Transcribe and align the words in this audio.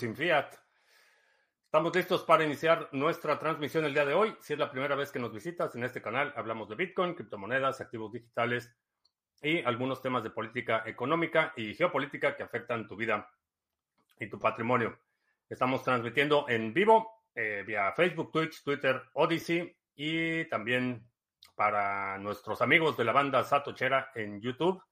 sin 0.00 0.16
fiat. 0.16 0.54
Estamos 1.66 1.94
listos 1.94 2.22
para 2.24 2.42
iniciar 2.42 2.88
nuestra 2.92 3.38
transmisión 3.38 3.84
el 3.84 3.92
día 3.92 4.06
de 4.06 4.14
hoy. 4.14 4.34
Si 4.40 4.54
es 4.54 4.58
la 4.58 4.70
primera 4.70 4.94
vez 4.94 5.12
que 5.12 5.18
nos 5.18 5.30
visitas 5.30 5.76
en 5.76 5.84
este 5.84 6.00
canal, 6.00 6.32
hablamos 6.36 6.70
de 6.70 6.74
Bitcoin, 6.74 7.14
criptomonedas, 7.14 7.82
activos 7.82 8.10
digitales 8.10 8.74
y 9.42 9.62
algunos 9.62 10.00
temas 10.00 10.22
de 10.22 10.30
política 10.30 10.84
económica 10.86 11.52
y 11.54 11.74
geopolítica 11.74 12.34
que 12.34 12.42
afectan 12.42 12.88
tu 12.88 12.96
vida 12.96 13.30
y 14.18 14.26
tu 14.26 14.38
patrimonio. 14.38 14.98
Estamos 15.50 15.84
transmitiendo 15.84 16.48
en 16.48 16.72
vivo 16.72 17.26
eh, 17.34 17.62
vía 17.66 17.92
Facebook, 17.92 18.32
Twitch, 18.32 18.64
Twitter, 18.64 19.02
Odyssey 19.12 19.76
y 19.96 20.46
también 20.46 21.06
para 21.54 22.16
nuestros 22.16 22.62
amigos 22.62 22.96
de 22.96 23.04
la 23.04 23.12
banda 23.12 23.44
Satochera 23.44 24.12
en 24.14 24.40
YouTube. 24.40 24.82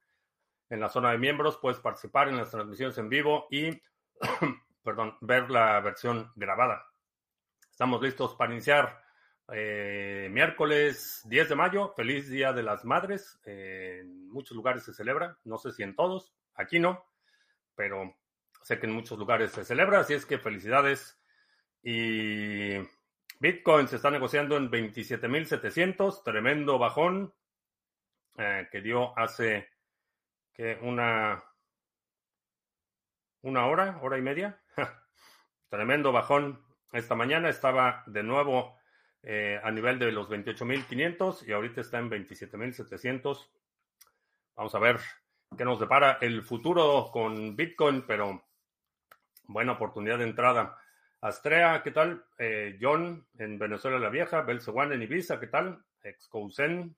En 0.69 0.81
la 0.81 0.91
zona 0.91 1.13
de 1.13 1.19
miembros 1.19 1.57
puedes 1.57 1.81
participar 1.81 2.29
en 2.29 2.37
las 2.37 2.51
transmisiones 2.51 2.99
en 2.99 3.09
vivo 3.09 3.47
y 3.51 3.71
perdón, 4.89 5.19
ver 5.21 5.51
la 5.51 5.79
versión 5.81 6.33
grabada. 6.35 6.87
Estamos 7.71 8.01
listos 8.01 8.35
para 8.37 8.55
iniciar 8.55 9.05
eh, 9.53 10.29
miércoles 10.31 11.21
10 11.27 11.51
de 11.51 11.55
mayo. 11.55 11.93
Feliz 11.95 12.31
Día 12.31 12.55
de 12.55 12.63
las 12.63 12.87
Madres. 12.87 13.39
Eh, 13.45 13.99
en 14.01 14.31
muchos 14.31 14.57
lugares 14.57 14.85
se 14.85 14.95
celebra, 14.95 15.37
no 15.45 15.59
sé 15.59 15.73
si 15.73 15.83
en 15.83 15.95
todos, 15.95 16.35
aquí 16.55 16.79
no, 16.79 17.05
pero 17.75 18.17
sé 18.63 18.79
que 18.79 18.87
en 18.87 18.95
muchos 18.95 19.19
lugares 19.19 19.53
se 19.53 19.63
celebra, 19.63 20.01
así 20.01 20.15
es 20.15 20.25
que 20.25 20.39
felicidades. 20.39 21.21
Y 21.83 22.79
Bitcoin 23.41 23.89
se 23.89 23.97
está 23.97 24.11
negociando 24.11 24.57
en 24.57 24.71
27.700, 24.71 26.23
tremendo 26.25 26.79
bajón 26.79 27.35
eh, 28.39 28.67
que 28.73 28.81
dio 28.81 29.19
hace 29.19 29.69
que 30.55 30.79
una 30.81 31.45
una 33.43 33.67
hora, 33.67 33.99
hora 34.03 34.19
y 34.19 34.23
media. 34.23 34.61
Tremendo 35.69 36.13
bajón. 36.13 36.63
Esta 36.93 37.15
mañana 37.15 37.49
estaba 37.49 38.03
de 38.07 38.23
nuevo 38.23 38.79
eh, 39.23 39.61
a 39.63 39.71
nivel 39.71 39.99
de 39.99 40.13
los 40.13 40.29
28.500 40.29 41.47
y 41.47 41.53
ahorita 41.53 41.81
está 41.81 41.99
en 41.99 42.11
27.700. 42.11 43.51
Vamos 44.57 44.75
a 44.75 44.79
ver 44.79 44.99
qué 45.57 45.65
nos 45.65 45.81
depara 45.81 46.19
el 46.21 46.43
futuro 46.43 47.11
con 47.13 47.57
Bitcoin, 47.57 48.05
pero 48.07 48.45
buena 49.45 49.73
oportunidad 49.73 50.19
de 50.19 50.25
entrada. 50.25 50.79
Astrea, 51.21 51.83
¿qué 51.83 51.91
tal? 51.91 52.25
Eh, 52.39 52.79
John 52.81 53.27
en 53.39 53.59
Venezuela 53.59 53.99
la 53.99 54.09
Vieja, 54.09 54.43
Belsewan 54.43 54.93
en 54.93 55.03
Ibiza, 55.03 55.41
¿qué 55.41 55.49
tal? 55.49 55.85
Excousen, 56.03 56.97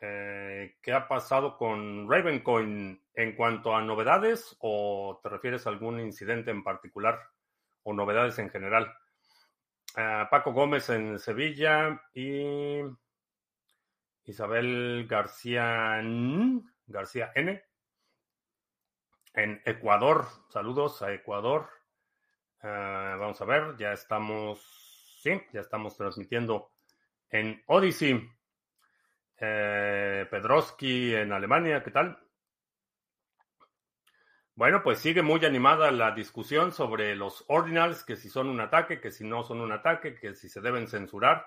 eh, 0.00 0.76
¿Qué 0.82 0.92
ha 0.92 1.08
pasado 1.08 1.56
con 1.56 2.10
Ravencoin 2.10 3.02
en 3.14 3.34
cuanto 3.34 3.74
a 3.74 3.80
novedades 3.80 4.56
o 4.60 5.20
te 5.22 5.28
refieres 5.28 5.66
a 5.66 5.70
algún 5.70 6.00
incidente 6.00 6.50
en 6.50 6.62
particular 6.62 7.18
o 7.82 7.94
novedades 7.94 8.38
en 8.38 8.50
general? 8.50 8.92
Eh, 9.96 10.24
Paco 10.30 10.52
Gómez 10.52 10.90
en 10.90 11.18
Sevilla 11.18 12.00
y 12.12 12.82
Isabel 14.24 15.06
García 15.08 16.02
García 16.86 17.32
N 17.34 17.62
en 19.32 19.62
Ecuador. 19.64 20.26
Saludos 20.50 21.00
a 21.02 21.12
Ecuador. 21.12 21.68
Eh, 22.62 22.66
vamos 22.66 23.40
a 23.40 23.44
ver, 23.44 23.76
ya 23.78 23.92
estamos, 23.92 25.18
sí, 25.22 25.40
ya 25.52 25.60
estamos 25.60 25.96
transmitiendo 25.96 26.72
en 27.30 27.62
Odyssey. 27.66 28.35
Eh, 29.38 30.26
Pedroski 30.30 31.14
en 31.14 31.32
Alemania, 31.32 31.82
¿qué 31.82 31.90
tal? 31.90 32.18
Bueno, 34.54 34.82
pues 34.82 35.00
sigue 35.00 35.20
muy 35.20 35.44
animada 35.44 35.90
la 35.90 36.12
discusión 36.12 36.72
sobre 36.72 37.14
los 37.14 37.44
ordinals, 37.48 38.02
que 38.04 38.16
si 38.16 38.30
son 38.30 38.48
un 38.48 38.60
ataque, 38.60 39.00
que 39.00 39.10
si 39.10 39.24
no 39.24 39.44
son 39.44 39.60
un 39.60 39.70
ataque, 39.70 40.14
que 40.14 40.34
si 40.34 40.48
se 40.48 40.62
deben 40.62 40.88
censurar. 40.88 41.46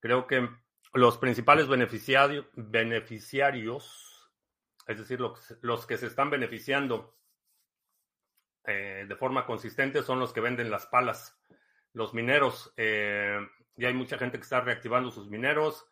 Creo 0.00 0.26
que 0.26 0.48
los 0.92 1.16
principales 1.18 1.68
beneficiarios, 1.68 2.50
es 4.88 4.98
decir, 4.98 5.20
los, 5.20 5.86
que 5.86 5.96
se 5.96 6.08
están 6.08 6.30
beneficiando 6.30 7.16
eh, 8.66 9.04
de 9.08 9.16
forma 9.16 9.46
consistente 9.46 10.02
son 10.02 10.18
los 10.18 10.32
que 10.32 10.40
venden 10.40 10.72
las 10.72 10.86
palas, 10.86 11.40
los 11.92 12.14
mineros. 12.14 12.74
Eh, 12.76 13.38
y 13.76 13.84
hay 13.84 13.94
mucha 13.94 14.18
gente 14.18 14.38
que 14.38 14.42
está 14.44 14.60
reactivando 14.60 15.12
sus 15.12 15.30
mineros 15.30 15.86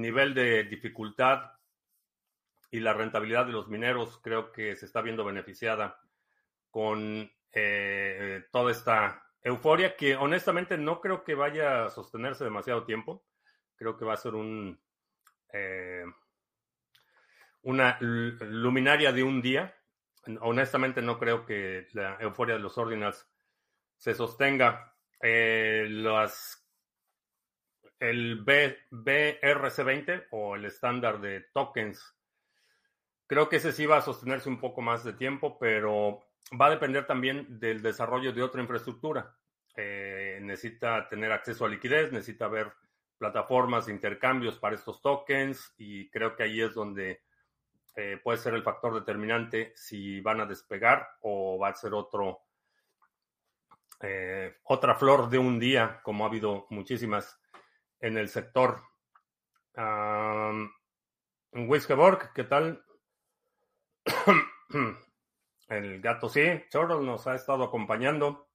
nivel 0.00 0.34
de 0.34 0.64
dificultad 0.64 1.52
y 2.70 2.80
la 2.80 2.94
rentabilidad 2.94 3.46
de 3.46 3.52
los 3.52 3.68
mineros 3.68 4.18
creo 4.22 4.50
que 4.50 4.74
se 4.76 4.86
está 4.86 5.02
viendo 5.02 5.24
beneficiada 5.24 6.00
con 6.70 7.30
eh, 7.52 8.44
toda 8.50 8.72
esta 8.72 9.22
euforia 9.42 9.94
que 9.96 10.16
honestamente 10.16 10.78
no 10.78 11.00
creo 11.00 11.22
que 11.22 11.34
vaya 11.34 11.84
a 11.84 11.90
sostenerse 11.90 12.44
demasiado 12.44 12.84
tiempo. 12.84 13.24
Creo 13.76 13.96
que 13.96 14.06
va 14.06 14.14
a 14.14 14.16
ser 14.16 14.34
un 14.34 14.80
eh, 15.52 16.04
una 17.62 17.98
luminaria 18.00 19.12
de 19.12 19.22
un 19.22 19.42
día. 19.42 19.76
Honestamente 20.40 21.02
no 21.02 21.18
creo 21.18 21.44
que 21.44 21.88
la 21.92 22.16
euforia 22.20 22.54
de 22.54 22.60
los 22.60 22.78
ordinals 22.78 23.28
se 23.96 24.14
sostenga. 24.14 24.94
Eh, 25.20 25.86
las 25.88 26.61
el 28.02 28.44
BRC20 28.44 30.26
o 30.32 30.56
el 30.56 30.64
estándar 30.64 31.20
de 31.20 31.42
tokens. 31.52 32.16
Creo 33.28 33.48
que 33.48 33.56
ese 33.56 33.70
sí 33.70 33.86
va 33.86 33.98
a 33.98 34.02
sostenerse 34.02 34.48
un 34.48 34.58
poco 34.58 34.82
más 34.82 35.04
de 35.04 35.12
tiempo, 35.12 35.56
pero 35.56 36.24
va 36.60 36.66
a 36.66 36.70
depender 36.70 37.06
también 37.06 37.60
del 37.60 37.80
desarrollo 37.80 38.32
de 38.32 38.42
otra 38.42 38.60
infraestructura. 38.60 39.36
Eh, 39.76 40.40
necesita 40.42 41.08
tener 41.08 41.30
acceso 41.30 41.64
a 41.64 41.68
liquidez, 41.68 42.10
necesita 42.10 42.48
ver 42.48 42.72
plataformas 43.16 43.86
de 43.86 43.92
intercambios 43.92 44.58
para 44.58 44.74
estos 44.74 45.00
tokens 45.00 45.72
y 45.78 46.10
creo 46.10 46.34
que 46.34 46.42
ahí 46.42 46.60
es 46.60 46.74
donde 46.74 47.22
eh, 47.94 48.18
puede 48.20 48.38
ser 48.38 48.54
el 48.54 48.64
factor 48.64 48.94
determinante 48.94 49.72
si 49.76 50.20
van 50.20 50.40
a 50.40 50.46
despegar 50.46 51.06
o 51.20 51.56
va 51.56 51.68
a 51.68 51.74
ser 51.74 51.94
otro, 51.94 52.40
eh, 54.00 54.56
otra 54.64 54.96
flor 54.96 55.30
de 55.30 55.38
un 55.38 55.60
día, 55.60 56.00
como 56.02 56.24
ha 56.24 56.28
habido 56.28 56.66
muchísimas 56.70 57.38
en 58.02 58.18
el 58.18 58.28
sector. 58.28 58.82
Um, 59.74 60.70
Wiskeborg, 61.52 62.34
¿qué 62.34 62.44
tal? 62.44 62.84
el 65.68 66.02
gato 66.02 66.28
sí, 66.28 66.42
Chorro 66.68 67.00
nos 67.00 67.26
ha 67.26 67.34
estado 67.34 67.64
acompañando. 67.64 68.50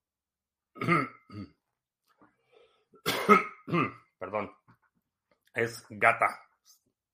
Perdón. 4.20 4.56
Es 5.54 5.86
gata. 5.90 6.44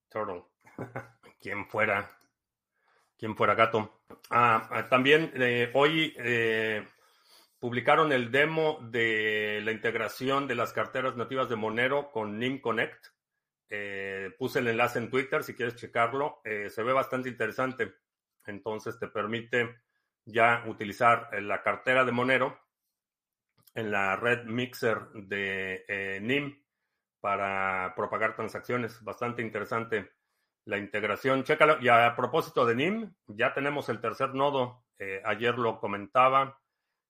Turtle. 0.09 0.43
quien 1.39 1.69
fuera. 1.69 2.09
Quien 3.17 3.37
fuera 3.37 3.55
gato. 3.55 4.01
Ah 4.29 4.85
también 4.89 5.31
eh, 5.35 5.71
hoy 5.73 6.13
eh, 6.17 6.85
publicaron 7.63 8.11
el 8.11 8.29
demo 8.29 8.77
de 8.81 9.61
la 9.63 9.71
integración 9.71 10.49
de 10.49 10.55
las 10.55 10.73
carteras 10.73 11.15
nativas 11.15 11.47
de 11.47 11.55
Monero 11.55 12.11
con 12.11 12.37
NIM 12.37 12.59
Connect. 12.59 13.05
Eh, 13.69 14.31
puse 14.37 14.59
el 14.59 14.67
enlace 14.67 14.99
en 14.99 15.09
Twitter 15.09 15.45
si 15.45 15.53
quieres 15.53 15.77
checarlo. 15.77 16.41
Eh, 16.43 16.69
se 16.69 16.83
ve 16.83 16.91
bastante 16.91 17.29
interesante. 17.29 17.93
Entonces 18.45 18.99
te 18.99 19.07
permite 19.07 19.77
ya 20.25 20.65
utilizar 20.67 21.29
eh, 21.31 21.39
la 21.39 21.63
cartera 21.63 22.03
de 22.03 22.11
Monero 22.11 22.59
en 23.73 23.91
la 23.91 24.17
red 24.17 24.43
mixer 24.43 24.99
de 25.13 26.19
NIM 26.21 26.61
para 27.21 27.93
propagar 27.95 28.35
transacciones. 28.35 29.01
Bastante 29.05 29.41
interesante 29.41 30.11
la 30.65 30.77
integración. 30.77 31.45
Chécalo. 31.45 31.77
Y 31.79 31.87
a 31.87 32.13
propósito 32.13 32.65
de 32.65 32.75
NIM, 32.75 33.15
ya 33.27 33.53
tenemos 33.53 33.87
el 33.87 34.01
tercer 34.01 34.35
nodo. 34.35 34.83
ayer 35.23 35.57
lo 35.57 35.79
comentaba 35.79 36.59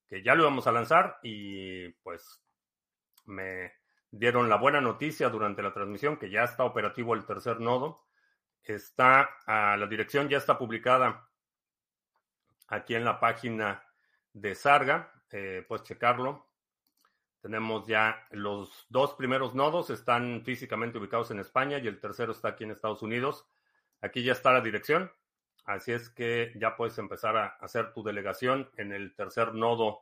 que 0.07 0.23
ya 0.23 0.35
lo 0.35 0.43
íbamos 0.43 0.67
a 0.67 0.71
lanzar 0.71 1.19
y 1.23 1.89
pues 2.03 2.41
me 3.25 3.73
dieron 4.11 4.49
la 4.49 4.57
buena 4.57 4.79
noticia 4.79 5.29
durante 5.29 5.63
la 5.63 5.73
transmisión 5.73 6.17
que 6.17 6.29
ya 6.29 6.43
está 6.43 6.63
operativo 6.63 7.13
el 7.13 7.25
tercer 7.25 7.59
nodo. 7.59 8.05
Está, 8.63 9.29
a 9.45 9.75
la 9.75 9.87
dirección 9.87 10.29
ya 10.29 10.37
está 10.37 10.57
publicada 10.57 11.27
aquí 12.67 12.95
en 12.95 13.05
la 13.05 13.19
página 13.19 13.83
de 14.31 14.55
Sarga. 14.55 15.11
Eh, 15.31 15.65
puedes 15.67 15.83
checarlo. 15.83 16.47
Tenemos 17.41 17.85
ya 17.87 18.25
los 18.31 18.85
dos 18.87 19.15
primeros 19.15 19.53
nodos, 19.53 19.89
están 19.89 20.43
físicamente 20.45 20.97
ubicados 20.97 21.29
en 21.31 21.39
España 21.39 21.77
y 21.77 21.87
el 21.87 21.99
tercero 21.99 22.31
está 22.31 22.49
aquí 22.49 22.63
en 22.63 22.71
Estados 22.71 23.01
Unidos. 23.01 23.45
Aquí 23.99 24.23
ya 24.23 24.31
está 24.31 24.53
la 24.53 24.61
dirección. 24.61 25.11
Así 25.65 25.93
es 25.93 26.09
que 26.09 26.51
ya 26.55 26.75
puedes 26.75 26.97
empezar 26.97 27.37
a 27.37 27.47
hacer 27.61 27.93
tu 27.93 28.03
delegación 28.03 28.69
en 28.77 28.91
el 28.91 29.15
tercer 29.15 29.53
nodo 29.53 30.01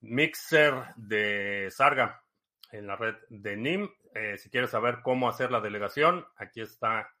Mixer 0.00 0.94
de 0.96 1.68
Sarga 1.70 2.22
en 2.70 2.86
la 2.86 2.96
red 2.96 3.16
de 3.28 3.56
NIM. 3.56 3.88
Eh, 4.14 4.38
si 4.38 4.48
quieres 4.48 4.70
saber 4.70 5.00
cómo 5.02 5.28
hacer 5.28 5.50
la 5.50 5.60
delegación, 5.60 6.26
aquí 6.36 6.60
está 6.60 7.12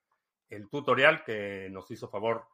el 0.48 0.68
tutorial 0.68 1.24
que 1.24 1.68
nos 1.70 1.90
hizo 1.90 2.08
favor 2.08 2.46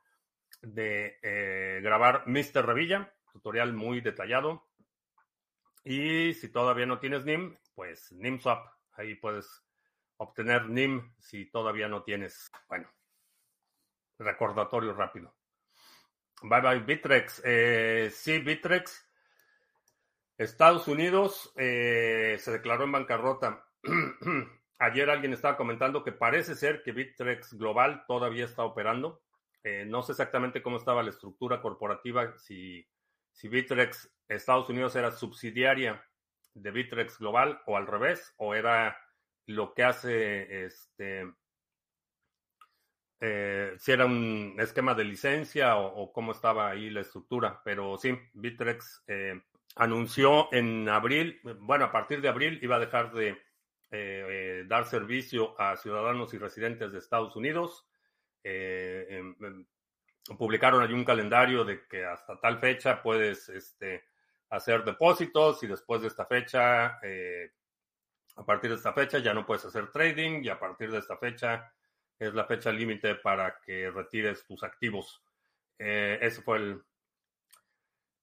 de 0.62 1.18
eh, 1.22 1.80
grabar 1.82 2.24
Mr. 2.26 2.64
Revilla, 2.64 3.12
tutorial 3.32 3.72
muy 3.72 4.00
detallado. 4.00 4.66
Y 5.84 6.34
si 6.34 6.50
todavía 6.50 6.86
no 6.86 6.98
tienes 6.98 7.24
NIM, 7.24 7.56
pues 7.74 8.10
NIMSwap, 8.12 8.66
ahí 8.92 9.14
puedes 9.14 9.62
obtener 10.16 10.68
NIM 10.68 11.14
si 11.18 11.46
todavía 11.46 11.88
no 11.88 12.02
tienes. 12.02 12.50
Bueno, 12.68 12.88
recordatorio 14.18 14.92
rápido. 14.92 15.34
Bye 16.42 16.60
bye 16.60 16.80
Bitrex. 16.80 17.42
Eh, 17.44 18.10
sí, 18.12 18.38
Bitrex. 18.38 19.04
Estados 20.36 20.86
Unidos 20.86 21.52
eh, 21.56 22.36
se 22.38 22.52
declaró 22.52 22.84
en 22.84 22.92
bancarrota. 22.92 23.66
Ayer 24.78 25.08
alguien 25.08 25.32
estaba 25.32 25.56
comentando 25.56 26.04
que 26.04 26.12
parece 26.12 26.54
ser 26.54 26.82
que 26.82 26.92
Bitrex 26.92 27.54
Global 27.54 28.04
todavía 28.06 28.44
está 28.44 28.64
operando. 28.64 29.22
Eh, 29.64 29.86
no 29.86 30.02
sé 30.02 30.12
exactamente 30.12 30.62
cómo 30.62 30.76
estaba 30.76 31.02
la 31.02 31.10
estructura 31.10 31.62
corporativa, 31.62 32.36
si, 32.38 32.86
si 33.32 33.48
Bitrex 33.48 34.14
Estados 34.28 34.68
Unidos 34.68 34.94
era 34.94 35.10
subsidiaria 35.10 36.04
de 36.54 36.70
Bitrex 36.70 37.18
Global 37.18 37.60
o 37.66 37.76
al 37.76 37.86
revés, 37.86 38.34
o 38.36 38.54
era 38.54 38.96
lo 39.46 39.72
que 39.74 39.82
hace 39.82 40.66
este 40.66 41.24
eh, 43.18 43.74
si 43.78 43.92
era 43.92 44.04
un 44.04 44.56
esquema 44.58 44.94
de 44.94 45.04
licencia 45.04 45.76
o, 45.76 46.12
cómo 46.12 46.32
estaba 46.32 46.68
ahí 46.68 46.90
la 46.90 47.00
estructura, 47.00 47.62
pero 47.64 47.96
sí, 47.96 48.18
Bitrex 48.34 49.04
eh, 49.06 49.40
anunció 49.76 50.52
en 50.52 50.88
abril, 50.88 51.40
bueno, 51.60 51.86
a 51.86 51.92
partir 51.92 52.20
de 52.20 52.28
abril 52.28 52.58
iba 52.62 52.76
a 52.76 52.80
dejar 52.80 53.12
de 53.12 53.42
eh, 53.90 54.64
dar 54.66 54.84
servicio 54.84 55.58
a 55.58 55.76
ciudadanos 55.76 56.34
y 56.34 56.38
residentes 56.38 56.92
de 56.92 56.98
Estados 56.98 57.36
Unidos. 57.36 57.86
Em, 58.42 59.34
em, 59.40 59.66
publicaron 60.38 60.82
allí 60.82 60.92
un 60.92 61.04
calendario 61.04 61.64
de 61.64 61.86
que 61.86 62.04
hasta 62.04 62.38
tal 62.40 62.58
fecha 62.58 63.02
puedes 63.02 63.48
este, 63.48 64.04
hacer 64.50 64.84
depósitos 64.84 65.62
y 65.62 65.66
después 65.68 66.02
de 66.02 66.08
esta 66.08 66.26
fecha, 66.26 66.98
a 68.36 68.44
partir 68.44 68.70
de 68.70 68.76
esta 68.76 68.92
fecha 68.92 69.18
ya 69.18 69.32
no 69.32 69.46
puedes 69.46 69.64
hacer 69.64 69.90
trading 69.90 70.42
y 70.44 70.48
a 70.48 70.58
partir 70.58 70.90
de 70.90 70.98
esta 70.98 71.16
fecha 71.16 71.72
es 72.18 72.34
la 72.34 72.44
fecha 72.44 72.72
límite 72.72 73.16
para 73.16 73.60
que 73.60 73.90
retires 73.90 74.44
tus 74.46 74.62
activos. 74.62 75.22
Eh, 75.78 76.18
ese 76.22 76.42
fue 76.42 76.58
el, 76.58 76.82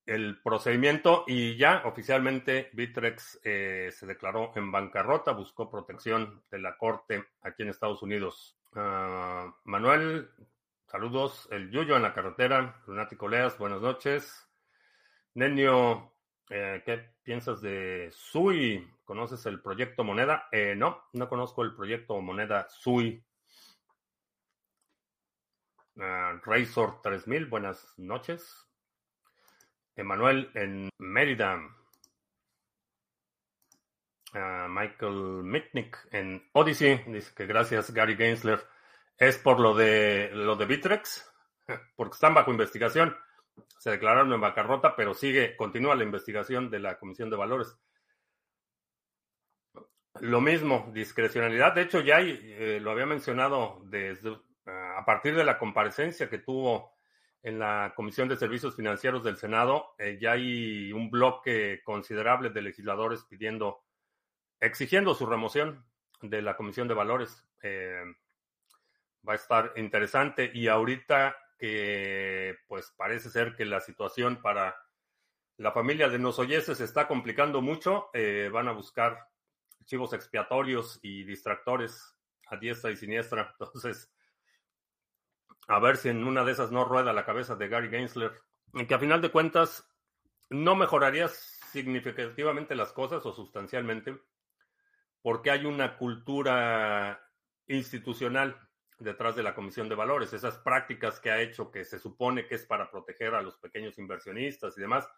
el 0.06 0.40
procedimiento 0.42 1.24
y 1.26 1.56
ya 1.56 1.82
oficialmente 1.84 2.70
Bitrex 2.72 3.40
eh, 3.44 3.90
se 3.92 4.06
declaró 4.06 4.52
en 4.56 4.72
bancarrota, 4.72 5.32
buscó 5.32 5.70
protección 5.70 6.42
de 6.50 6.58
la 6.58 6.76
corte 6.76 7.24
aquí 7.42 7.62
en 7.62 7.68
Estados 7.68 8.02
Unidos. 8.02 8.58
Ah, 8.74 9.54
Manuel, 9.64 10.30
saludos. 10.86 11.48
El 11.52 11.70
Yuyo 11.70 11.96
en 11.96 12.02
la 12.02 12.12
carretera. 12.14 12.82
Lunático 12.86 13.28
Leas, 13.28 13.56
buenas 13.58 13.80
noches. 13.80 14.48
Nenio, 15.34 16.12
eh, 16.50 16.82
¿qué 16.84 17.10
piensas 17.22 17.60
de 17.60 18.10
SUI? 18.12 18.88
¿Conoces 19.04 19.46
el 19.46 19.60
proyecto 19.60 20.02
Moneda? 20.02 20.48
no, 20.76 21.04
no 21.12 21.28
conozco 21.28 21.62
el 21.62 21.74
proyecto 21.74 22.20
Moneda 22.20 22.66
SUI. 22.68 23.22
Uh, 25.96 26.40
Razor 26.44 27.00
3000, 27.02 27.46
buenas 27.46 27.94
noches. 27.98 28.66
Emanuel 29.94 30.50
en 30.54 30.88
Mérida. 30.98 31.60
Uh, 34.34 34.68
Michael 34.68 35.44
Mitnick 35.44 35.96
en 36.10 36.48
Odyssey 36.52 37.04
dice 37.06 37.32
que 37.36 37.46
gracias 37.46 37.92
Gary 37.92 38.16
Gensler 38.16 38.60
es 39.16 39.38
por 39.38 39.60
lo 39.60 39.76
de 39.76 40.30
lo 40.32 40.56
de 40.56 40.66
Bitrex 40.66 41.32
porque 41.96 42.14
están 42.14 42.34
bajo 42.34 42.50
investigación 42.50 43.16
se 43.78 43.90
declararon 43.92 44.32
en 44.32 44.40
bancarrota 44.40 44.96
pero 44.96 45.14
sigue 45.14 45.56
continúa 45.56 45.94
la 45.94 46.02
investigación 46.02 46.68
de 46.68 46.80
la 46.80 46.98
Comisión 46.98 47.30
de 47.30 47.36
Valores 47.36 47.78
lo 50.18 50.40
mismo 50.40 50.90
discrecionalidad 50.92 51.72
de 51.72 51.82
hecho 51.82 52.00
ya 52.00 52.18
eh, 52.20 52.80
lo 52.80 52.90
había 52.90 53.06
mencionado 53.06 53.80
desde 53.84 54.36
a 54.66 55.04
partir 55.04 55.34
de 55.34 55.44
la 55.44 55.58
comparecencia 55.58 56.28
que 56.28 56.38
tuvo 56.38 56.94
en 57.44 57.58
la 57.58 57.92
Comisión 57.94 58.26
de 58.26 58.38
Servicios 58.38 58.74
Financieros 58.74 59.22
del 59.22 59.36
Senado, 59.36 59.94
eh, 59.98 60.16
ya 60.18 60.32
hay 60.32 60.90
un 60.92 61.10
bloque 61.10 61.82
considerable 61.84 62.48
de 62.48 62.62
legisladores 62.62 63.22
pidiendo, 63.24 63.84
exigiendo 64.60 65.14
su 65.14 65.26
remoción 65.26 65.84
de 66.22 66.40
la 66.40 66.56
Comisión 66.56 66.88
de 66.88 66.94
Valores. 66.94 67.44
Eh, 67.62 68.02
va 69.28 69.34
a 69.34 69.36
estar 69.36 69.72
interesante 69.76 70.50
y 70.54 70.68
ahorita 70.68 71.36
que 71.58 72.56
pues 72.66 72.92
parece 72.96 73.28
ser 73.28 73.54
que 73.54 73.66
la 73.66 73.80
situación 73.80 74.40
para 74.40 74.74
la 75.58 75.70
familia 75.70 76.08
de 76.08 76.18
Nosoyeses 76.18 76.78
se 76.78 76.84
está 76.84 77.06
complicando 77.06 77.60
mucho, 77.60 78.08
eh, 78.14 78.48
van 78.50 78.68
a 78.68 78.72
buscar 78.72 79.28
chivos 79.84 80.14
expiatorios 80.14 80.98
y 81.02 81.24
distractores 81.24 82.16
a 82.46 82.56
diestra 82.56 82.90
y 82.90 82.96
siniestra. 82.96 83.54
Entonces, 83.60 84.13
a 85.66 85.78
ver 85.78 85.96
si 85.96 86.08
en 86.08 86.24
una 86.24 86.44
de 86.44 86.52
esas 86.52 86.70
no 86.70 86.84
rueda 86.84 87.12
la 87.12 87.24
cabeza 87.24 87.56
de 87.56 87.68
Gary 87.68 87.88
Gensler, 87.88 88.32
que 88.86 88.94
a 88.94 88.98
final 88.98 89.20
de 89.20 89.30
cuentas 89.30 89.88
no 90.50 90.76
mejoraría 90.76 91.28
significativamente 91.28 92.74
las 92.74 92.92
cosas 92.92 93.24
o 93.26 93.32
sustancialmente, 93.32 94.18
porque 95.22 95.50
hay 95.50 95.64
una 95.64 95.96
cultura 95.96 97.20
institucional 97.66 98.56
detrás 98.98 99.36
de 99.36 99.42
la 99.42 99.54
Comisión 99.54 99.88
de 99.88 99.94
Valores, 99.94 100.32
esas 100.32 100.58
prácticas 100.58 101.18
que 101.18 101.30
ha 101.30 101.40
hecho 101.40 101.70
que 101.70 101.84
se 101.84 101.98
supone 101.98 102.46
que 102.46 102.56
es 102.56 102.66
para 102.66 102.90
proteger 102.90 103.34
a 103.34 103.42
los 103.42 103.56
pequeños 103.56 103.98
inversionistas 103.98 104.76
y 104.78 104.80
demás, 104.80 105.08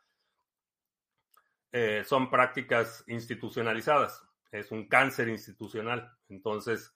eh, 1.72 2.04
son 2.06 2.31
prácticas 2.31 3.04
institucionalizadas, 3.06 4.22
es 4.50 4.70
un 4.70 4.88
cáncer 4.88 5.28
institucional. 5.28 6.16
Entonces, 6.28 6.95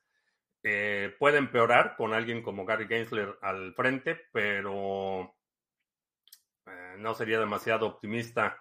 eh, 0.63 1.15
puede 1.19 1.39
empeorar 1.39 1.97
con 1.97 2.13
alguien 2.13 2.43
como 2.43 2.67
Gary 2.67 2.87
Gensler 2.87 3.39
al 3.41 3.75
frente, 3.75 4.27
pero 4.33 5.35
eh, 6.67 6.97
no 6.99 7.15
sería 7.15 7.41
demasiado 7.41 7.87
optimista 7.87 8.59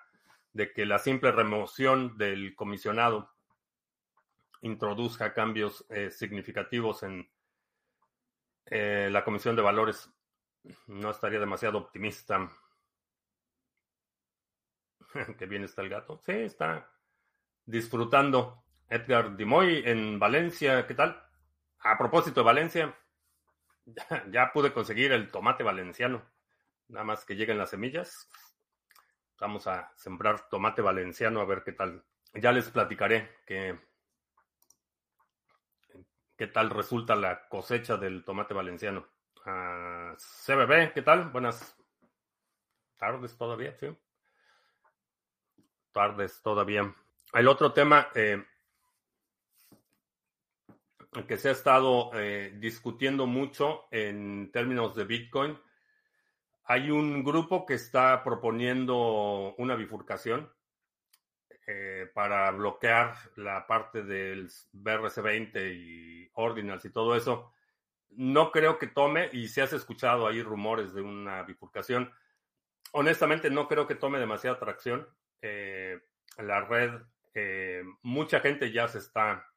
de 0.53 0.71
que 0.71 0.85
la 0.85 0.99
simple 0.99 1.31
remoción 1.31 2.17
del 2.17 2.55
comisionado 2.55 3.33
introduzca 4.61 5.33
cambios 5.33 5.85
eh, 5.89 6.09
significativos 6.09 7.03
en 7.03 7.29
la 8.71 9.23
Comisión 9.23 9.55
de 9.55 9.63
Valores. 9.63 10.11
No 10.85 11.09
estaría 11.09 11.39
demasiado 11.39 11.79
optimista. 11.79 12.47
Qué 15.39 15.45
bien 15.47 15.63
está 15.63 15.81
el 15.81 15.89
gato. 15.89 16.21
Sí, 16.23 16.33
está 16.33 16.87
disfrutando. 17.65 18.63
Edgar 18.87 19.35
Dimoy 19.35 19.81
en 19.85 20.19
Valencia, 20.19 20.85
¿qué 20.85 20.93
tal? 20.93 21.28
A 21.81 21.97
propósito 21.97 22.41
de 22.41 22.45
Valencia, 22.45 22.97
ya, 24.31 24.51
pude 24.51 24.73
conseguir 24.73 25.11
el 25.11 25.31
tomate 25.31 25.63
valenciano. 25.63 26.23
Nada 26.87 27.05
más 27.05 27.25
que 27.25 27.35
lleguen 27.35 27.57
las 27.57 27.69
semillas. 27.69 28.29
Vamos 29.39 29.67
a 29.67 29.91
sembrar 29.95 30.49
tomate 30.49 30.81
valenciano 30.81 31.39
a 31.39 31.45
ver 31.45 31.63
qué 31.63 31.71
tal. 31.71 32.03
Ya 32.33 32.51
les 32.51 32.69
platicaré 32.69 33.37
qué, 33.45 33.79
qué 36.35 36.47
tal 36.47 36.69
resulta 36.69 37.15
la 37.15 37.47
cosecha 37.47 37.97
del 37.97 38.23
tomate 38.25 38.53
valenciano. 38.53 39.07
Uh, 39.45 40.15
CBB, 40.17 40.93
¿qué 40.93 41.01
tal? 41.01 41.29
Buenas 41.29 41.77
tardes 42.97 43.37
todavía, 43.37 43.75
sí. 43.79 43.95
Tardes 45.91 46.41
todavía. 46.41 46.93
El 47.33 47.47
otro 47.47 47.71
tema, 47.71 48.09
eh, 48.13 48.43
que 51.27 51.37
se 51.37 51.49
ha 51.49 51.53
estado 51.53 52.11
eh, 52.13 52.53
discutiendo 52.57 53.25
mucho 53.25 53.87
en 53.91 54.51
términos 54.51 54.95
de 54.95 55.05
Bitcoin. 55.05 55.59
Hay 56.65 56.91
un 56.91 57.23
grupo 57.23 57.65
que 57.65 57.73
está 57.73 58.23
proponiendo 58.23 59.55
una 59.57 59.75
bifurcación 59.75 60.51
eh, 61.65 62.09
para 62.13 62.51
bloquear 62.51 63.15
la 63.37 63.65
parte 63.65 64.03
del 64.03 64.49
BRC20 64.73 65.75
y 65.75 66.29
Ordinals 66.33 66.85
y 66.85 66.91
todo 66.91 67.15
eso. 67.15 67.53
No 68.11 68.51
creo 68.51 68.77
que 68.77 68.87
tome, 68.87 69.29
y 69.33 69.47
si 69.47 69.61
has 69.61 69.73
escuchado 69.73 70.27
ahí 70.27 70.43
rumores 70.43 70.93
de 70.93 71.01
una 71.01 71.43
bifurcación, 71.43 72.11
honestamente 72.91 73.49
no 73.49 73.67
creo 73.67 73.87
que 73.87 73.95
tome 73.95 74.19
demasiada 74.19 74.59
tracción. 74.59 75.07
Eh, 75.41 75.99
la 76.37 76.61
red, 76.61 77.01
mucha 78.01 78.41
gente 78.41 78.71
ya 78.71 78.87
se 78.87 78.99
está 78.99 79.48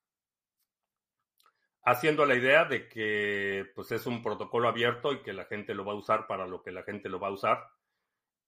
haciendo 1.85 2.25
la 2.27 2.35
idea 2.35 2.65
de 2.65 2.89
que 2.89 3.71
pues 3.75 3.91
es 3.93 4.07
un 4.07 4.23
protocolo 4.23 4.69
abierto 4.69 5.12
y 5.12 5.23
que 5.23 5.33
la 5.33 5.45
gente 5.45 5.75
lo 5.75 5.85
va 5.85 5.93
a 5.93 5.97
usar 5.97 6.27
para 6.27 6.47
lo 6.47 6.62
que 6.62 6.71
la 6.71 6.83
gente 6.83 7.09
lo 7.09 7.19
va 7.19 7.29
a 7.29 7.33
usar. 7.33 7.69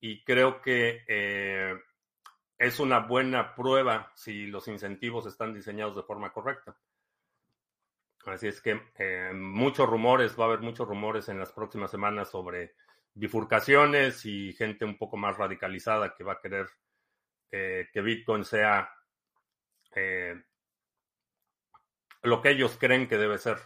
Y 0.00 0.22
creo 0.24 0.60
que 0.60 1.04
eh, 1.08 1.74
es 2.58 2.80
una 2.80 3.00
buena 3.00 3.54
prueba 3.54 4.12
si 4.14 4.46
los 4.46 4.68
incentivos 4.68 5.26
están 5.26 5.54
diseñados 5.54 5.96
de 5.96 6.02
forma 6.02 6.32
correcta. 6.32 6.76
Así 8.26 8.48
es 8.48 8.60
que 8.60 8.80
eh, 8.98 9.32
muchos 9.34 9.88
rumores, 9.88 10.38
va 10.38 10.44
a 10.44 10.48
haber 10.48 10.60
muchos 10.60 10.88
rumores 10.88 11.28
en 11.28 11.38
las 11.38 11.52
próximas 11.52 11.90
semanas 11.90 12.30
sobre 12.30 12.74
bifurcaciones 13.12 14.24
y 14.24 14.52
gente 14.54 14.84
un 14.84 14.96
poco 14.96 15.16
más 15.16 15.36
radicalizada 15.36 16.14
que 16.14 16.24
va 16.24 16.34
a 16.34 16.40
querer 16.40 16.66
eh, 17.50 17.88
que 17.92 18.00
Bitcoin 18.00 18.44
sea 18.44 18.90
lo 22.24 22.42
que 22.42 22.50
ellos 22.50 22.76
creen 22.78 23.08
que 23.08 23.16
debe 23.16 23.38
ser. 23.38 23.58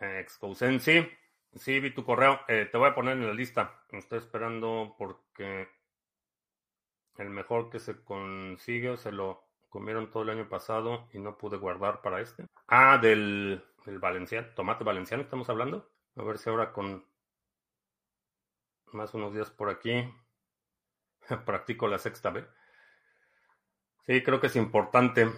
Excousen, 0.00 0.78
sí, 0.80 1.08
sí, 1.56 1.80
vi 1.80 1.92
tu 1.92 2.04
correo. 2.04 2.40
te 2.46 2.76
voy 2.76 2.88
a 2.88 2.94
poner 2.94 3.16
en 3.16 3.26
la 3.26 3.34
lista. 3.34 3.82
Estoy 3.90 4.18
esperando 4.18 4.94
porque 4.96 5.68
el 7.16 7.30
mejor 7.30 7.68
que 7.70 7.80
se 7.80 8.02
consigue 8.04 8.96
se 8.96 9.10
lo 9.10 9.44
comieron 9.68 10.10
todo 10.10 10.22
el 10.22 10.30
año 10.30 10.48
pasado 10.48 11.08
y 11.12 11.18
no 11.18 11.36
pude 11.36 11.56
guardar 11.56 12.00
para 12.00 12.20
este. 12.20 12.46
Ah, 12.68 12.98
del, 12.98 13.64
del 13.84 13.98
valenciano, 13.98 14.48
tomate 14.54 14.84
valenciano 14.84 15.22
estamos 15.22 15.48
hablando. 15.50 15.90
A 16.16 16.22
ver 16.22 16.38
si 16.38 16.48
ahora 16.48 16.72
con 16.72 17.04
más 18.92 19.14
unos 19.14 19.34
días 19.34 19.50
por 19.50 19.68
aquí 19.68 20.08
practico 21.44 21.88
la 21.88 21.98
sexta 21.98 22.30
B. 22.30 22.46
Sí, 24.06 24.22
creo 24.22 24.40
que 24.40 24.46
es 24.46 24.56
importante. 24.56 25.28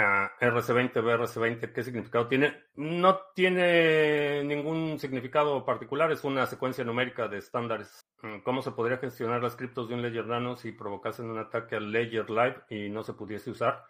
Ah, 0.00 0.30
RC20, 0.38 1.02
BRC20, 1.02 1.72
¿qué 1.72 1.82
significado 1.82 2.28
tiene? 2.28 2.66
No 2.76 3.18
tiene 3.34 4.44
ningún 4.44 4.96
significado 5.00 5.64
particular, 5.64 6.12
es 6.12 6.22
una 6.22 6.46
secuencia 6.46 6.84
numérica 6.84 7.26
de 7.26 7.38
estándares. 7.38 8.06
Mm, 8.22 8.38
¿Cómo 8.44 8.62
se 8.62 8.70
podría 8.70 8.98
gestionar 8.98 9.42
las 9.42 9.56
criptos 9.56 9.88
de 9.88 9.96
un 9.96 10.02
Ledger 10.02 10.26
Nano 10.26 10.54
si 10.54 10.70
provocasen 10.70 11.28
un 11.28 11.38
ataque 11.40 11.74
al 11.74 11.90
Ledger 11.90 12.30
Live 12.30 12.62
y 12.70 12.88
no 12.90 13.02
se 13.02 13.14
pudiese 13.14 13.50
usar? 13.50 13.82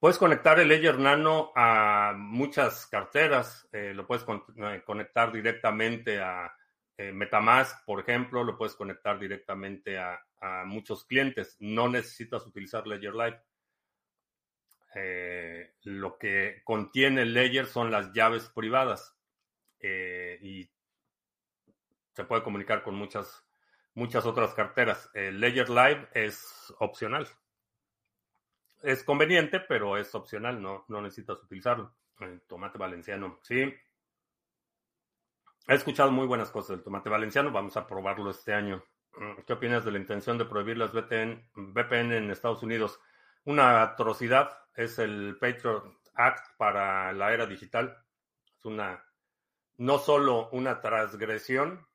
Puedes 0.00 0.18
conectar 0.18 0.58
el 0.58 0.66
Ledger 0.66 0.98
Nano 0.98 1.52
a 1.54 2.12
muchas 2.16 2.84
carteras, 2.88 3.68
eh, 3.70 3.92
lo 3.94 4.04
puedes 4.04 4.26
eh, 4.56 4.82
conectar 4.84 5.30
directamente 5.30 6.20
a 6.20 6.52
eh, 6.96 7.12
Metamask, 7.12 7.84
por 7.84 8.00
ejemplo, 8.00 8.42
lo 8.42 8.58
puedes 8.58 8.74
conectar 8.74 9.16
directamente 9.16 9.96
a, 9.96 10.18
a 10.40 10.64
muchos 10.64 11.04
clientes. 11.04 11.56
No 11.60 11.88
necesitas 11.88 12.44
utilizar 12.44 12.84
Ledger 12.84 13.14
Live. 13.14 13.40
Lo 15.82 16.18
que 16.18 16.62
contiene 16.64 17.22
el 17.22 17.34
Ledger 17.34 17.66
son 17.66 17.90
las 17.90 18.12
llaves 18.12 18.48
privadas 18.48 19.14
y 19.80 20.70
se 22.14 22.24
puede 22.24 22.42
comunicar 22.42 22.82
con 22.82 22.94
muchas 22.94 23.46
muchas 23.96 24.26
otras 24.26 24.54
carteras. 24.54 25.10
El 25.14 25.40
Ledger 25.40 25.68
Live 25.68 26.08
es 26.12 26.72
opcional. 26.78 27.26
Es 28.82 29.02
conveniente, 29.02 29.58
pero 29.58 29.96
es 29.96 30.14
opcional, 30.14 30.62
no, 30.62 30.84
no 30.88 31.00
necesitas 31.00 31.42
utilizarlo. 31.42 31.96
El 32.20 32.42
tomate 32.42 32.78
valenciano, 32.78 33.40
sí. 33.42 33.74
He 35.66 35.74
escuchado 35.74 36.12
muy 36.12 36.26
buenas 36.26 36.50
cosas 36.50 36.76
del 36.76 36.84
tomate 36.84 37.08
valenciano, 37.10 37.50
vamos 37.50 37.76
a 37.76 37.86
probarlo 37.86 38.30
este 38.30 38.54
año. 38.54 38.84
Mm, 39.14 39.42
¿Qué 39.46 39.54
opinas 39.54 39.84
de 39.84 39.90
la 39.90 39.98
intención 39.98 40.38
de 40.38 40.44
prohibir 40.44 40.76
las 40.76 40.92
VPN 40.92 42.12
en 42.12 42.30
Estados 42.30 42.62
Unidos? 42.62 43.00
Una 43.44 43.82
atrocidad 43.82 44.56
es 44.76 44.98
el 44.98 45.38
Patriot 45.40 45.98
Act 46.14 46.56
para 46.56 47.12
la 47.12 47.32
era 47.32 47.46
digital. 47.46 47.96
Es 48.58 48.64
una, 48.64 49.04
no 49.78 49.98
solo 49.98 50.48
una 50.50 50.80
transgresión, 50.80 51.86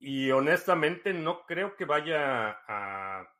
y 0.00 0.30
honestamente 0.30 1.12
no 1.12 1.44
creo 1.44 1.76
que 1.76 1.84
vaya 1.84 2.58
a, 2.66 3.34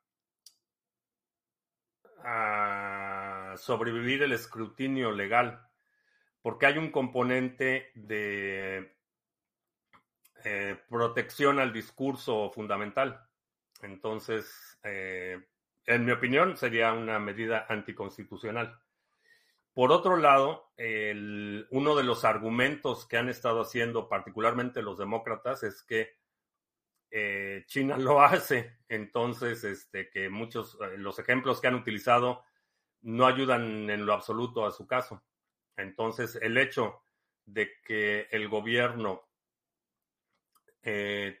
sobrevivir 3.57 4.23
el 4.23 4.33
escrutinio 4.33 5.11
legal, 5.11 5.67
porque 6.41 6.65
hay 6.65 6.77
un 6.77 6.91
componente 6.91 7.91
de 7.95 8.95
eh, 10.43 10.77
protección 10.89 11.59
al 11.59 11.73
discurso 11.73 12.51
fundamental. 12.51 13.25
Entonces, 13.81 14.77
eh, 14.83 15.41
en 15.89 16.05
mi 16.05 16.11
opinión, 16.11 16.55
sería 16.55 16.93
una 16.93 17.17
medida 17.17 17.65
anticonstitucional. 17.67 18.79
Por 19.73 19.91
otro 19.91 20.17
lado, 20.17 20.71
uno 20.77 21.95
de 21.95 22.03
los 22.03 22.25
argumentos 22.25 23.07
que 23.07 23.17
han 23.17 23.27
estado 23.27 23.61
haciendo 23.61 24.07
particularmente 24.07 24.83
los 24.83 24.99
demócratas 24.99 25.63
es 25.63 25.81
que 25.81 26.19
eh, 27.09 27.63
China 27.65 27.97
lo 27.97 28.21
hace. 28.21 28.77
Entonces, 28.87 29.63
este, 29.63 30.11
que 30.11 30.29
muchos, 30.29 30.77
eh, 30.79 30.97
los 30.97 31.17
ejemplos 31.17 31.59
que 31.59 31.67
han 31.67 31.75
utilizado 31.75 32.43
no 33.01 33.25
ayudan 33.25 33.89
en 33.89 34.05
lo 34.05 34.13
absoluto 34.13 34.67
a 34.67 34.71
su 34.71 34.85
caso. 34.85 35.23
Entonces, 35.75 36.37
el 36.39 36.57
hecho 36.59 37.01
de 37.45 37.81
que 37.83 38.27
el 38.29 38.47
gobierno 38.47 39.27
eh, 40.83 41.39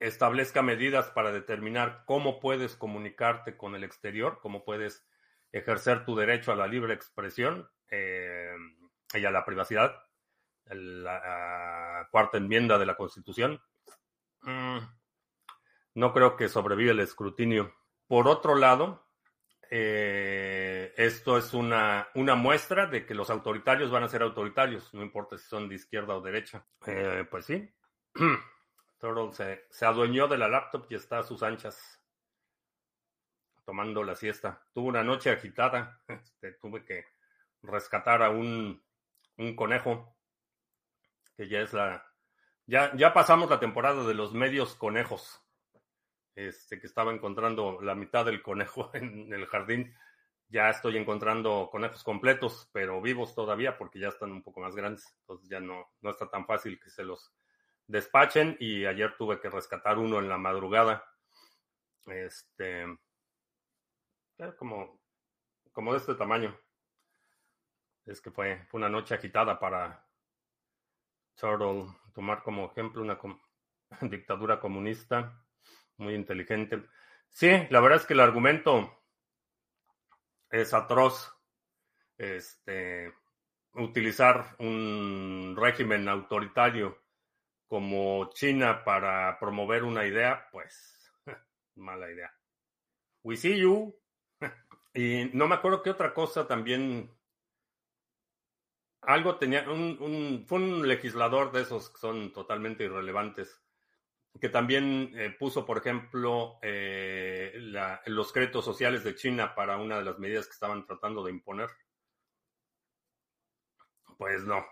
establezca 0.00 0.62
medidas 0.62 1.10
para 1.10 1.30
determinar 1.30 2.02
cómo 2.06 2.40
puedes 2.40 2.74
comunicarte 2.74 3.56
con 3.56 3.74
el 3.74 3.84
exterior, 3.84 4.40
cómo 4.42 4.64
puedes 4.64 5.06
ejercer 5.52 6.04
tu 6.04 6.16
derecho 6.16 6.52
a 6.52 6.56
la 6.56 6.66
libre 6.66 6.94
expresión 6.94 7.70
y 7.90 9.24
a 9.24 9.30
la 9.30 9.44
privacidad, 9.44 10.02
la 10.64 12.08
cuarta 12.10 12.38
enmienda 12.38 12.78
de 12.78 12.86
la 12.86 12.96
Constitución, 12.96 13.60
Mm, 14.42 14.78
no 15.94 16.12
creo 16.12 16.36
que 16.36 16.48
sobreviva 16.48 16.92
el 16.92 17.00
escrutinio. 17.00 17.74
Por 18.06 18.28
otro 18.28 18.54
lado, 18.54 19.06
eh, 19.70 20.92
esto 20.96 21.38
es 21.38 21.54
una, 21.54 22.08
una 22.14 22.34
muestra 22.34 22.86
de 22.86 23.06
que 23.06 23.14
los 23.14 23.30
autoritarios 23.30 23.90
van 23.90 24.04
a 24.04 24.08
ser 24.08 24.22
autoritarios, 24.22 24.92
no 24.94 25.02
importa 25.02 25.38
si 25.38 25.46
son 25.46 25.68
de 25.68 25.76
izquierda 25.76 26.16
o 26.16 26.20
derecha. 26.20 26.66
Eh, 26.86 27.26
pues 27.30 27.46
sí. 27.46 27.68
Turtle 29.00 29.32
se, 29.32 29.66
se, 29.70 29.86
adueñó 29.86 30.28
de 30.28 30.36
la 30.38 30.48
laptop 30.48 30.86
y 30.90 30.94
está 30.94 31.18
a 31.18 31.22
sus 31.22 31.42
anchas 31.42 32.00
tomando 33.64 34.04
la 34.04 34.14
siesta. 34.14 34.62
Tuvo 34.74 34.88
una 34.88 35.02
noche 35.02 35.30
agitada. 35.30 36.02
Este, 36.08 36.52
tuve 36.52 36.84
que 36.84 37.06
rescatar 37.62 38.22
a 38.22 38.30
un, 38.30 38.82
un 39.38 39.56
conejo, 39.56 40.16
que 41.36 41.48
ya 41.48 41.60
es 41.60 41.72
la, 41.72 42.06
ya, 42.66 42.94
ya 42.94 43.12
pasamos 43.12 43.48
la 43.48 43.58
temporada 43.58 44.06
de 44.06 44.14
los 44.14 44.34
medios 44.34 44.74
conejos. 44.74 45.40
Este, 46.34 46.78
que 46.78 46.86
estaba 46.86 47.12
encontrando 47.12 47.80
la 47.80 47.94
mitad 47.94 48.24
del 48.24 48.42
conejo 48.42 48.90
en 48.94 49.32
el 49.32 49.46
jardín. 49.46 49.94
Ya 50.48 50.68
estoy 50.68 50.96
encontrando 50.96 51.68
conejos 51.70 52.02
completos, 52.02 52.68
pero 52.72 53.00
vivos 53.00 53.34
todavía 53.34 53.78
porque 53.78 54.00
ya 54.00 54.08
están 54.08 54.32
un 54.32 54.42
poco 54.42 54.60
más 54.60 54.74
grandes. 54.74 55.16
Entonces 55.20 55.48
ya 55.48 55.60
no, 55.60 55.90
no 56.00 56.10
está 56.10 56.28
tan 56.28 56.44
fácil 56.44 56.78
que 56.78 56.90
se 56.90 57.04
los 57.04 57.32
despachen. 57.90 58.56
Y 58.60 58.86
ayer 58.86 59.16
tuve 59.16 59.40
que 59.40 59.50
rescatar 59.50 59.98
uno 59.98 60.18
en 60.18 60.28
la 60.28 60.38
madrugada. 60.38 61.04
Este. 62.06 62.86
Como, 64.58 65.00
como 65.72 65.92
de 65.92 65.98
este 65.98 66.14
tamaño. 66.14 66.58
Es 68.06 68.20
que 68.20 68.30
fue, 68.30 68.64
fue 68.68 68.78
una 68.78 68.88
noche 68.88 69.14
agitada 69.14 69.58
para 69.58 70.06
Turtle 71.34 71.86
tomar 72.14 72.42
como 72.42 72.66
ejemplo 72.66 73.02
una 73.02 73.18
dictadura 74.00 74.58
comunista 74.58 75.44
muy 75.98 76.14
inteligente. 76.14 76.88
Sí, 77.28 77.50
la 77.70 77.80
verdad 77.80 78.00
es 78.00 78.06
que 78.06 78.14
el 78.14 78.20
argumento 78.20 78.98
es 80.50 80.74
atroz. 80.74 81.36
Este, 82.18 83.14
utilizar 83.74 84.56
un 84.58 85.54
régimen 85.56 86.08
autoritario 86.08 86.99
como 87.70 88.30
China 88.34 88.82
para 88.84 89.38
promover 89.38 89.84
una 89.84 90.04
idea, 90.04 90.48
pues 90.50 91.14
mala 91.76 92.10
idea. 92.10 92.34
We 93.22 93.36
see 93.36 93.58
you. 93.58 93.96
Y 94.92 95.30
no 95.34 95.46
me 95.46 95.54
acuerdo 95.54 95.84
qué 95.84 95.90
otra 95.90 96.12
cosa 96.12 96.48
también 96.48 97.08
algo 99.02 99.36
tenía, 99.38 99.70
un, 99.70 100.44
fue 100.48 100.58
un 100.58 100.88
legislador 100.88 101.52
de 101.52 101.62
esos 101.62 101.90
que 101.90 101.98
son 101.98 102.32
totalmente 102.32 102.82
irrelevantes, 102.82 103.62
que 104.40 104.48
también 104.48 105.12
eh, 105.14 105.30
puso, 105.38 105.64
por 105.64 105.78
ejemplo, 105.78 106.58
eh, 106.60 107.52
los 108.06 108.32
créditos 108.32 108.64
sociales 108.64 109.04
de 109.04 109.14
China 109.14 109.54
para 109.54 109.76
una 109.76 109.98
de 109.98 110.04
las 110.04 110.18
medidas 110.18 110.46
que 110.46 110.54
estaban 110.54 110.84
tratando 110.86 111.22
de 111.22 111.30
imponer. 111.30 111.70
Pues 114.18 114.42
no, 114.44 114.66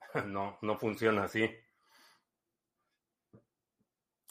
no, 0.26 0.58
no 0.62 0.78
funciona 0.80 1.22
así. 1.22 1.48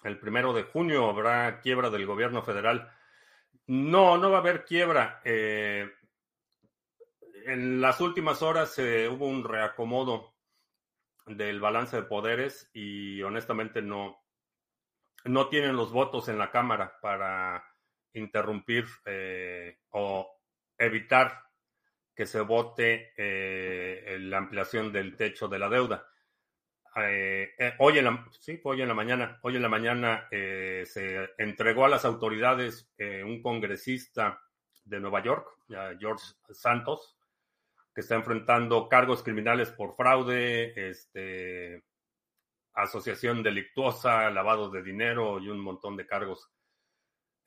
El 0.04 0.20
primero 0.20 0.54
de 0.54 0.64
junio 0.64 1.10
habrá 1.10 1.60
quiebra 1.60 1.90
del 1.90 2.06
gobierno 2.06 2.44
federal. 2.44 2.92
No, 3.66 4.18
no 4.18 4.30
va 4.30 4.38
a 4.38 4.42
haber 4.42 4.64
quiebra. 4.66 5.22
Eh, 5.24 5.90
en 7.46 7.82
las 7.82 8.02
últimas 8.02 8.42
horas 8.42 8.78
eh, 8.78 9.08
hubo 9.08 9.28
un 9.28 9.44
reacomodo 9.44 10.36
del 11.26 11.60
balance 11.60 11.96
de 11.96 12.04
poderes 12.04 12.70
y 12.74 13.22
honestamente 13.22 13.82
no, 13.82 14.24
no 15.26 15.48
tienen 15.50 15.76
los 15.76 15.92
votos 15.92 16.30
en 16.30 16.38
la 16.38 16.52
Cámara 16.52 16.98
para 17.02 17.64
interrumpir 18.14 18.86
eh, 19.06 19.80
o 19.92 20.30
evitar 20.78 21.44
que 22.16 22.26
se 22.26 22.42
vote 22.42 23.14
eh, 23.16 24.18
la 24.20 24.38
ampliación 24.38 24.92
del 24.92 25.16
techo 25.16 25.48
de 25.48 25.60
la 25.60 25.70
deuda. 25.70 26.08
Eh, 27.00 27.54
eh, 27.60 27.74
hoy 27.78 28.00
en 28.00 28.06
la, 28.06 28.28
sí, 28.40 28.60
hoy 28.64 28.82
en 28.82 28.88
la 28.88 28.94
mañana, 28.96 29.40
hoy 29.44 29.56
en 29.56 29.62
la 29.62 29.70
mañana 29.70 30.28
eh, 30.32 30.84
se 30.86 31.30
entregó 31.38 31.86
a 31.86 31.90
las 31.90 32.06
autoridades 32.06 32.90
un 32.98 33.42
congresista 33.42 34.42
de 34.84 35.00
Nueva 35.00 35.22
York, 35.22 35.48
George 36.00 36.26
Santos, 36.50 37.16
que 37.94 38.02
está 38.02 38.16
enfrentando 38.16 38.90
cargos 38.90 39.22
criminales 39.22 39.70
por 39.70 39.96
fraude, 39.96 40.90
este, 40.90 41.84
asociación 42.74 43.44
delictuosa, 43.44 44.30
lavado 44.32 44.70
de 44.70 44.82
dinero 44.82 45.40
y 45.40 45.50
un 45.50 45.60
montón 45.60 45.98
de 45.98 46.08
cargos. 46.08 46.50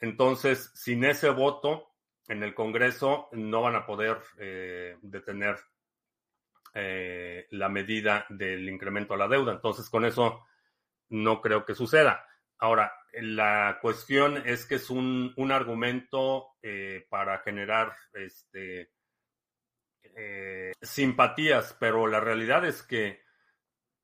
Entonces, 0.00 0.70
sin 0.74 1.04
ese 1.04 1.30
voto 1.30 1.92
en 2.28 2.42
el 2.42 2.54
Congreso, 2.54 3.28
no 3.32 3.62
van 3.62 3.74
a 3.74 3.86
poder 3.86 4.18
detener 5.02 5.58
eh, 6.74 7.46
la 7.50 7.68
medida 7.68 8.26
del 8.28 8.68
incremento 8.68 9.14
a 9.14 9.16
la 9.16 9.28
deuda. 9.28 9.52
Entonces, 9.52 9.88
con 9.90 10.04
eso 10.04 10.46
no 11.08 11.40
creo 11.40 11.64
que 11.64 11.74
suceda. 11.74 12.26
Ahora, 12.58 12.92
la 13.14 13.78
cuestión 13.80 14.42
es 14.46 14.66
que 14.66 14.76
es 14.76 14.90
un, 14.90 15.34
argumento 15.50 16.56
eh, 16.62 17.06
para 17.08 17.38
generar 17.38 17.96
este, 18.12 18.92
eh, 20.02 20.72
simpatías, 20.80 21.76
pero 21.80 22.06
la 22.06 22.20
realidad 22.20 22.64
es 22.64 22.82
que 22.82 23.22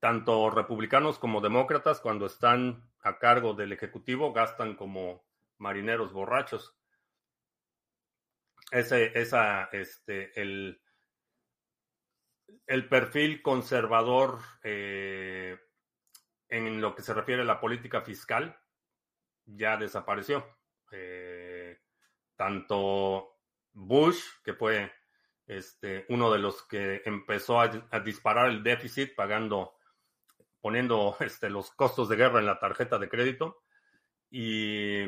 tanto 0.00 0.50
republicanos 0.50 1.18
como 1.18 1.40
demócratas, 1.40 2.00
cuando 2.00 2.26
están 2.26 2.90
a 3.00 3.18
cargo 3.18 3.54
del 3.54 3.72
Ejecutivo, 3.72 4.32
gastan 4.32 4.74
como 4.74 5.24
marineros 5.58 6.12
borrachos. 6.12 6.76
Ese, 8.70 9.18
esa, 9.18 9.64
este, 9.72 10.40
el, 10.40 10.80
el 12.66 12.88
perfil 12.88 13.42
conservador 13.42 14.38
eh, 14.62 15.58
en 16.48 16.80
lo 16.80 16.94
que 16.94 17.02
se 17.02 17.14
refiere 17.14 17.42
a 17.42 17.46
la 17.46 17.60
política 17.60 18.00
fiscal 18.02 18.58
ya 19.44 19.76
desapareció. 19.76 20.44
Eh, 20.90 21.78
tanto 22.36 23.38
Bush, 23.72 24.20
que 24.44 24.54
fue 24.54 24.92
este, 25.46 26.06
uno 26.08 26.32
de 26.32 26.38
los 26.38 26.62
que 26.66 27.02
empezó 27.04 27.60
a, 27.60 27.68
disparar 28.00 28.50
el 28.50 28.62
déficit 28.62 29.14
pagando, 29.14 29.74
poniendo 30.60 31.16
este, 31.20 31.50
los 31.50 31.70
costos 31.70 32.08
de 32.08 32.16
guerra 32.16 32.40
en 32.40 32.46
la 32.46 32.58
tarjeta 32.58 32.98
de 32.98 33.08
crédito, 33.08 33.62
y 34.30 35.04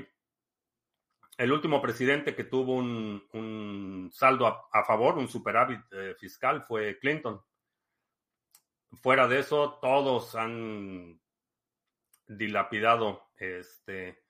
el 1.38 1.52
último 1.52 1.80
presidente 1.80 2.34
que 2.34 2.44
tuvo 2.44 2.74
un, 2.74 4.10
saldo 4.12 4.46
a, 4.46 4.84
favor, 4.84 5.16
un 5.16 5.28
superávit 5.28 5.80
eh, 5.92 6.14
fiscal, 6.18 6.62
fue 6.62 6.98
Clinton. 6.98 7.40
Fuera 9.00 9.28
de 9.28 9.38
eso, 9.38 9.78
todos 9.80 10.34
han 10.34 11.20
dilapidado, 12.26 13.28
este, 13.36 14.24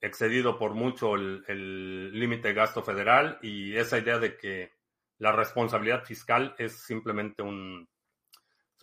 excedido 0.00 0.58
por 0.58 0.74
mucho 0.74 1.16
el 1.16 2.18
límite 2.18 2.48
de 2.48 2.54
gasto 2.54 2.82
federal 2.82 3.38
y 3.42 3.76
esa 3.76 3.98
idea 3.98 4.18
de 4.18 4.36
que 4.36 4.72
la 5.18 5.32
responsabilidad 5.32 6.04
fiscal 6.04 6.54
es 6.58 6.84
simplemente 6.84 7.42
un 7.42 7.88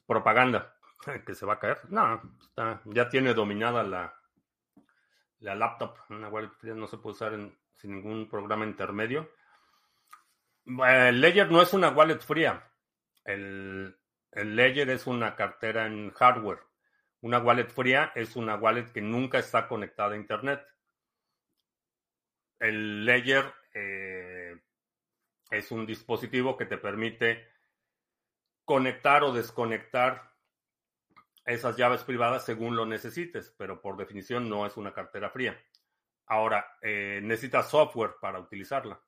propaganda 0.06 0.76
que 1.26 1.36
se 1.36 1.46
va 1.46 1.54
a 1.54 1.60
caer. 1.60 1.80
No, 1.90 2.22
ya 2.86 3.08
tiene 3.08 3.34
dominada 3.34 3.84
la, 3.84 4.14
la 5.40 5.56
laptop. 5.56 5.98
Una 6.10 6.28
wallet 6.30 6.52
no 6.64 6.88
se 6.88 6.98
puede 6.98 7.14
usar 7.14 7.34
en, 7.34 7.58
sin 7.80 7.96
ningún 7.96 8.30
programa 8.30 8.66
intermedio. 8.66 9.32
El 10.66 11.22
Ledger 11.22 11.50
no 11.50 11.62
es 11.62 11.74
una 11.74 11.90
wallet 11.90 12.20
fría. 12.20 12.72
El, 13.24 13.98
Ledger 14.34 14.89
es 14.89 15.08
una 15.08 15.36
cartera 15.36 15.88
en 15.88 16.12
hardware. 16.12 16.60
Una 17.22 17.39
wallet 17.39 17.70
fría 17.70 18.12
es 18.15 18.36
una 18.36 18.56
wallet 18.56 18.92
que 18.92 19.02
nunca 19.02 19.39
está 19.39 19.68
conectada 19.68 20.13
a 20.13 20.18
Internet. 20.18 20.65
El 22.60 23.06
Ledger 23.06 23.46
eh, 23.74 24.60
es 25.50 25.72
un 25.72 25.86
dispositivo 25.86 26.58
que 26.58 26.65
te 26.65 26.78
permite 26.78 27.48
conectar 28.65 29.24
o 29.24 29.34
desconectar 29.34 30.34
esas 31.46 31.78
llaves 31.78 32.04
privadas 32.04 32.46
según 32.46 32.76
lo 32.76 32.86
necesites, 32.86 33.54
pero 33.58 33.82
por 33.82 33.98
definición 33.98 34.50
no 34.50 34.65
es 34.65 34.78
una 34.78 34.94
cartera 34.94 35.30
fría. 35.30 35.60
Ahora, 36.30 36.78
eh, 36.82 37.20
necesitas 37.24 37.70
software 37.70 38.15
para 38.22 38.39
utilizarla. 38.39 39.02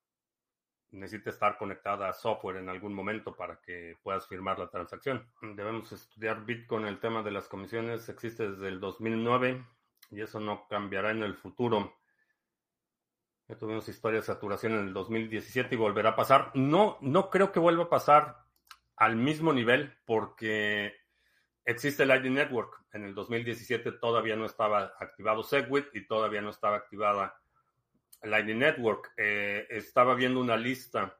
Necesita 0.89 1.29
estar 1.29 1.55
conectada 1.57 2.09
a 2.09 2.13
software 2.13 2.57
en 2.57 2.67
algún 2.67 2.93
momento 2.93 3.35
para 3.35 3.61
que 3.61 3.95
puedas 4.01 4.27
firmar 4.27 4.57
la 4.57 4.69
transacción. 4.69 5.31
Debemos 5.41 5.91
estudiar 5.91 6.43
Bitcoin. 6.43 6.85
El 6.85 6.99
tema 6.99 7.21
de 7.21 7.31
las 7.31 7.47
comisiones 7.47 8.09
existe 8.09 8.49
desde 8.49 8.67
el 8.67 8.79
2009 8.79 9.63
y 10.09 10.21
eso 10.21 10.39
no 10.39 10.67
cambiará 10.67 11.11
en 11.11 11.21
el 11.21 11.35
futuro. 11.35 11.95
Ya 13.47 13.55
tuvimos 13.55 13.87
historia 13.87 14.19
de 14.19 14.25
saturación 14.25 14.73
en 14.73 14.87
el 14.87 14.93
2017 14.93 15.75
y 15.75 15.77
volverá 15.77 16.09
a 16.09 16.15
pasar. 16.15 16.51
No, 16.55 16.97
no 17.01 17.29
creo 17.29 17.51
que 17.51 17.59
vuelva 17.59 17.83
a 17.83 17.89
pasar 17.89 18.45
al 18.95 19.15
mismo 19.15 19.53
nivel 19.53 19.95
porque 20.05 20.95
Existe 21.65 22.05
Lightning 22.05 22.33
Network. 22.33 22.83
En 22.93 23.05
el 23.05 23.13
2017 23.13 23.93
todavía 23.93 24.35
no 24.35 24.45
estaba 24.45 24.93
activado 24.99 25.43
Segwit 25.43 25.85
y 25.93 26.07
todavía 26.07 26.41
no 26.41 26.49
estaba 26.49 26.77
activada 26.77 27.39
Lightning 28.23 28.59
Network. 28.59 29.13
Eh, 29.17 29.67
estaba 29.69 30.15
viendo 30.15 30.39
una 30.39 30.57
lista 30.57 31.17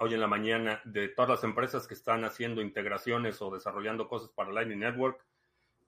hoy 0.00 0.14
en 0.14 0.20
la 0.20 0.26
mañana 0.26 0.80
de 0.84 1.08
todas 1.08 1.30
las 1.30 1.44
empresas 1.44 1.86
que 1.88 1.94
están 1.94 2.24
haciendo 2.24 2.60
integraciones 2.62 3.40
o 3.42 3.50
desarrollando 3.50 4.08
cosas 4.08 4.30
para 4.30 4.52
Lightning 4.52 4.78
Network 4.78 5.24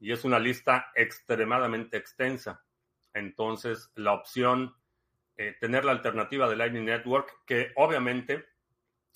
y 0.01 0.13
es 0.13 0.25
una 0.25 0.39
lista 0.39 0.91
extremadamente 0.95 1.97
extensa. 1.97 2.65
Entonces, 3.13 3.91
la 3.95 4.15
opción, 4.15 4.75
eh, 5.37 5.57
tener 5.61 5.85
la 5.85 5.93
alternativa 5.93 6.49
de 6.49 6.57
Lightning 6.57 6.87
Network, 6.87 7.45
que 7.45 7.73
obviamente, 7.77 8.47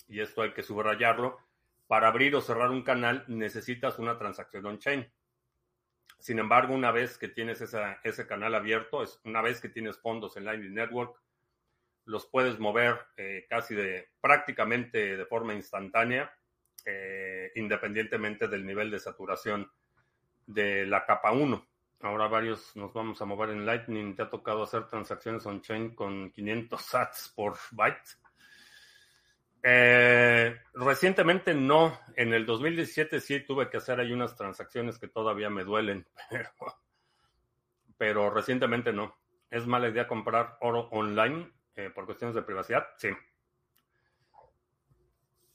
y 0.07 0.19
esto 0.19 0.43
hay 0.43 0.53
que 0.53 0.63
subrayarlo, 0.63 1.39
para 1.87 2.07
abrir 2.07 2.35
o 2.35 2.41
cerrar 2.41 2.71
un 2.71 2.83
canal 2.83 3.23
necesitas 3.27 3.99
una 3.99 4.17
transacción 4.17 4.65
on-chain. 4.65 5.11
Sin 6.19 6.39
embargo, 6.39 6.73
una 6.73 6.91
vez 6.91 7.17
que 7.17 7.27
tienes 7.27 7.61
ese 7.61 8.27
canal 8.27 8.55
abierto, 8.55 9.03
es 9.03 9.19
una 9.23 9.41
vez 9.41 9.61
que 9.61 9.69
tienes 9.69 9.97
fondos 9.97 10.37
en 10.37 10.45
Lightning 10.45 10.73
Network, 10.73 11.19
los 12.05 12.25
puedes 12.27 12.59
mover 12.59 12.99
eh, 13.17 13.45
casi 13.49 13.75
de 13.75 14.09
prácticamente 14.21 15.17
de 15.17 15.25
forma 15.25 15.53
instantánea, 15.53 16.31
eh, 16.85 17.51
independientemente 17.55 18.47
del 18.47 18.65
nivel 18.65 18.91
de 18.91 18.99
saturación 18.99 19.71
de 20.45 20.85
la 20.85 21.05
capa 21.05 21.31
1. 21.31 21.67
Ahora 22.01 22.27
varios 22.27 22.75
nos 22.75 22.93
vamos 22.93 23.21
a 23.21 23.25
mover 23.25 23.49
en 23.49 23.65
Lightning. 23.65 24.15
Te 24.15 24.23
ha 24.23 24.29
tocado 24.29 24.63
hacer 24.63 24.87
transacciones 24.87 25.45
on-chain 25.45 25.95
con 25.95 26.31
500 26.31 26.81
sats 26.81 27.33
por 27.35 27.57
byte. 27.71 28.17
Eh, 29.67 30.55
recientemente 30.75 31.55
no. 31.55 31.99
En 32.15 32.33
el 32.35 32.45
2017 32.45 33.19
sí 33.19 33.39
tuve 33.39 33.67
que 33.67 33.77
hacer 33.77 33.99
ahí 33.99 34.11
unas 34.13 34.35
transacciones 34.35 34.99
que 34.99 35.07
todavía 35.07 35.49
me 35.49 35.63
duelen, 35.63 36.07
pero, 37.97 38.29
recientemente 38.29 38.93
no. 38.93 39.17
¿Es 39.49 39.65
mala 39.65 39.89
idea 39.89 40.07
comprar 40.07 40.57
oro 40.61 40.87
online 40.91 41.51
eh, 41.75 41.89
por 41.89 42.05
cuestiones 42.05 42.35
de 42.35 42.43
privacidad? 42.43 42.85
Sí. 42.97 43.09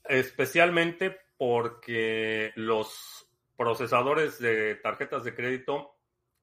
Especialmente 0.03 1.17
porque 1.37 2.51
los 2.55 3.31
procesadores 3.55 4.39
de 4.39 4.75
tarjetas 4.75 5.23
de 5.23 5.33
crédito 5.33 5.95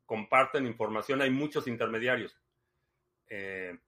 comparten 0.06 0.66
información, 0.66 1.20
hay 1.20 1.30
muchos 1.30 1.66
intermediarios. 1.66 2.40
Eh, 3.28 3.78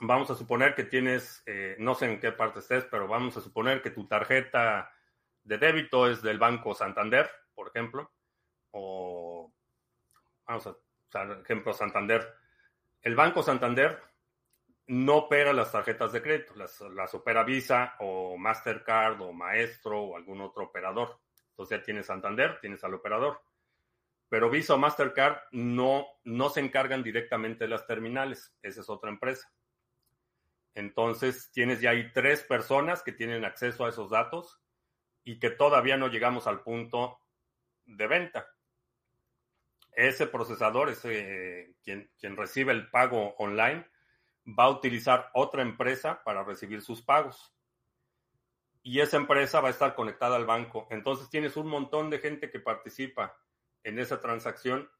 vamos 0.00 0.30
a 0.30 0.34
suponer 0.34 0.74
que 0.74 0.84
tienes, 0.84 1.42
eh, 1.46 1.76
no 1.78 1.94
sé 1.94 2.06
en 2.06 2.20
qué 2.20 2.32
parte 2.32 2.60
estés, 2.60 2.84
pero 2.84 3.06
vamos 3.06 3.36
a 3.36 3.40
suponer 3.40 3.82
que 3.82 3.90
tu 3.90 4.06
tarjeta 4.06 4.90
de 5.44 5.58
débito 5.58 6.08
es 6.08 6.22
del 6.22 6.38
Banco 6.38 6.74
Santander, 6.74 7.30
por 7.54 7.68
ejemplo, 7.68 8.10
o 8.72 9.52
vamos 10.46 10.66
a 10.66 10.76
usar 11.08 11.40
ejemplo 11.42 11.72
Santander. 11.72 12.26
El 13.02 13.14
Banco 13.14 13.42
Santander 13.42 14.00
no 14.86 15.16
opera 15.16 15.52
las 15.52 15.70
tarjetas 15.70 16.12
de 16.12 16.22
crédito, 16.22 16.54
las, 16.56 16.80
las 16.80 17.14
opera 17.14 17.44
Visa 17.44 17.94
o 18.00 18.36
Mastercard 18.36 19.20
o 19.20 19.32
Maestro 19.32 20.00
o 20.02 20.16
algún 20.16 20.40
otro 20.40 20.64
operador. 20.64 21.20
Entonces 21.50 21.78
ya 21.78 21.84
tienes 21.84 22.06
Santander, 22.06 22.58
tienes 22.60 22.82
al 22.84 22.94
operador. 22.94 23.40
Pero 24.28 24.50
Visa 24.50 24.74
o 24.74 24.78
Mastercard 24.78 25.36
no, 25.52 26.06
no 26.24 26.48
se 26.48 26.60
encargan 26.60 27.02
directamente 27.02 27.64
de 27.64 27.70
las 27.70 27.86
terminales, 27.86 28.56
esa 28.62 28.80
es 28.80 28.88
otra 28.88 29.10
empresa. 29.10 29.52
Entonces, 30.74 31.50
tienes 31.52 31.80
ya 31.80 31.90
ahí 31.90 32.12
tres 32.12 32.42
personas 32.42 33.02
que 33.02 33.12
tienen 33.12 33.44
acceso 33.44 33.84
a 33.84 33.88
esos 33.88 34.10
datos 34.10 34.60
y 35.24 35.38
que 35.38 35.50
todavía 35.50 35.96
no 35.96 36.08
llegamos 36.08 36.46
al 36.46 36.62
punto 36.62 37.18
de 37.84 38.06
venta. 38.06 38.46
Ese 39.92 40.26
procesador, 40.26 40.88
ese, 40.88 41.74
quien, 41.82 42.10
quien 42.18 42.36
recibe 42.36 42.72
el 42.72 42.88
pago 42.90 43.34
online, 43.38 43.86
va 44.46 44.64
a 44.64 44.70
utilizar 44.70 45.30
otra 45.34 45.62
empresa 45.62 46.22
para 46.24 46.44
recibir 46.44 46.82
sus 46.82 47.02
pagos. 47.02 47.52
y 48.82 49.00
esa 49.00 49.16
empresa 49.16 49.60
va 49.60 49.68
a 49.68 49.72
estar 49.72 49.94
conectada 49.94 50.36
al 50.36 50.46
banco. 50.46 50.86
Entonces 50.90 51.28
tienes 51.28 51.56
un 51.56 51.66
montón 51.66 52.10
de 52.10 52.18
gente 52.18 52.50
que 52.50 52.60
participa 52.60 53.36
en 53.82 53.98
esa 53.98 54.20
transacción. 54.20 54.90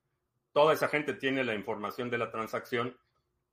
Toda 0.52 0.74
esa 0.74 0.88
gente 0.88 1.14
tiene 1.14 1.44
la 1.44 1.54
información 1.54 2.10
de 2.10 2.18
la 2.18 2.30
transacción. 2.30 2.96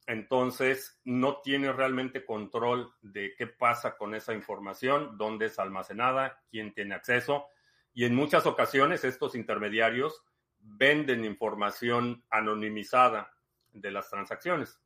Entonces 0.07 0.99
no 1.03 1.41
tiene 1.41 1.71
realmente 1.71 2.25
control 2.25 2.93
de 3.01 3.35
qué 3.37 3.45
pasa 3.45 3.97
con 3.97 4.15
esa 4.15 4.33
información, 4.33 5.17
dónde 5.17 5.47
es 5.47 5.59
almacenada, 5.59 6.41
quién 6.49 6.73
tiene 6.73 6.95
acceso. 6.95 7.47
Y 7.93 8.05
en 8.05 8.15
muchas 8.15 8.45
ocasiones 8.45 9.03
estos 9.03 9.35
intermediarios 9.35 10.23
venden 10.59 11.25
información 11.25 12.23
anonimizada 12.29 13.33
de 13.73 13.91
las 13.91 14.09
transacciones. 14.09 14.79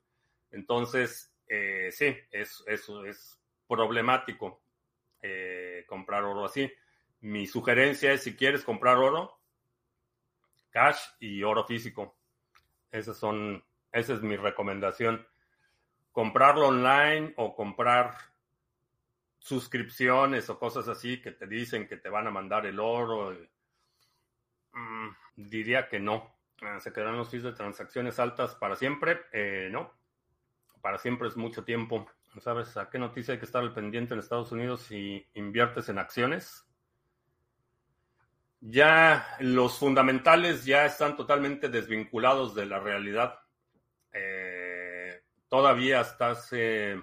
Entonces, 0.49 1.33
eh, 1.47 1.89
sí, 1.91 2.15
es, 2.31 2.63
eso 2.67 3.05
es 3.05 3.39
problemático 3.67 4.63
eh, 5.21 5.85
comprar 5.87 6.23
oro 6.23 6.45
así. 6.45 6.71
Mi 7.21 7.45
sugerencia 7.45 8.11
es 8.11 8.23
si 8.23 8.35
quieres 8.35 8.63
comprar 8.63 8.97
oro, 8.97 9.39
cash 10.71 10.99
y 11.19 11.43
oro 11.43 11.63
físico. 11.63 12.17
Esas 12.91 13.17
son, 13.17 13.63
esa 13.91 14.13
es 14.13 14.21
mi 14.21 14.35
recomendación. 14.35 15.27
Comprarlo 16.11 16.67
online 16.67 17.33
o 17.37 17.55
comprar 17.55 18.15
suscripciones 19.39 20.49
o 20.49 20.59
cosas 20.59 20.87
así 20.87 21.21
que 21.21 21.31
te 21.31 21.47
dicen 21.47 21.87
que 21.87 21.97
te 21.97 22.09
van 22.09 22.27
a 22.27 22.31
mandar 22.31 22.65
el 22.65 22.79
oro. 22.79 23.35
Mm, 24.73 25.09
diría 25.35 25.89
que 25.89 25.99
no. 25.99 26.35
Ah, 26.61 26.79
¿Se 26.79 26.93
quedarán 26.93 27.17
los 27.17 27.29
fees 27.29 27.43
de 27.43 27.53
transacciones 27.53 28.19
altas 28.19 28.55
para 28.55 28.75
siempre? 28.75 29.21
Eh, 29.33 29.69
no. 29.71 29.91
Para 30.81 30.99
siempre 30.99 31.27
es 31.27 31.35
mucho 31.35 31.63
tiempo. 31.63 32.07
¿Sabes 32.39 32.77
a 32.77 32.89
qué 32.89 32.97
noticia 32.97 33.33
hay 33.33 33.39
que 33.39 33.45
estar 33.45 33.61
al 33.61 33.73
pendiente 33.73 34.13
en 34.13 34.19
Estados 34.19 34.51
Unidos 34.51 34.83
si 34.83 35.27
inviertes 35.33 35.89
en 35.89 35.97
acciones? 35.97 36.65
Ya 38.61 39.25
los 39.39 39.79
fundamentales 39.79 40.65
ya 40.65 40.85
están 40.85 41.17
totalmente 41.17 41.67
desvinculados 41.67 42.53
de 42.53 42.67
la 42.67 42.79
realidad. 42.79 43.40
Eh, 44.13 45.21
todavía 45.47 46.01
hasta 46.01 46.31
hace, 46.31 47.01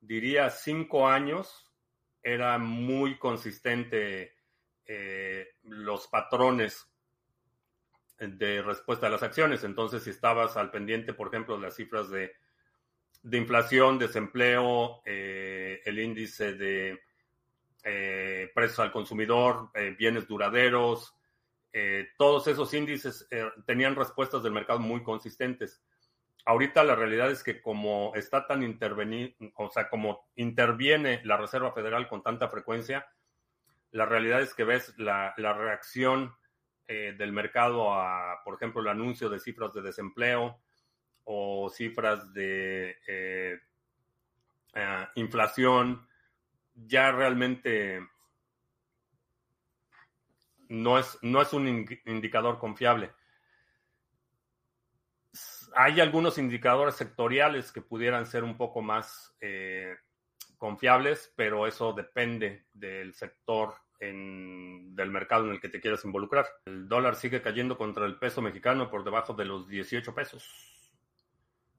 diría, 0.00 0.50
cinco 0.50 1.08
años, 1.08 1.68
era 2.22 2.58
muy 2.58 3.18
consistente 3.18 4.34
eh, 4.84 5.48
los 5.64 6.08
patrones 6.08 6.90
de 8.18 8.62
respuesta 8.62 9.06
a 9.06 9.10
las 9.10 9.22
acciones. 9.22 9.64
Entonces, 9.64 10.02
si 10.02 10.10
estabas 10.10 10.56
al 10.56 10.70
pendiente, 10.70 11.12
por 11.12 11.28
ejemplo, 11.28 11.56
de 11.56 11.62
las 11.62 11.76
cifras 11.76 12.08
de 12.10 12.32
inflación, 13.36 13.98
desempleo, 13.98 15.02
eh, 15.04 15.80
el 15.84 15.98
índice 15.98 16.54
de 16.54 17.00
eh, 17.84 18.50
precios 18.54 18.80
al 18.80 18.92
consumidor, 18.92 19.70
bienes 19.96 20.26
duraderos, 20.26 21.17
todos 22.16 22.46
esos 22.48 22.72
índices 22.74 23.28
tenían 23.66 23.94
respuestas 23.94 24.42
del 24.42 24.52
mercado 24.52 24.80
muy 24.80 25.02
consistentes. 25.02 25.82
Ahorita 26.44 26.82
la 26.82 26.96
realidad 26.96 27.30
es 27.30 27.42
que 27.42 27.60
como 27.60 28.12
está 28.14 28.46
tan 28.46 28.62
intervenido, 28.62 29.34
o 29.56 29.70
sea, 29.70 29.88
como 29.88 30.28
interviene 30.34 31.20
la 31.24 31.36
Reserva 31.36 31.72
Federal 31.72 32.08
con 32.08 32.22
tanta 32.22 32.48
frecuencia, 32.48 33.06
la 33.90 34.06
realidad 34.06 34.40
es 34.40 34.54
que 34.54 34.64
ves 34.64 34.94
la, 34.98 35.34
la 35.36 35.52
reacción 35.52 36.34
del 36.86 37.32
mercado 37.32 37.92
a, 37.92 38.42
por 38.44 38.54
ejemplo, 38.54 38.80
el 38.80 38.88
anuncio 38.88 39.28
de 39.28 39.38
cifras 39.38 39.74
de 39.74 39.82
desempleo, 39.82 40.58
o 41.30 41.68
cifras 41.68 42.32
de 42.32 42.96
eh, 43.06 43.58
eh, 44.74 45.06
inflación, 45.16 46.08
ya 46.74 47.12
realmente 47.12 48.00
no 50.68 50.98
es, 50.98 51.18
no 51.22 51.40
es 51.42 51.52
un 51.52 51.86
indicador 52.06 52.58
confiable. 52.58 53.12
Hay 55.74 56.00
algunos 56.00 56.38
indicadores 56.38 56.94
sectoriales 56.94 57.72
que 57.72 57.82
pudieran 57.82 58.26
ser 58.26 58.44
un 58.44 58.56
poco 58.56 58.80
más 58.80 59.36
eh, 59.40 59.96
confiables, 60.56 61.32
pero 61.36 61.66
eso 61.66 61.92
depende 61.92 62.66
del 62.72 63.14
sector 63.14 63.74
del 64.00 65.10
mercado 65.10 65.46
en 65.46 65.52
el 65.52 65.60
que 65.60 65.68
te 65.68 65.80
quieras 65.80 66.04
involucrar. 66.04 66.46
El 66.66 66.88
dólar 66.88 67.16
sigue 67.16 67.42
cayendo 67.42 67.76
contra 67.76 68.06
el 68.06 68.16
peso 68.16 68.40
mexicano 68.40 68.90
por 68.90 69.02
debajo 69.02 69.34
de 69.34 69.44
los 69.44 69.66
18 69.68 70.14
pesos. 70.14 70.92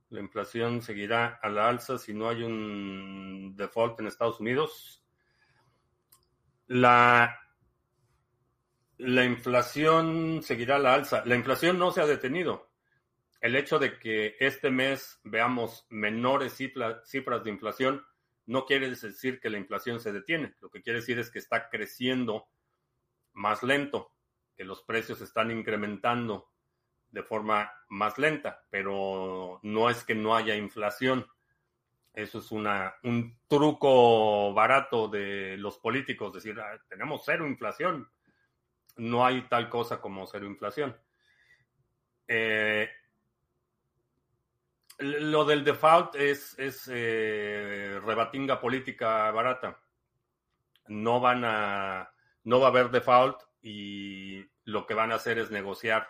La 0.09 0.19
inflación 0.19 0.81
seguirá 0.81 1.39
a 1.41 1.49
la 1.49 1.69
alza 1.69 1.97
si 1.97 2.13
no 2.13 2.27
hay 2.27 2.43
un 2.43 3.53
default 3.55 3.99
en 3.99 4.07
Estados 4.07 4.39
Unidos. 4.39 5.05
La, 6.67 7.38
la 8.99 9.23
inflación 9.23 10.41
seguirá 10.43 10.77
la 10.77 10.93
alza. 10.93 11.23
La 11.25 11.35
inflación 11.35 11.79
no 11.79 11.91
se 11.91 12.01
ha 12.01 12.05
detenido. 12.05 12.69
El 13.39 13.55
hecho 13.55 13.79
de 13.79 13.97
que 13.97 14.35
este 14.39 14.69
mes 14.69 15.21
veamos 15.23 15.87
menores 15.89 16.53
cifras 16.53 17.43
de 17.43 17.49
inflación 17.49 18.05
no 18.45 18.65
quiere 18.65 18.89
decir 18.89 19.39
que 19.39 19.49
la 19.49 19.57
inflación 19.57 20.01
se 20.01 20.11
detiene. 20.11 20.53
Lo 20.59 20.69
que 20.69 20.81
quiere 20.81 20.99
decir 20.99 21.17
es 21.17 21.31
que 21.31 21.39
está 21.39 21.69
creciendo 21.69 22.49
más 23.31 23.63
lento, 23.63 24.11
que 24.57 24.65
los 24.65 24.83
precios 24.83 25.21
están 25.21 25.49
incrementando 25.49 26.49
de 27.09 27.23
forma 27.23 27.71
más 27.87 28.17
lenta, 28.17 28.65
pero 28.69 29.61
no 29.63 29.89
es 29.89 30.03
que 30.03 30.13
no 30.15 30.35
haya 30.35 30.57
inflación. 30.57 31.25
Eso 32.13 32.39
es 32.39 32.51
una, 32.51 32.95
un 33.03 33.39
truco 33.47 34.53
barato 34.53 35.07
de 35.07 35.55
los 35.55 35.77
políticos, 35.77 36.33
decir, 36.33 36.59
ah, 36.59 36.77
tenemos 36.89 37.21
cero 37.23 37.47
inflación. 37.47 38.09
No 38.99 39.25
hay 39.25 39.41
tal 39.43 39.69
cosa 39.69 39.99
como 39.99 40.27
cero 40.27 40.45
inflación. 40.45 40.95
Eh, 42.27 42.89
lo 44.99 45.45
del 45.45 45.63
default 45.63 46.15
es, 46.15 46.57
es 46.59 46.89
eh, 46.91 47.99
rebatinga 48.05 48.59
política 48.59 49.31
barata. 49.31 49.79
No 50.87 51.19
van 51.19 51.43
a, 51.45 52.11
no 52.43 52.59
va 52.59 52.67
a 52.67 52.69
haber 52.69 52.89
default 52.89 53.41
y 53.61 54.43
lo 54.65 54.85
que 54.85 54.93
van 54.93 55.11
a 55.11 55.15
hacer 55.15 55.39
es 55.39 55.51
negociar 55.51 56.07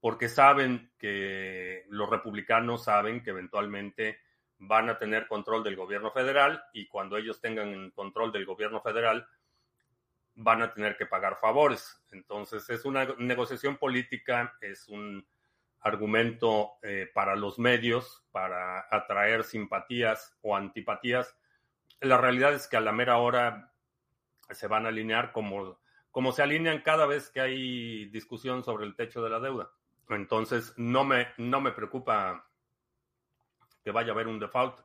porque 0.00 0.28
saben 0.28 0.92
que 0.98 1.84
los 1.88 2.08
republicanos 2.08 2.84
saben 2.84 3.22
que 3.22 3.30
eventualmente 3.30 4.18
van 4.58 4.90
a 4.90 4.98
tener 4.98 5.26
control 5.26 5.62
del 5.62 5.76
gobierno 5.76 6.10
federal 6.10 6.62
y 6.72 6.86
cuando 6.86 7.16
ellos 7.16 7.40
tengan 7.40 7.90
control 7.90 8.32
del 8.32 8.46
gobierno 8.46 8.80
federal 8.80 9.26
van 10.42 10.62
a 10.62 10.72
tener 10.72 10.96
que 10.96 11.06
pagar 11.06 11.38
favores. 11.38 12.02
Entonces 12.10 12.68
es 12.70 12.84
una 12.84 13.04
negociación 13.18 13.76
política, 13.76 14.56
es 14.60 14.88
un 14.88 15.26
argumento 15.80 16.72
eh, 16.82 17.10
para 17.12 17.36
los 17.36 17.58
medios, 17.58 18.24
para 18.30 18.86
atraer 18.90 19.44
simpatías 19.44 20.36
o 20.42 20.56
antipatías. 20.56 21.36
La 22.00 22.16
realidad 22.16 22.54
es 22.54 22.68
que 22.68 22.76
a 22.76 22.80
la 22.80 22.92
mera 22.92 23.18
hora 23.18 23.72
se 24.50 24.66
van 24.66 24.86
a 24.86 24.88
alinear 24.88 25.32
como, 25.32 25.78
como 26.10 26.32
se 26.32 26.42
alinean 26.42 26.82
cada 26.82 27.06
vez 27.06 27.30
que 27.30 27.40
hay 27.40 28.06
discusión 28.06 28.64
sobre 28.64 28.86
el 28.86 28.96
techo 28.96 29.22
de 29.22 29.30
la 29.30 29.40
deuda. 29.40 29.70
Entonces, 30.08 30.74
no 30.76 31.04
me, 31.04 31.28
no 31.36 31.60
me 31.60 31.70
preocupa 31.70 32.46
que 33.84 33.92
vaya 33.92 34.10
a 34.10 34.14
haber 34.14 34.26
un 34.26 34.40
default, 34.40 34.80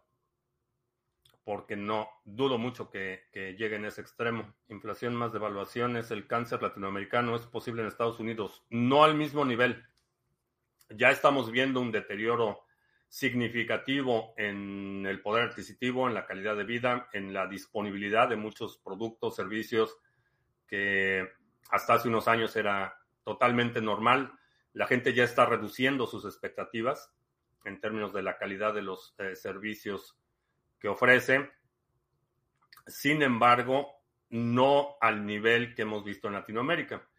porque 1.45 1.77
no 1.77 2.09
dudo 2.25 2.57
mucho 2.57 2.89
que, 2.89 3.23
llegue 3.33 3.77
en 3.77 3.85
ese 3.85 4.01
extremo. 4.01 4.53
Inflación 4.67 5.15
más 5.15 5.31
devaluaciones, 5.31 6.11
el 6.11 6.27
cáncer 6.27 6.61
latinoamericano 6.61 7.35
es 7.35 7.43
posible 7.43 7.81
en 7.81 7.87
Estados 7.87 8.19
Unidos, 8.19 8.65
no 8.69 9.05
al 9.05 9.15
mismo 9.15 9.45
nivel. 9.45 9.85
Ya 10.89 11.09
estamos 11.09 11.49
viendo 11.49 11.79
un 11.79 11.93
deterioro 11.93 12.65
significativo 13.07 14.33
en 14.35 15.05
el 15.07 15.21
poder 15.21 15.49
adquisitivo, 15.49 16.07
en 16.07 16.15
la 16.15 16.25
calidad 16.25 16.57
de 16.57 16.65
vida, 16.65 17.07
en 17.13 17.33
la 17.33 17.47
disponibilidad 17.47 18.27
de 18.27 18.35
muchos 18.35 18.77
productos, 18.77 19.37
servicios 19.37 19.97
que 20.67 21.29
hasta 21.69 21.93
hace 21.93 22.09
unos 22.09 22.27
años 22.27 22.53
era 22.57 22.97
totalmente 23.23 23.79
normal 23.81 24.37
la 24.75 24.87
gente 24.87 25.13
ya 25.13 25.23
está 25.23 25.45
reduciendo 25.45 26.05
sus 26.05 26.25
expectativas 26.25 27.09
en 27.63 27.79
términos 27.79 28.13
de 28.13 28.21
la 28.21 28.37
calidad 28.37 28.73
de 28.73 28.81
los 28.81 29.15
eh, 29.17 29.33
servicios 29.33 30.17
que 30.85 30.89
ofrece. 30.89 31.49
Sin 32.85 33.23
embargo, 33.23 34.03
no 34.29 34.97
al 35.01 35.25
nivel 35.25 35.73
que 35.73 35.81
hemos 35.81 36.03
visto 36.03 36.27
en 36.27 36.35
Latinoamérica. 36.35 37.09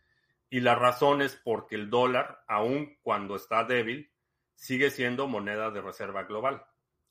Y 0.48 0.60
la 0.60 0.76
razón 0.76 1.20
es 1.20 1.34
porque 1.34 1.74
el 1.74 1.90
dólar, 1.90 2.44
aun 2.46 2.96
cuando 3.02 3.34
está 3.34 3.64
débil, 3.64 4.12
sigue 4.54 4.90
siendo 4.90 5.26
moneda 5.26 5.72
de 5.72 5.80
reserva 5.80 6.22
global. 6.22 6.64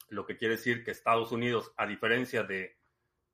Lo 0.08 0.26
que 0.26 0.38
quiere 0.38 0.56
decir 0.56 0.86
que 0.86 0.92
Estados 0.92 1.34
Unidos, 1.34 1.74
a 1.76 1.86
diferencia 1.86 2.44
de 2.44 2.78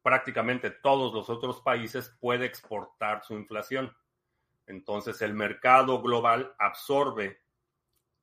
prácticamente 0.02 0.72
todos 0.72 1.14
los 1.14 1.30
otros 1.30 1.62
países, 1.62 2.18
puede 2.20 2.48
exportar 2.48 3.24
su 3.24 3.36
inflación. 3.36 3.96
Entonces 4.66 5.22
el 5.22 5.36
mercado 5.36 6.02
global 6.02 6.56
absorbe 6.58 7.40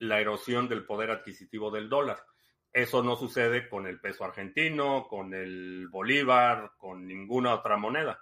la 0.00 0.18
erosión 0.18 0.66
del 0.66 0.84
poder 0.84 1.12
adquisitivo 1.12 1.70
del 1.70 1.88
dólar. 1.88 2.18
Eso 2.72 3.02
no 3.02 3.16
sucede 3.16 3.68
con 3.68 3.86
el 3.86 4.00
peso 4.00 4.24
argentino, 4.24 5.06
con 5.08 5.34
el 5.34 5.88
bolívar, 5.88 6.72
con 6.76 7.06
ninguna 7.06 7.54
otra 7.54 7.76
moneda. 7.76 8.20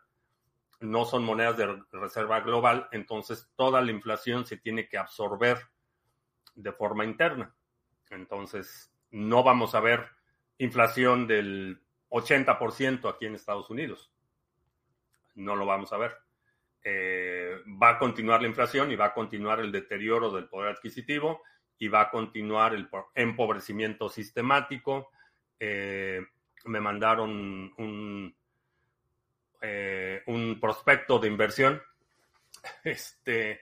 No 0.80 1.04
son 1.04 1.24
monedas 1.24 1.56
de 1.56 1.82
reserva 1.92 2.40
global, 2.40 2.88
entonces 2.92 3.50
toda 3.56 3.80
la 3.80 3.90
inflación 3.90 4.46
se 4.46 4.56
tiene 4.56 4.88
que 4.88 4.98
absorber 4.98 5.58
de 6.54 6.72
forma 6.72 7.04
interna. 7.04 7.54
Entonces, 8.10 8.92
no 9.10 9.42
vamos 9.42 9.74
a 9.74 9.80
ver 9.80 10.06
inflación 10.58 11.26
del 11.26 11.82
80% 12.10 13.08
aquí 13.08 13.26
en 13.26 13.34
Estados 13.34 13.68
Unidos. 13.70 14.12
No 15.34 15.56
lo 15.56 15.66
vamos 15.66 15.92
a 15.92 15.98
ver. 15.98 16.16
Eh, 16.82 17.62
va 17.82 17.90
a 17.90 17.98
continuar 17.98 18.40
la 18.40 18.48
inflación 18.48 18.92
y 18.92 18.96
va 18.96 19.06
a 19.06 19.14
continuar 19.14 19.60
el 19.60 19.72
deterioro 19.72 20.30
del 20.30 20.48
poder 20.48 20.70
adquisitivo 20.70 21.42
y 21.78 21.88
va 21.88 22.02
a 22.02 22.10
continuar 22.10 22.74
el 22.74 22.88
empobrecimiento 23.14 24.08
sistemático. 24.08 25.10
Eh, 25.58 26.20
me 26.64 26.80
mandaron 26.80 27.30
un, 27.76 28.34
eh, 29.60 30.22
un 30.26 30.58
prospecto 30.60 31.18
de 31.18 31.28
inversión 31.28 31.82
este, 32.84 33.60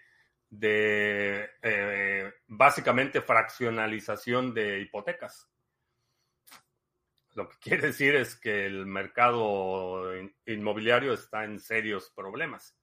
de 0.49 1.51
eh, 1.63 2.33
básicamente 2.47 3.21
fraccionalización 3.21 4.55
de 4.55 4.81
hipotecas. 4.81 5.51
Lo 7.35 7.49
que 7.49 7.59
quiere 7.59 7.89
decir 7.89 8.15
es 8.15 8.37
que 8.37 8.65
el 8.65 8.87
mercado 8.87 10.13
inmobiliario 10.47 11.15
está 11.15 11.45
en 11.45 11.59
serios 11.59 12.13
problemas 12.15 12.79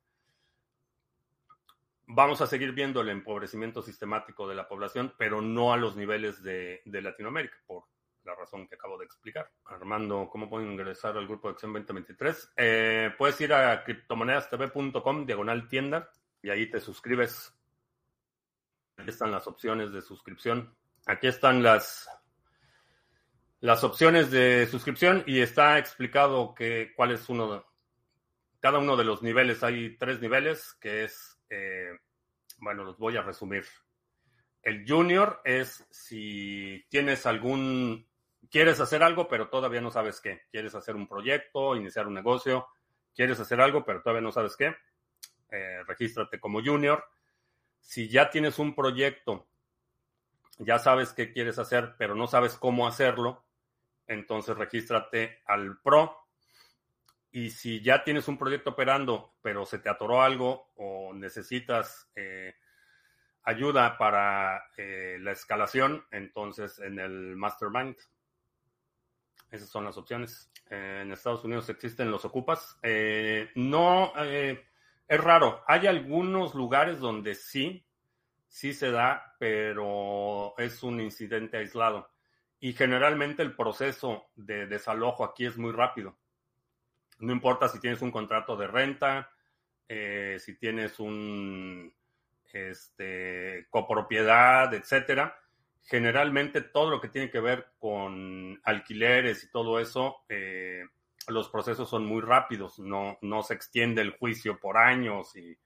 vamos 2.13 2.41
a 2.41 2.47
seguir 2.47 2.71
viendo 2.73 3.01
el 3.01 3.09
empobrecimiento 3.09 3.81
sistemático 3.81 4.47
de 4.47 4.55
la 4.55 4.67
población, 4.67 5.13
pero 5.17 5.41
no 5.41 5.73
a 5.73 5.77
los 5.77 5.95
niveles 5.95 6.43
de, 6.43 6.81
Latinoamérica, 6.85 7.55
por 7.65 7.85
la 8.23 8.35
razón 8.35 8.67
que 8.67 8.75
acabo 8.75 8.97
de 8.97 9.05
explicar. 9.05 9.49
Armando, 9.65 10.29
¿cómo 10.31 10.49
pueden 10.49 10.71
ingresar 10.71 11.17
al 11.17 11.27
grupo 11.27 11.47
de 11.47 11.53
Acción 11.53 11.73
2023? 11.73 12.53
Eh, 12.57 13.11
puedes 13.17 13.39
ir 13.41 13.53
a 13.53 13.83
criptomonedastv.com, 13.83 15.25
diagonal 15.25 15.67
tienda, 15.67 16.09
y 16.41 16.49
ahí 16.49 16.69
te 16.69 16.79
suscribes. 16.79 17.53
Aquí 18.97 19.09
están 19.09 19.31
las 19.31 19.47
opciones 19.47 19.91
de 19.91 20.01
suscripción. 20.01 20.75
Aquí 21.05 21.27
están 21.27 21.63
las, 21.63 22.09
las 23.59 23.83
opciones 23.83 24.29
de 24.29 24.67
suscripción 24.67 25.23
y 25.25 25.39
está 25.39 25.79
explicado 25.79 26.53
que 26.53 26.93
cuál 26.95 27.11
es 27.11 27.27
uno 27.29 27.53
de, 27.53 27.61
cada 28.59 28.79
uno 28.79 28.95
de 28.97 29.05
los 29.05 29.23
niveles. 29.23 29.63
Hay 29.63 29.97
tres 29.97 30.21
niveles, 30.21 30.73
que 30.79 31.05
es 31.05 31.40
eh, 31.51 31.99
bueno, 32.59 32.83
los 32.83 32.97
voy 32.97 33.17
a 33.17 33.21
resumir. 33.21 33.65
El 34.63 34.85
junior 34.87 35.41
es 35.43 35.85
si 35.91 36.85
tienes 36.89 37.25
algún, 37.25 38.07
quieres 38.49 38.79
hacer 38.79 39.03
algo, 39.03 39.27
pero 39.27 39.49
todavía 39.49 39.81
no 39.81 39.91
sabes 39.91 40.21
qué. 40.21 40.43
Quieres 40.49 40.73
hacer 40.75 40.95
un 40.95 41.07
proyecto, 41.07 41.75
iniciar 41.75 42.07
un 42.07 42.13
negocio, 42.13 42.67
quieres 43.13 43.39
hacer 43.39 43.59
algo, 43.59 43.83
pero 43.83 44.01
todavía 44.01 44.21
no 44.21 44.31
sabes 44.31 44.55
qué. 44.55 44.75
Eh, 45.51 45.83
regístrate 45.85 46.39
como 46.39 46.63
junior. 46.63 47.03
Si 47.81 48.07
ya 48.07 48.29
tienes 48.29 48.57
un 48.57 48.73
proyecto, 48.73 49.47
ya 50.59 50.79
sabes 50.79 51.11
qué 51.11 51.33
quieres 51.33 51.59
hacer, 51.59 51.95
pero 51.97 52.15
no 52.15 52.27
sabes 52.27 52.55
cómo 52.55 52.87
hacerlo, 52.87 53.43
entonces 54.07 54.55
regístrate 54.55 55.41
al 55.45 55.79
pro 55.81 56.15
y 57.31 57.49
si 57.49 57.81
ya 57.81 58.03
tienes 58.03 58.27
un 58.27 58.37
proyecto 58.37 58.71
operando, 58.71 59.35
pero 59.41 59.65
se 59.65 59.79
te 59.79 59.89
atoró 59.89 60.21
algo 60.21 60.71
o 60.75 61.13
necesitas 61.13 62.11
eh, 62.15 62.55
ayuda 63.43 63.97
para 63.97 64.65
eh, 64.77 65.17
la 65.21 65.31
escalación, 65.31 66.05
entonces 66.11 66.79
en 66.79 66.99
el 66.99 67.37
Mastermind. 67.37 67.95
Esas 69.49 69.69
son 69.69 69.85
las 69.85 69.97
opciones. 69.97 70.51
en 70.69 71.11
Estados 71.11 71.43
Unidos 71.43 71.69
existen 71.69 72.11
los 72.11 72.23
ocupas. 72.25 72.77
Eh, 72.83 73.49
no, 73.55 74.13
es 74.15 74.59
raro. 75.09 75.63
Hay 75.67 75.87
algunos 75.87 76.55
lugares 76.55 76.99
donde 76.99 77.35
sí, 77.35 77.85
sí 78.47 78.73
se 78.73 78.91
da, 78.91 79.35
pero 79.39 80.53
es 80.57 80.83
un 80.83 81.01
incidente 81.01 81.57
aislado. 81.57 82.09
Y 82.59 82.73
generalmente 82.73 83.41
el 83.41 83.55
proceso 83.55 84.29
de 84.35 84.67
desalojo 84.67 85.25
aquí 85.25 85.45
es 85.45 85.57
muy 85.57 85.71
rápido 85.71 86.17
no 87.21 87.31
importa 87.31 87.67
si 87.67 87.79
tienes 87.79 88.01
un 88.01 88.11
contrato 88.11 88.55
de 88.55 88.67
renta, 88.67 89.31
eh, 89.87 90.37
si 90.39 90.57
tienes 90.57 90.99
un 90.99 91.93
este, 92.53 93.67
copropiedad, 93.69 94.73
etcétera. 94.73 95.37
Generalmente 95.83 96.61
todo 96.61 96.89
lo 96.89 97.01
que 97.01 97.09
tiene 97.09 97.29
que 97.29 97.39
ver 97.39 97.73
con 97.79 98.59
alquileres 98.63 99.43
y 99.43 99.51
todo 99.51 99.79
eso, 99.79 100.23
eh, 100.29 100.83
los 101.27 101.49
procesos 101.49 101.89
son 101.89 102.05
muy 102.05 102.21
rápidos, 102.21 102.79
no, 102.79 103.17
no 103.21 103.43
se 103.43 103.53
extiende 103.53 104.01
el 104.01 104.11
juicio 104.11 104.59
por 104.59 104.77
años 104.77 105.35
y 105.35 105.57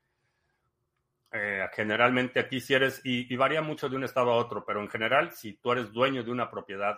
eh, 1.37 1.67
generalmente 1.73 2.39
aquí 2.39 2.61
si 2.61 2.73
eres, 2.73 3.01
y, 3.03 3.35
varía 3.35 3.61
mucho 3.61 3.89
de 3.89 3.97
un 3.97 4.05
estado 4.05 4.31
a 4.31 4.37
otro, 4.37 4.63
pero 4.65 4.81
en 4.81 4.89
general, 4.89 5.33
si 5.33 5.53
tú 5.53 5.73
eres 5.73 5.91
dueño 5.91 6.23
de 6.23 6.31
una 6.31 6.49
propiedad 6.49 6.97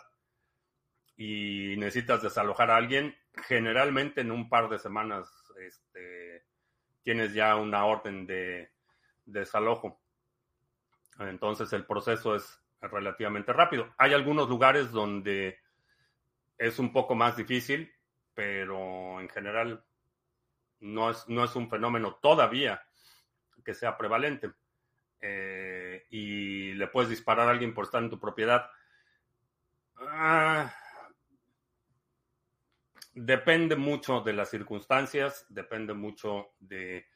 y 1.15 1.75
necesitas 1.77 2.21
desalojar 2.21 2.69
a 2.69 2.75
alguien, 2.75 3.15
generalmente 3.45 4.21
en 4.21 4.31
un 4.31 4.49
par 4.49 4.69
de 4.69 4.79
semanas 4.79 5.29
este, 5.59 6.45
tienes 7.03 7.33
ya 7.33 7.55
una 7.55 7.85
orden 7.85 8.25
de, 8.25 8.71
desalojo. 9.27 10.01
Entonces 11.19 11.71
el 11.73 11.85
proceso 11.85 12.35
es 12.35 12.59
relativamente 12.81 13.53
rápido. 13.53 13.93
Hay 13.97 14.13
algunos 14.13 14.49
lugares 14.49 14.91
donde 14.91 15.59
es 16.57 16.79
un 16.79 16.91
poco 16.91 17.13
más 17.13 17.37
difícil, 17.37 17.91
pero 18.33 19.19
en 19.19 19.29
general 19.29 19.83
no 20.79 21.11
es, 21.11 21.27
no 21.27 21.43
es 21.43 21.55
un 21.55 21.69
fenómeno 21.69 22.15
todavía 22.15 22.83
que 23.63 23.73
sea 23.73 23.97
prevalente. 23.97 24.51
Eh, 25.19 26.05
y 26.09 26.73
le 26.73 26.87
puedes 26.87 27.09
disparar 27.09 27.47
a 27.47 27.51
alguien 27.51 27.73
por 27.73 27.85
estar 27.85 28.01
en 28.01 28.09
tu 28.09 28.19
propiedad. 28.19 28.69
Ah, 29.99 30.71
Depende 33.19 33.75
mucho 33.75 34.21
de 34.21 34.31
las 34.31 34.51
circunstancias, 34.51 35.47
depende 35.49 35.95
mucho 35.95 36.53
de... 36.59 37.07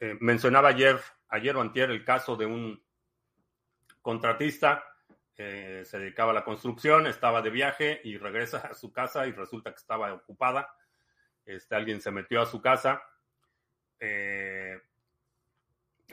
Eh, 0.00 0.16
mencionaba 0.18 0.70
ayer, 0.70 0.98
ayer 1.28 1.54
o 1.54 1.60
antier, 1.60 1.90
el 1.90 2.06
caso 2.06 2.36
de 2.36 2.46
un 2.46 2.82
contratista, 4.00 4.82
eh, 5.36 5.82
se 5.84 5.98
dedicaba 5.98 6.30
a 6.30 6.34
la 6.36 6.44
construcción, 6.44 7.06
estaba 7.06 7.42
de 7.42 7.50
viaje 7.50 8.00
y 8.02 8.16
regresa 8.16 8.58
a 8.58 8.72
su 8.72 8.94
casa 8.94 9.26
y 9.26 9.32
resulta 9.32 9.72
que 9.72 9.76
estaba 9.76 10.14
ocupada. 10.14 10.74
Este, 11.44 11.74
alguien 11.74 12.00
se 12.00 12.10
metió 12.10 12.40
a 12.40 12.46
su 12.46 12.62
casa. 12.62 13.02
Eh, 14.00 14.80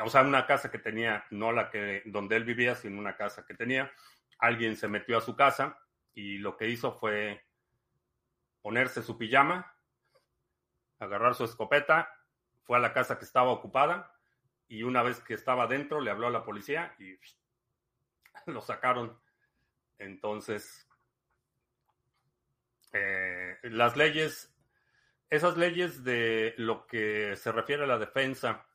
o 0.01 0.09
sea, 0.09 0.23
una 0.23 0.45
casa 0.45 0.69
que 0.69 0.79
tenía, 0.79 1.23
no 1.29 1.53
la 1.53 1.69
que 1.69 2.01
donde 2.07 2.35
él 2.35 2.43
vivía, 2.43 2.75
sino 2.75 2.99
una 2.99 3.15
casa 3.15 3.45
que 3.45 3.53
tenía. 3.53 3.89
Alguien 4.37 4.75
se 4.75 4.89
metió 4.89 5.17
a 5.17 5.21
su 5.21 5.33
casa 5.33 5.79
y 6.13 6.39
lo 6.39 6.57
que 6.57 6.67
hizo 6.67 6.91
fue 6.91 7.48
ponerse 8.61 9.01
su 9.01 9.17
pijama, 9.17 9.75
agarrar 10.99 11.35
su 11.35 11.45
escopeta, 11.45 12.09
fue 12.63 12.77
a 12.77 12.81
la 12.81 12.93
casa 12.93 13.17
que 13.17 13.25
estaba 13.25 13.51
ocupada 13.51 14.13
y 14.67 14.83
una 14.83 15.01
vez 15.01 15.19
que 15.21 15.33
estaba 15.33 15.67
dentro 15.67 15.99
le 15.99 16.11
habló 16.11 16.27
a 16.27 16.31
la 16.31 16.43
policía 16.43 16.95
y 16.99 17.17
lo 18.45 18.61
sacaron. 18.61 19.19
Entonces, 19.97 20.87
eh, 22.93 23.57
las 23.63 23.97
leyes, 23.97 24.55
esas 25.29 25.57
leyes 25.57 26.03
de 26.03 26.53
lo 26.57 26.85
que 26.87 27.35
se 27.35 27.51
refiere 27.51 27.83
a 27.83 27.87
la 27.87 27.97
defensa 27.97 28.65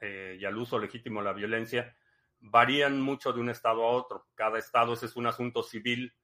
eh, 0.00 0.36
y 0.40 0.44
al 0.44 0.56
uso 0.56 0.78
legítimo 0.78 1.20
de 1.20 1.26
la 1.26 1.32
violencia 1.32 1.96
varían 2.38 3.00
mucho 3.00 3.32
de 3.32 3.40
un 3.40 3.50
estado 3.50 3.84
a 3.84 3.90
otro. 3.90 4.28
Cada 4.34 4.58
estado 4.58 4.94
ese 4.94 5.06
es 5.06 5.16
un 5.16 5.26
asunto 5.26 5.62
civil 5.62 6.14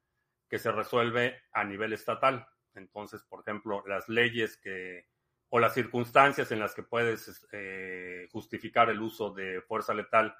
que 0.48 0.58
se 0.58 0.72
resuelve 0.72 1.42
a 1.52 1.64
nivel 1.64 1.92
estatal. 1.92 2.46
Entonces, 2.78 3.22
por 3.24 3.40
ejemplo, 3.40 3.84
las 3.86 4.08
leyes 4.08 4.56
que 4.56 5.06
o 5.50 5.58
las 5.58 5.74
circunstancias 5.74 6.50
en 6.52 6.60
las 6.60 6.74
que 6.74 6.82
puedes 6.82 7.46
eh, 7.52 8.28
justificar 8.30 8.90
el 8.90 9.00
uso 9.00 9.30
de 9.30 9.62
fuerza 9.62 9.94
letal 9.94 10.34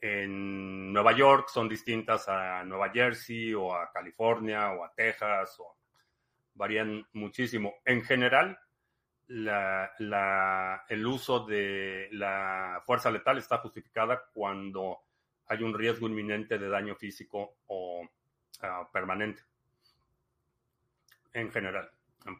en 0.00 0.92
Nueva 0.92 1.12
York 1.12 1.48
son 1.48 1.68
distintas 1.68 2.28
a 2.28 2.64
Nueva 2.64 2.90
Jersey 2.90 3.54
o 3.54 3.74
a 3.74 3.92
California 3.92 4.72
o 4.72 4.84
a 4.84 4.92
Texas 4.94 5.54
o 5.60 5.76
varían 6.54 7.06
muchísimo. 7.12 7.74
En 7.84 8.02
general, 8.02 8.58
el 9.28 11.06
uso 11.06 11.46
de 11.46 12.08
la 12.12 12.82
fuerza 12.84 13.10
letal 13.10 13.38
está 13.38 13.58
justificada 13.58 14.24
cuando 14.32 14.98
hay 15.46 15.62
un 15.62 15.74
riesgo 15.74 16.08
inminente 16.08 16.58
de 16.58 16.68
daño 16.68 16.96
físico 16.96 17.56
o 17.66 18.02
ah, 18.62 18.88
permanente 18.92 19.42
en 21.32 21.50
general. 21.50 21.90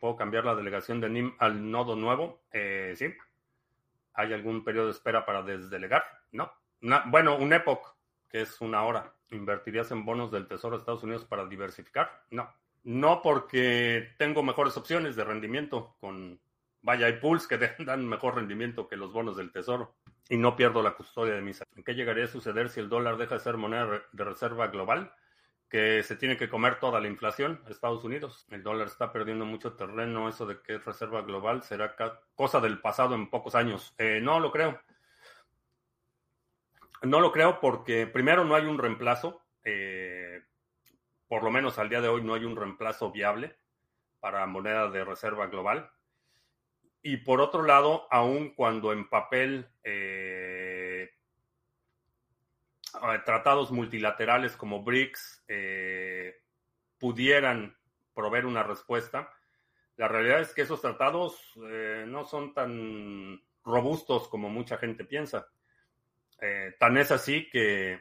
¿Puedo 0.01 0.17
cambiar 0.17 0.45
la 0.45 0.55
delegación 0.55 1.01
de 1.01 1.09
NIM 1.09 1.35
al 1.39 1.71
nodo 1.71 1.97
nuevo? 1.97 2.45
Eh, 2.53 2.95
sí. 2.97 3.13
¿Hay 4.15 4.33
algún 4.33 4.65
periodo 4.65 4.87
de 4.87 4.93
espera 4.93 5.25
para 5.25 5.43
desdelegar? 5.43 6.05
No. 6.31 6.53
bueno, 7.07 7.37
un 7.37 7.53
epoch, 7.53 7.97
que 8.29 8.43
es 8.43 8.61
una 8.61 8.83
hora. 8.85 9.13
¿Invertirías 9.31 9.91
en 9.91 10.05
bonos 10.05 10.31
del 10.31 10.47
Tesoro 10.47 10.77
de 10.77 10.81
Estados 10.81 11.03
Unidos 11.03 11.25
para 11.25 11.47
diversificar? 11.47 12.25
No. 12.31 12.53
No 12.85 13.23
porque 13.23 14.15
tengo 14.19 14.43
mejores 14.43 14.77
opciones 14.77 15.17
de 15.17 15.25
rendimiento 15.25 15.97
con... 16.01 16.41
Vaya, 16.83 17.07
hay 17.07 17.15
pools 17.15 17.47
que 17.47 17.59
dan 17.79 18.07
mejor 18.07 18.37
rendimiento 18.37 18.89
que 18.89 18.97
los 18.97 19.13
bonos 19.13 19.37
del 19.37 19.53
Tesoro. 19.53 19.97
Y 20.29 20.37
no 20.37 20.57
pierdo 20.57 20.83
la 20.83 20.95
custodia 20.95 21.35
de 21.35 21.43
mis... 21.43 21.63
¿Qué 21.85 21.95
llegaría 21.95 22.25
a 22.25 22.29
suceder 22.29 22.69
si 22.69 22.81
el 22.81 22.89
dólar 22.89 23.17
deja 23.17 23.37
de 23.37 23.41
ser 23.41 23.57
moneda 23.57 24.03
de 24.13 24.25
reserva 24.25 24.69
global? 24.69 25.13
Que 25.73 26.03
se 26.03 26.17
tiene 26.17 26.37
que 26.37 26.51
comer 26.51 26.79
toda 26.79 27.01
la 27.01 27.09
inflación, 27.09 27.59
Estados 27.67 28.05
Unidos. 28.05 28.47
El 28.51 28.63
dólar 28.63 28.89
está 28.89 29.11
perdiendo 29.11 29.47
mucho 29.47 29.73
terreno, 29.73 30.29
eso 30.29 30.45
de 30.45 30.61
que 30.61 30.75
es 30.75 30.85
reserva 30.85 31.23
global 31.23 31.63
será 31.63 31.97
cosa 32.35 32.61
del 32.61 32.79
pasado 32.79 33.15
en 33.15 33.31
pocos 33.31 33.55
años. 33.55 33.95
Eh, 33.97 34.21
no 34.23 34.39
lo 34.39 34.53
creo. 34.53 34.79
No 37.01 37.21
lo 37.21 37.33
creo 37.33 37.59
porque 37.59 38.07
primero 38.07 38.45
no 38.45 38.55
hay 38.55 38.67
un 38.67 38.77
reemplazo, 38.77 39.41
eh, 39.65 40.43
por 41.27 41.43
lo 41.43 41.51
menos 41.51 41.79
al 41.79 41.89
día 41.89 42.03
de 42.03 42.09
hoy 42.09 42.23
no 42.23 42.35
hay 42.35 42.45
un 42.45 42.55
reemplazo 42.55 43.11
viable 43.11 43.57
para 44.21 44.45
moneda 44.47 44.91
de 44.91 45.07
reserva 45.07 45.47
global. 45.47 45.91
Y 47.01 47.17
por 47.17 47.41
otro 47.41 47.63
lado, 47.63 48.07
aun 48.11 48.51
cuando 48.51 48.93
en 48.93 49.09
papel 49.09 49.71
eh, 49.85 50.42
tratados 53.25 53.71
multilaterales 53.71 54.57
como 54.57 54.83
BRICS 54.83 55.45
eh, 55.49 56.41
pudieran 56.99 57.77
proveer 58.15 58.47
una 58.47 58.63
respuesta, 58.63 59.33
la 59.97 60.09
realidad 60.09 60.41
es 60.41 60.55
que 60.55 60.63
esos 60.63 60.81
tratados 60.81 61.41
eh, 61.71 62.05
no 62.07 62.25
son 62.25 62.55
tan 62.55 63.43
robustos 63.65 64.29
como 64.29 64.49
mucha 64.49 64.77
gente 64.77 65.05
piensa. 65.05 65.49
tan 66.79 66.97
es 66.97 67.13
así 67.13 67.49
que 67.51 68.01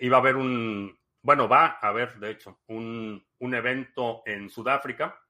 iba 0.00 0.16
a 0.16 0.20
haber 0.20 0.36
un, 0.36 0.98
bueno, 1.22 1.48
va 1.48 1.78
a 1.80 1.88
haber, 1.88 2.18
de 2.18 2.30
hecho, 2.30 2.60
un, 2.66 3.24
un 3.38 3.54
evento 3.54 4.22
en 4.26 4.50
Sudáfrica, 4.50 5.20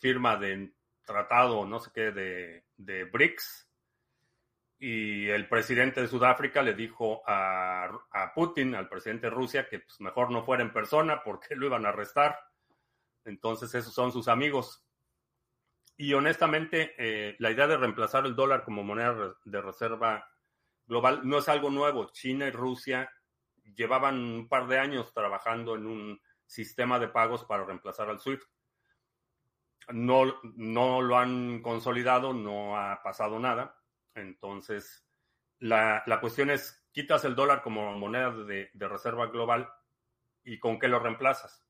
firma 0.00 0.36
de 0.36 0.72
tratado, 1.04 1.64
no 1.64 1.78
sé 1.78 1.90
qué, 1.94 2.10
de, 2.10 2.64
de 2.76 3.04
BRICS, 3.04 3.65
y 4.78 5.28
el 5.28 5.48
presidente 5.48 6.02
de 6.02 6.08
Sudáfrica 6.08 6.62
le 6.62 6.74
dijo 6.74 7.22
a, 7.26 7.88
Putin, 8.34 8.74
al 8.74 8.88
presidente 8.88 9.26
de 9.26 9.34
Rusia, 9.34 9.68
que 9.68 9.80
pues, 9.80 10.00
mejor 10.00 10.30
no 10.30 10.44
fuera 10.44 10.62
en 10.62 10.72
persona 10.72 11.22
porque 11.24 11.56
lo 11.56 11.66
iban 11.66 11.86
a 11.86 11.90
arrestar. 11.90 12.38
Entonces 13.24 13.74
esos 13.74 13.94
son 13.94 14.12
sus 14.12 14.28
amigos. 14.28 14.84
Y 15.96 16.12
honestamente, 16.12 16.94
eh, 16.98 17.36
la 17.38 17.50
idea 17.50 17.66
de 17.66 17.78
reemplazar 17.78 18.26
el 18.26 18.36
dólar 18.36 18.64
como 18.64 18.84
moneda 18.84 19.34
de 19.44 19.62
reserva 19.62 20.28
global 20.86 21.22
no 21.24 21.38
es 21.38 21.48
algo 21.48 21.70
nuevo. 21.70 22.10
China 22.12 22.46
y 22.46 22.50
Rusia 22.50 23.10
llevaban 23.74 24.18
un 24.18 24.48
par 24.48 24.66
de 24.66 24.78
años 24.78 25.12
trabajando 25.14 25.74
en 25.74 25.86
un 25.86 26.20
sistema 26.44 26.98
de 26.98 27.08
pagos 27.08 27.44
para 27.44 27.64
reemplazar 27.64 28.10
al 28.10 28.20
SWIFT. 28.20 28.46
No, 29.88 30.38
no 30.42 31.00
lo 31.00 31.16
han 31.16 31.62
consolidado, 31.62 32.34
no 32.34 32.76
ha 32.78 33.02
pasado 33.02 33.38
nada 33.38 33.74
entonces, 34.16 35.06
la, 35.58 36.02
cuestión 36.20 36.50
es, 36.50 36.84
quitas 36.92 37.24
el 37.24 37.34
dólar 37.34 37.62
como 37.62 37.92
moneda 37.98 38.30
de, 38.30 38.70
reserva 38.74 39.26
global 39.26 39.68
y 40.44 40.58
con 40.58 40.78
qué 40.78 40.88
lo 40.88 40.98
reemplazas. 40.98 41.64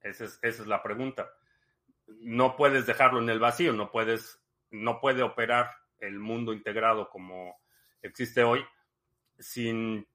Esa 0.00 0.24
es, 0.42 0.66
la 0.66 0.82
pregunta. 0.82 1.30
No 2.06 2.56
puedes 2.56 2.86
dejarlo 2.86 3.20
en 3.20 3.30
el 3.30 3.40
vacío, 3.40 3.72
no 3.72 3.90
puedes, 3.90 4.44
no 4.70 5.00
puede 5.00 5.22
operar 5.22 5.70
el 5.98 6.18
mundo 6.18 6.52
integrado 6.52 7.08
como 7.08 7.58
existe 8.02 8.44
hoy 8.44 8.64
sin 9.38 10.06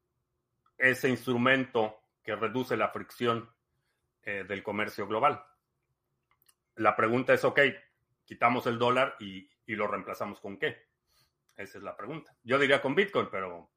ese 0.78 1.10
instrumento 1.10 2.04
que 2.24 2.36
reduce 2.36 2.78
la 2.78 2.90
fricción 2.90 3.50
eh, 4.24 4.46
del 4.48 4.64
comercio 4.64 5.08
global. 5.08 5.44
La 6.76 6.96
pregunta 6.96 7.34
es, 7.34 7.44
ok, 7.44 7.60
quitamos 8.26 8.66
el 8.68 8.80
dólar 8.80 9.16
y 9.20 9.50
lo 9.68 9.88
reemplazamos 9.88 10.40
con 10.40 10.58
qué. 10.58 10.91
Esa 11.56 11.78
es 11.78 11.84
la 11.84 11.96
pregunta. 11.96 12.36
Yo 12.44 12.58
diría 12.58 12.82
con 12.82 12.96
Bitcoin, 12.96 13.28
pero 13.32 13.72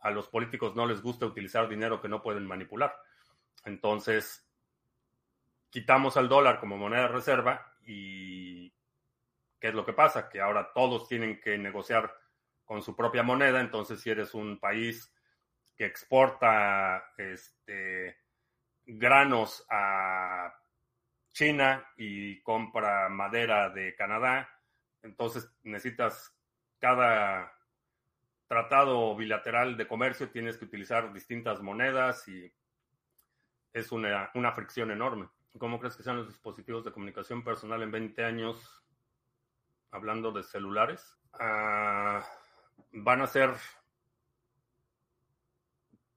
a 0.00 0.10
los 0.10 0.28
políticos 0.28 0.74
no 0.74 0.86
les 0.86 1.02
gusta 1.02 1.26
utilizar 1.26 1.68
dinero 1.68 2.00
que 2.00 2.08
no 2.08 2.22
pueden 2.22 2.46
manipular. 2.46 2.94
Entonces, 3.64 4.48
quitamos 5.68 6.16
al 6.16 6.28
dólar 6.28 6.58
como 6.58 6.76
moneda 6.76 7.02
de 7.02 7.08
reserva 7.08 7.74
y 7.82 8.70
¿qué 9.58 9.68
es 9.68 9.74
lo 9.74 9.84
que 9.84 9.92
pasa? 9.92 10.28
Que 10.28 10.40
ahora 10.40 10.72
todos 10.72 11.08
tienen 11.08 11.40
que 11.40 11.58
negociar 11.58 12.14
con 12.64 12.82
su 12.82 12.96
propia 12.96 13.22
moneda. 13.22 13.60
Entonces, 13.60 14.00
si 14.00 14.10
eres 14.10 14.34
un 14.34 14.58
país 14.58 15.12
que 15.76 15.86
exporta 15.86 17.12
este, 17.16 18.18
granos 18.84 19.64
a 19.70 20.54
China 21.32 21.86
y 21.96 22.40
compra 22.42 23.08
madera 23.08 23.70
de 23.70 23.94
Canadá, 23.94 24.48
entonces 25.02 25.50
necesitas 25.62 26.36
cada 26.78 27.52
tratado 28.48 29.14
bilateral 29.14 29.76
de 29.76 29.86
comercio, 29.86 30.30
tienes 30.30 30.56
que 30.56 30.64
utilizar 30.64 31.12
distintas 31.12 31.62
monedas 31.62 32.26
y 32.26 32.52
es 33.72 33.92
una, 33.92 34.28
fricción 34.52 34.90
enorme. 34.90 35.28
¿Cómo 35.58 35.78
crees 35.78 35.96
que 35.96 36.02
sean 36.02 36.16
los 36.16 36.26
dispositivos 36.26 36.84
de 36.84 36.92
comunicación 36.92 37.44
personal 37.44 37.82
en 37.82 37.92
20 37.92 38.24
años? 38.24 38.82
Hablando 39.92 40.32
de 40.32 40.42
celulares. 40.42 41.16
Ah, 41.32 42.24
van 42.92 43.22
a 43.22 43.26
ser 43.26 43.54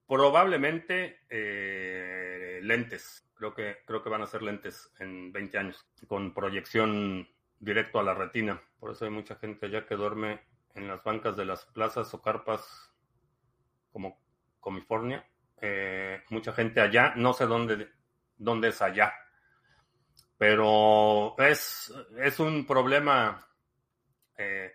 probablemente 0.08 1.20
eh, 1.28 2.60
lentes. 2.62 3.28
Creo 3.34 3.54
que, 3.54 3.78
creo 3.86 4.02
que 4.02 4.10
van 4.10 4.22
a 4.22 4.26
ser 4.26 4.42
lentes 4.42 4.92
en 4.98 5.32
20 5.32 5.58
años, 5.58 5.86
con 6.08 6.34
proyección 6.34 7.28
directo 7.64 7.98
a 7.98 8.02
la 8.02 8.14
retina. 8.14 8.60
Por 8.78 8.92
eso 8.92 9.06
hay 9.06 9.10
mucha 9.10 9.36
gente 9.36 9.70
ya 9.70 9.86
que 9.86 9.96
duerme 9.96 10.40
en 10.74 10.86
las 10.86 11.02
bancas 11.02 11.36
de 11.36 11.46
las 11.46 11.64
plazas 11.64 12.12
o 12.12 12.20
carpas 12.20 12.92
como 13.90 14.20
California. 14.62 15.26
Eh, 15.60 16.22
mucha 16.30 16.52
gente 16.52 16.80
allá, 16.80 17.14
no 17.16 17.32
sé 17.32 17.46
dónde, 17.46 17.90
dónde 18.36 18.68
es 18.68 18.82
allá, 18.82 19.14
pero 20.36 21.34
es, 21.38 21.92
es 22.18 22.38
un 22.38 22.66
problema. 22.66 23.46
Eh, 24.36 24.72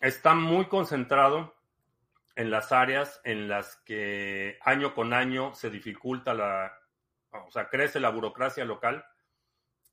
está 0.00 0.34
muy 0.34 0.66
concentrado 0.66 1.54
en 2.36 2.50
las 2.50 2.72
áreas 2.72 3.20
en 3.24 3.48
las 3.48 3.76
que 3.84 4.58
año 4.62 4.94
con 4.94 5.12
año 5.12 5.52
se 5.54 5.68
dificulta 5.68 6.32
la, 6.32 6.72
o 7.32 7.50
sea, 7.50 7.68
crece 7.68 8.00
la 8.00 8.08
burocracia 8.08 8.64
local 8.64 9.04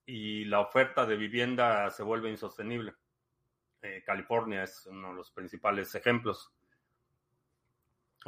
y 0.09 0.45
la 0.45 0.59
oferta 0.59 1.05
de 1.05 1.15
vivienda 1.15 1.89
se 1.91 2.01
vuelve 2.01 2.31
insostenible. 2.31 2.95
Eh, 3.81 4.03
California 4.03 4.63
es 4.63 4.87
uno 4.87 5.09
de 5.09 5.15
los 5.15 5.29
principales 5.31 5.93
ejemplos. 5.93 6.51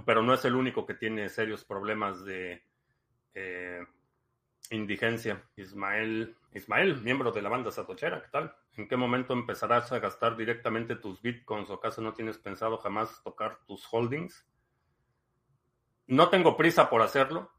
Pero 0.06 0.22
no 0.22 0.34
es 0.34 0.46
el 0.46 0.56
único 0.56 0.86
que 0.86 0.94
tiene 0.94 1.28
serios 1.28 1.66
problemas 1.66 2.24
de 2.24 2.64
eh, 3.34 3.82
indigencia. 4.70 5.44
Ismael, 5.56 6.38
Ismael, 6.54 7.02
miembro 7.02 7.32
de 7.32 7.42
la 7.42 7.50
banda 7.50 7.72
Satochera, 7.72 8.22
¿qué 8.22 8.30
tal? 8.30 8.56
¿En 8.78 8.88
qué 8.88 8.96
momento 8.96 9.34
empezarás 9.34 9.92
a 9.92 10.00
gastar 10.00 10.38
directamente 10.38 10.96
tus 10.96 11.20
bitcoins 11.22 11.70
o 11.72 11.74
acaso 11.74 12.02
no 12.02 12.14
tienes 12.14 12.38
pensado 12.38 12.78
jamás 12.78 13.24
tocar 13.24 13.60
tus 13.66 13.86
holdings? 13.92 14.48
No 16.06 16.30
tengo 16.30 16.56
prisa 16.56 16.90
por 16.90 17.02
hacerlo 17.02 17.52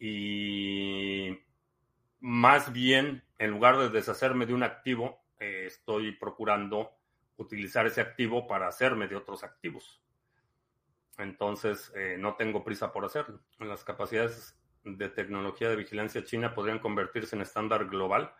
y 0.00 1.38
más 2.20 2.72
bien, 2.72 3.22
en 3.38 3.50
lugar 3.50 3.78
de 3.78 3.88
deshacerme 3.88 4.46
de 4.46 4.54
un 4.54 4.62
activo, 4.62 5.24
eh, 5.38 5.64
estoy 5.66 6.12
procurando 6.12 6.90
utilizar 7.36 7.86
ese 7.86 8.00
activo 8.00 8.46
para 8.46 8.66
hacerme 8.66 9.06
de 9.06 9.16
otros 9.16 9.44
activos. 9.44 10.02
Entonces, 11.18 11.92
eh, 11.94 12.16
no 12.18 12.34
tengo 12.34 12.64
prisa 12.64 12.92
por 12.92 13.04
hacerlo. 13.04 13.40
Las 13.58 13.84
capacidades 13.84 14.56
de 14.84 15.08
tecnología 15.08 15.68
de 15.68 15.76
vigilancia 15.76 16.24
china 16.24 16.54
podrían 16.54 16.78
convertirse 16.78 17.36
en 17.36 17.42
estándar 17.42 17.86
global. 17.86 18.32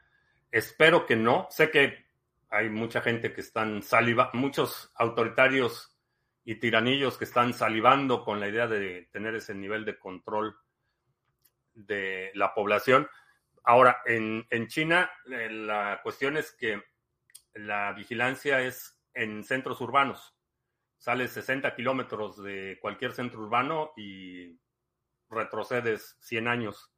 Espero 0.51 1.07
que 1.07 1.17
no. 1.17 1.47
Sé 1.51 1.71
que 1.71 2.07
hay 2.51 2.71
mucha 2.71 3.01
gente 3.01 3.33
que 3.33 3.41
están 3.41 3.83
saliva, 3.83 4.31
muchos 4.33 4.93
autoritarios 4.95 5.97
y 6.45 6.57
tiranillos 6.57 7.19
que 7.19 7.25
están 7.25 7.53
salivando 7.53 8.25
con 8.25 8.41
la 8.41 8.49
idea 8.49 8.67
de 8.67 9.09
tener 9.13 9.35
ese 9.35 9.55
nivel 9.55 9.85
de 9.85 9.99
control 9.99 10.57
de 11.75 12.31
la 12.35 12.55
población. 12.55 13.09
Ahora, 13.69 14.01
en, 14.07 14.47
China, 14.69 15.11
eh, 15.31 15.51
la 15.51 16.01
cuestión 16.03 16.39
es 16.39 16.53
que 16.53 16.83
la 17.53 17.93
vigilancia 17.93 18.63
es 18.63 18.99
en 19.13 19.45
centros 19.45 19.83
urbanos. 19.83 20.35
Sales 20.97 21.33
60 21.33 21.75
kilómetros 21.75 22.43
de 22.43 22.79
cualquier 22.81 23.13
centro 23.13 23.41
urbano 23.43 23.93
y 23.95 24.59
retrocedes 25.29 26.17
100 26.21 26.49
años 26.49 26.95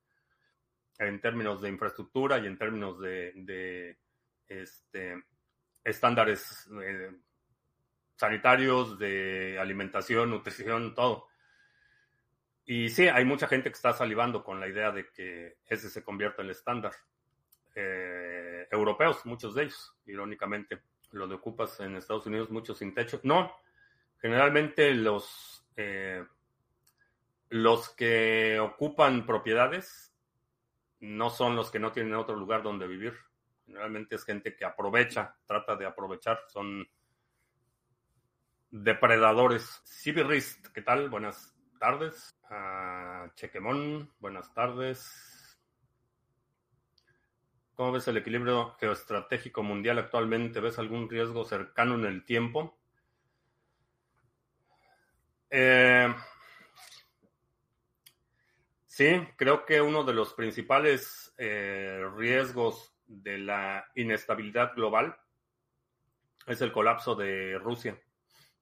en 1.00 1.20
términos 1.20 1.60
de 1.60 1.70
infraestructura 1.70 2.38
y 2.38 2.46
en 2.46 2.56
términos 2.56 3.00
de, 3.00 3.98
este, 4.46 5.24
estándares 5.82 6.70
eh, 6.84 7.10
sanitarios, 8.14 8.96
de 8.96 9.58
alimentación, 9.58 10.30
nutrición, 10.30 10.94
todo. 10.94 11.29
Y 12.72 12.88
sí, 12.88 13.08
hay 13.08 13.24
mucha 13.24 13.48
gente 13.48 13.68
que 13.68 13.74
está 13.74 13.92
salivando 13.92 14.44
con 14.44 14.60
la 14.60 14.68
idea 14.68 14.92
de 14.92 15.10
que 15.10 15.56
ese 15.66 15.90
se 15.90 16.04
convierta 16.04 16.40
en 16.40 16.46
el 16.46 16.52
estándar. 16.52 16.92
Eh, 17.74 18.68
europeos, 18.70 19.26
muchos 19.26 19.56
de 19.56 19.64
ellos, 19.64 19.96
irónicamente, 20.06 20.80
lo 21.10 21.26
de 21.26 21.34
ocupas 21.34 21.80
en 21.80 21.96
Estados 21.96 22.26
Unidos, 22.26 22.48
muchos 22.48 22.78
sin 22.78 22.94
techo. 22.94 23.18
No, 23.24 23.52
generalmente 24.20 24.94
los, 24.94 25.66
eh, 25.74 26.24
los 27.48 27.88
que 27.96 28.60
ocupan 28.60 29.26
propiedades 29.26 30.14
no 31.00 31.28
son 31.28 31.56
los 31.56 31.72
que 31.72 31.80
no 31.80 31.90
tienen 31.90 32.14
otro 32.14 32.36
lugar 32.36 32.62
donde 32.62 32.86
vivir. 32.86 33.14
Generalmente 33.66 34.14
es 34.14 34.24
gente 34.24 34.54
que 34.54 34.64
aprovecha, 34.64 35.34
trata 35.44 35.74
de 35.74 35.86
aprovechar, 35.86 36.38
son 36.46 36.88
depredadores. 38.70 39.80
Sibirist, 39.82 40.68
¿qué 40.68 40.82
tal? 40.82 41.10
Buenas 41.10 41.59
tardes. 41.80 42.36
Chequemón, 43.36 44.12
buenas 44.18 44.52
tardes. 44.52 45.58
¿Cómo 47.74 47.92
ves 47.92 48.06
el 48.06 48.18
equilibrio 48.18 48.74
geoestratégico 48.78 49.62
mundial 49.62 49.98
actualmente? 49.98 50.60
¿Ves 50.60 50.78
algún 50.78 51.08
riesgo 51.08 51.42
cercano 51.46 51.94
en 51.94 52.04
el 52.04 52.26
tiempo? 52.26 52.78
Eh, 55.48 56.14
sí, 58.84 59.26
creo 59.36 59.64
que 59.64 59.80
uno 59.80 60.04
de 60.04 60.12
los 60.12 60.34
principales 60.34 61.34
eh, 61.38 62.04
riesgos 62.14 62.94
de 63.06 63.38
la 63.38 63.86
inestabilidad 63.94 64.74
global 64.74 65.18
es 66.46 66.60
el 66.60 66.72
colapso 66.72 67.14
de 67.14 67.58
Rusia. 67.58 67.98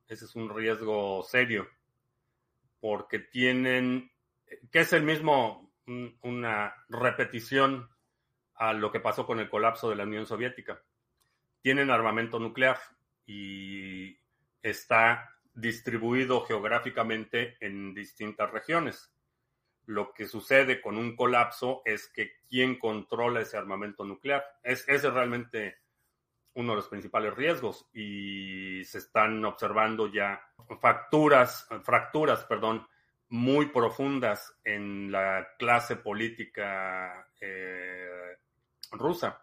Ese 0.07 0.25
es 0.25 0.37
un 0.37 0.55
riesgo 0.55 1.25
serio 1.25 1.69
porque 2.81 3.19
tienen, 3.19 4.13
que 4.71 4.81
es 4.81 4.93
el 4.93 5.03
mismo, 5.03 5.73
una 6.23 6.75
repetición 6.89 7.89
a 8.55 8.73
lo 8.73 8.91
que 8.91 9.01
pasó 9.01 9.27
con 9.27 9.41
el 9.41 9.49
colapso 9.49 9.89
de 9.89 9.97
la 9.97 10.05
Unión 10.05 10.27
Soviética. 10.27 10.83
Tienen 11.63 11.91
armamento 11.91 12.39
nuclear 12.39 12.79
y 13.25 14.19
está 14.63 15.31
distribuido 15.55 16.45
geográficamente 16.45 17.57
en 17.61 17.95
distintas 17.95 18.51
regiones. 18.51 19.13
Lo 19.87 20.13
que 20.13 20.27
sucede 20.27 20.81
con 20.81 20.99
un 20.99 21.17
colapso 21.17 21.83
es 21.85 22.09
que 22.09 22.33
quién 22.49 22.79
controla 22.79 23.41
ese 23.41 23.57
armamento 23.57 24.05
nuclear. 24.05 24.45
Es, 24.63 24.89
es 24.89 25.03
realmente 25.03 25.79
uno 26.59 26.73
de 26.73 26.77
los 26.77 26.89
principales 26.89 27.35
riesgos 27.35 27.89
y 27.95 28.83
se 28.85 28.99
están 28.99 29.45
observando 29.45 30.13
ya 30.13 30.43
fracturas, 30.81 31.69
fracturas, 31.85 32.45
perdón, 32.47 32.85
muy 33.29 33.67
profundas 33.67 34.59
en 34.65 35.13
la 35.13 35.51
clase 35.57 35.95
política 35.95 37.29
eh, 37.41 38.39
rusa. 38.91 39.41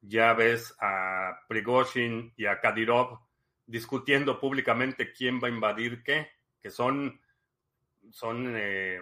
Ya 0.00 0.32
ves 0.32 0.74
a 0.80 1.38
Prigozhin 1.46 2.32
y 2.36 2.46
a 2.46 2.60
Kadyrov 2.60 3.20
discutiendo 3.64 4.40
públicamente 4.40 5.12
quién 5.12 5.38
va 5.40 5.46
a 5.46 5.52
invadir 5.52 6.02
qué, 6.02 6.28
que 6.60 6.70
son, 6.70 7.20
son 8.10 8.54
eh, 8.56 9.00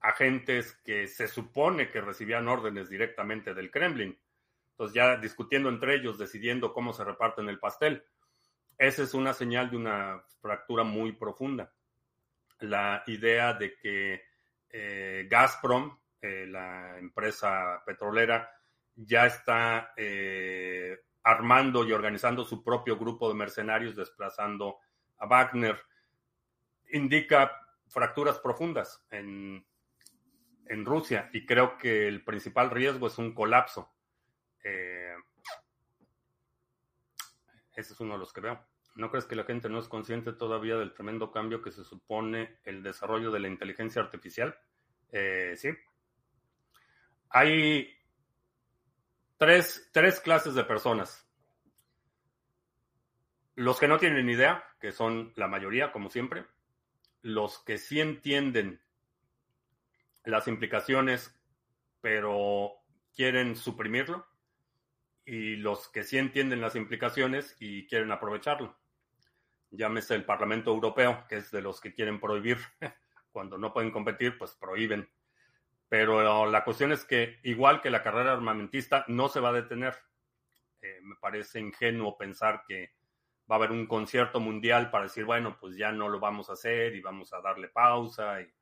agentes 0.00 0.80
que 0.82 1.06
se 1.08 1.28
supone 1.28 1.90
que 1.90 2.00
recibían 2.00 2.48
órdenes 2.48 2.88
directamente 2.88 3.52
del 3.52 3.70
Kremlin. 3.70 4.18
Entonces 4.76 4.94
ya 4.94 5.16
discutiendo 5.16 5.70
entre 5.70 5.94
ellos, 5.94 6.18
decidiendo 6.18 6.74
cómo 6.74 6.92
se 6.92 7.02
reparten 7.02 7.48
el 7.48 7.58
pastel. 7.58 8.04
Esa 8.76 9.04
es 9.04 9.14
una 9.14 9.32
señal 9.32 9.70
de 9.70 9.78
una 9.78 10.22
fractura 10.42 10.84
muy 10.84 11.12
profunda. 11.12 11.72
La 12.58 13.02
idea 13.06 13.54
de 13.54 13.78
que 13.78 14.20
eh, 14.68 15.26
Gazprom, 15.30 15.98
eh, 16.20 16.44
la 16.46 16.98
empresa 16.98 17.82
petrolera, 17.86 18.50
ya 18.94 19.24
está 19.24 19.94
eh, 19.96 20.98
armando 21.22 21.82
y 21.86 21.92
organizando 21.92 22.44
su 22.44 22.62
propio 22.62 22.98
grupo 22.98 23.30
de 23.30 23.34
mercenarios, 23.34 23.96
desplazando 23.96 24.76
a 25.16 25.26
Wagner, 25.26 25.80
indica 26.92 27.50
fracturas 27.88 28.38
profundas 28.40 29.06
en, 29.10 29.66
en 30.66 30.84
Rusia 30.84 31.30
y 31.32 31.46
creo 31.46 31.78
que 31.78 32.06
el 32.08 32.22
principal 32.24 32.70
riesgo 32.70 33.06
es 33.06 33.16
un 33.16 33.32
colapso. 33.32 33.95
Eh, 34.68 35.14
ese 37.76 37.92
es 37.92 38.00
uno 38.00 38.14
de 38.14 38.18
los 38.18 38.32
que 38.32 38.40
veo. 38.40 38.66
¿No 38.96 39.10
crees 39.10 39.26
que 39.26 39.36
la 39.36 39.44
gente 39.44 39.68
no 39.68 39.78
es 39.78 39.86
consciente 39.86 40.32
todavía 40.32 40.76
del 40.76 40.92
tremendo 40.92 41.30
cambio 41.30 41.62
que 41.62 41.70
se 41.70 41.84
supone 41.84 42.58
el 42.64 42.82
desarrollo 42.82 43.30
de 43.30 43.38
la 43.38 43.48
inteligencia 43.48 44.02
artificial? 44.02 44.58
Eh, 45.12 45.54
sí. 45.56 45.68
Hay 47.28 47.96
tres, 49.36 49.88
tres 49.92 50.18
clases 50.18 50.54
de 50.54 50.64
personas. 50.64 51.28
Los 53.54 53.78
que 53.78 53.88
no 53.88 53.98
tienen 53.98 54.28
idea, 54.28 54.64
que 54.80 54.90
son 54.90 55.32
la 55.36 55.46
mayoría, 55.46 55.92
como 55.92 56.10
siempre. 56.10 56.44
Los 57.22 57.60
que 57.60 57.78
sí 57.78 58.00
entienden 58.00 58.82
las 60.24 60.48
implicaciones, 60.48 61.38
pero 62.00 62.72
quieren 63.14 63.54
suprimirlo. 63.54 64.26
Y 65.26 65.56
los 65.56 65.88
que 65.88 66.04
sí 66.04 66.16
entienden 66.16 66.62
las 66.62 66.76
implicaciones 66.76 67.56
y 67.60 67.86
quieren 67.86 68.10
aprovecharlo. 68.12 68.74
Llámese 69.70 70.14
el 70.14 70.24
Parlamento 70.24 70.70
Europeo, 70.70 71.26
que 71.28 71.36
es 71.36 71.50
de 71.50 71.60
los 71.60 71.80
que 71.80 71.92
quieren 71.92 72.18
prohibir. 72.20 72.58
Cuando 73.32 73.58
no 73.58 73.74
pueden 73.74 73.90
competir, 73.90 74.38
pues 74.38 74.54
prohíben 74.54 75.10
pero 75.88 76.50
la 76.50 76.64
cuestión 76.64 76.92
es 76.92 77.04
que, 77.04 77.38
igual 77.44 77.80
que 77.80 77.90
la 77.90 78.02
carrera 78.02 78.32
armamentista, 78.32 79.04
no 79.08 79.28
se 79.28 79.40
va 79.40 79.50
a 79.50 79.60
detener. 79.60 79.94
Eh, 80.82 80.98
me 81.02 81.14
parece 81.16 81.60
ingenuo 81.60 82.18
pensar 82.18 82.64
que 82.66 82.92
va 83.50 83.54
a 83.54 83.58
haber 83.58 83.70
un 83.70 83.86
concierto 83.86 84.40
mundial 84.40 84.90
para 84.90 85.04
decir, 85.04 85.24
bueno, 85.24 85.56
pues 85.60 85.76
ya 85.76 85.92
no 85.92 86.08
lo 86.08 86.18
vamos 86.18 86.50
a 86.50 86.54
hacer 86.54 86.96
y 86.96 87.00
vamos 87.00 87.32
a 87.32 87.40
darle 87.40 87.68
pausa. 87.68 88.40
Y 88.40 88.52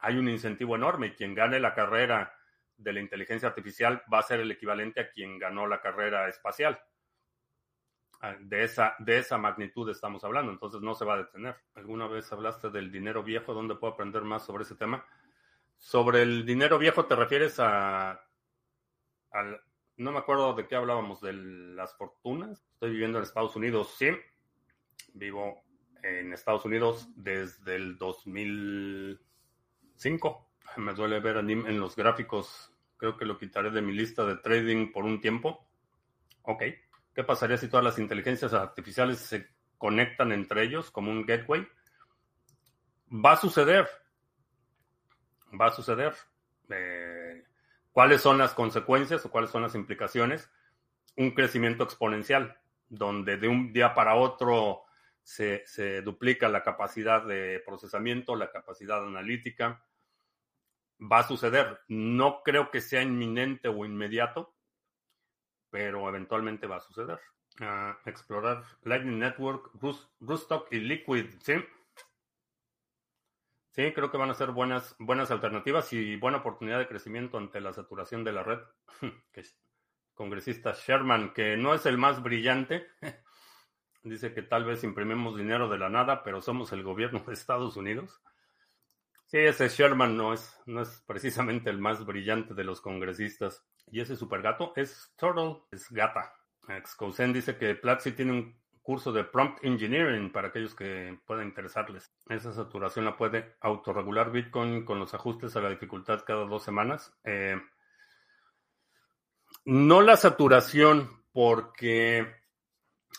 hay 0.00 0.18
un 0.18 0.28
incentivo 0.28 0.76
enorme. 0.76 1.14
Quien 1.14 1.34
gane 1.34 1.58
la 1.58 1.74
carrera 1.74 2.34
de 2.80 2.92
la 2.92 3.00
inteligencia 3.00 3.48
artificial 3.48 4.02
va 4.12 4.18
a 4.20 4.22
ser 4.22 4.40
el 4.40 4.50
equivalente 4.50 5.00
a 5.00 5.10
quien 5.10 5.38
ganó 5.38 5.66
la 5.66 5.80
carrera 5.80 6.28
espacial. 6.28 6.80
Ah, 8.22 8.36
de 8.38 8.64
esa, 8.64 8.96
de 8.98 9.16
esa 9.18 9.38
magnitud 9.38 9.88
estamos 9.88 10.22
hablando, 10.24 10.52
entonces 10.52 10.82
no 10.82 10.94
se 10.94 11.06
va 11.06 11.14
a 11.14 11.18
detener. 11.18 11.56
¿Alguna 11.74 12.06
vez 12.06 12.30
hablaste 12.32 12.68
del 12.70 12.92
dinero 12.92 13.22
viejo? 13.22 13.54
¿Dónde 13.54 13.76
puedo 13.76 13.94
aprender 13.94 14.20
más 14.22 14.44
sobre 14.44 14.64
ese 14.64 14.74
tema? 14.74 15.06
Sobre 15.78 16.20
el 16.22 16.44
dinero 16.44 16.76
viejo, 16.78 17.06
¿te 17.06 17.16
refieres 17.16 17.56
a, 17.58 18.20
no 19.96 20.12
me 20.12 20.18
acuerdo 20.18 20.52
de 20.54 20.66
qué 20.66 20.76
hablábamos, 20.76 21.22
de 21.22 21.32
las 21.32 21.96
fortunas? 21.96 22.62
Estoy 22.72 22.90
viviendo 22.90 23.16
en 23.18 23.24
Estados 23.24 23.56
Unidos, 23.56 23.94
sí. 23.96 24.10
Vivo 25.14 25.64
en 26.02 26.34
Estados 26.34 26.66
Unidos 26.66 27.08
desde 27.16 27.76
el 27.76 27.96
2005. 27.96 30.46
Me 30.76 30.92
duele 30.92 31.20
ver 31.20 31.38
en 31.38 31.80
los 31.80 31.96
gráficos. 31.96 32.69
Creo 33.00 33.16
que 33.16 33.24
lo 33.24 33.36
quitaré 33.36 33.72
de 33.72 33.82
mi 33.82 33.92
lista 33.92 34.24
de 34.24 34.36
trading 34.36 34.92
por 34.92 35.04
un 35.04 35.20
tiempo. 35.20 35.68
Ok. 36.42 36.62
¿Qué 37.12 37.24
pasaría 37.24 37.56
si 37.56 37.66
todas 37.66 37.84
las 37.84 37.98
inteligencias 37.98 38.54
artificiales 38.54 39.18
se 39.18 39.48
conectan 39.76 40.30
entre 40.30 40.62
ellos 40.62 40.92
como 40.92 41.10
un 41.10 41.26
gateway? 41.26 41.66
Va 43.12 43.32
a 43.32 43.36
suceder 43.36 43.88
va 45.58 45.66
a 45.66 45.72
suceder. 45.72 46.14
Eh, 46.68 47.44
¿Cuáles 47.92 48.20
son 48.20 48.38
las 48.38 48.54
consecuencias 48.54 49.24
o 49.24 49.30
cuáles 49.30 49.50
son 49.50 49.62
las 49.62 49.74
implicaciones? 49.74 50.50
Un 51.16 51.32
crecimiento 51.32 51.84
exponencial, 51.84 52.56
donde 52.88 53.36
de 53.36 53.48
un 53.48 53.72
día 53.72 53.94
para 53.94 54.14
otro 54.14 54.82
se, 55.22 55.64
duplica 56.02 56.48
la 56.48 56.62
capacidad 56.62 57.24
de 57.24 57.62
procesamiento, 57.66 58.36
la 58.36 58.50
capacidad 58.50 59.04
analítica. 59.04 59.84
Va 61.00 61.20
a 61.20 61.28
suceder. 61.28 61.80
No 61.88 62.42
creo 62.42 62.70
que 62.70 62.80
sea 62.80 63.02
inminente 63.02 63.68
o 63.68 63.84
inmediato, 63.84 64.54
pero 65.70 66.08
eventualmente 66.08 66.66
va 66.66 66.76
a 66.76 66.80
suceder. 66.80 67.20
Ah, 67.60 67.98
explorar 68.06 68.64
Lightning 68.82 69.18
Network, 69.18 69.70
Rustock 70.20 70.72
y 70.72 70.80
Liquid, 70.80 71.26
¿sí? 71.40 71.54
Sí, 73.70 73.92
creo 73.92 74.10
que 74.10 74.18
van 74.18 74.30
a 74.30 74.34
ser 74.34 74.50
buenas, 74.50 74.96
buenas 74.98 75.30
alternativas 75.30 75.92
y 75.92 76.16
buena 76.16 76.38
oportunidad 76.38 76.78
de 76.78 76.88
crecimiento 76.88 77.38
ante 77.38 77.60
la 77.60 77.72
saturación 77.72 78.24
de 78.24 78.32
la 78.32 78.42
red. 78.42 78.58
congresista 80.20 80.74
Sherman, 80.74 81.32
que 81.32 81.56
no 81.56 81.72
es 81.72 81.86
el 81.86 81.96
más 81.96 82.22
brillante, 82.22 82.86
dice 84.02 84.34
que 84.34 84.42
tal 84.42 84.66
vez 84.66 84.84
imprimimos 84.84 85.34
dinero 85.34 85.68
de 85.70 85.78
la 85.78 85.88
nada, 85.88 86.22
pero 86.22 86.42
somos 86.42 86.72
el 86.72 86.82
gobierno 86.82 87.20
de 87.26 87.32
Estados 87.32 87.78
Unidos. 87.78 88.20
Sí, 89.30 89.38
ese 89.38 89.68
Sherman 89.68 90.16
no 90.16 90.32
es, 90.32 90.60
no 90.66 90.82
es 90.82 91.04
precisamente 91.06 91.70
el 91.70 91.78
más 91.78 92.04
brillante 92.04 92.52
de 92.52 92.64
los 92.64 92.80
congresistas. 92.80 93.64
Y 93.86 94.00
ese 94.00 94.16
supergato 94.16 94.72
es 94.74 95.14
Turtle, 95.16 95.58
es 95.70 95.88
gata. 95.88 96.34
Excousen 96.66 97.32
dice 97.32 97.56
que 97.56 97.76
Platzi 97.76 98.10
tiene 98.10 98.32
un 98.32 98.60
curso 98.82 99.12
de 99.12 99.22
prompt 99.22 99.64
engineering 99.64 100.32
para 100.32 100.48
aquellos 100.48 100.74
que 100.74 101.16
puedan 101.24 101.46
interesarles. 101.46 102.12
Esa 102.28 102.52
saturación 102.52 103.04
la 103.04 103.16
puede 103.16 103.54
autorregular 103.60 104.32
Bitcoin 104.32 104.84
con 104.84 104.98
los 104.98 105.14
ajustes 105.14 105.54
a 105.54 105.60
la 105.60 105.70
dificultad 105.70 106.24
cada 106.26 106.44
dos 106.44 106.64
semanas. 106.64 107.16
Eh, 107.22 107.56
no 109.64 110.02
la 110.02 110.16
saturación, 110.16 111.22
porque 111.32 112.39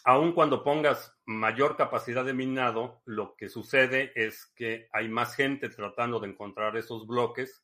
aun 0.03 0.33
cuando 0.33 0.63
pongas 0.63 1.15
mayor 1.25 1.77
capacidad 1.77 2.25
de 2.25 2.33
minado, 2.33 3.01
lo 3.05 3.35
que 3.35 3.49
sucede 3.49 4.11
es 4.15 4.45
que 4.55 4.89
hay 4.91 5.07
más 5.09 5.35
gente 5.35 5.69
tratando 5.69 6.19
de 6.19 6.29
encontrar 6.29 6.77
esos 6.77 7.05
bloques, 7.05 7.63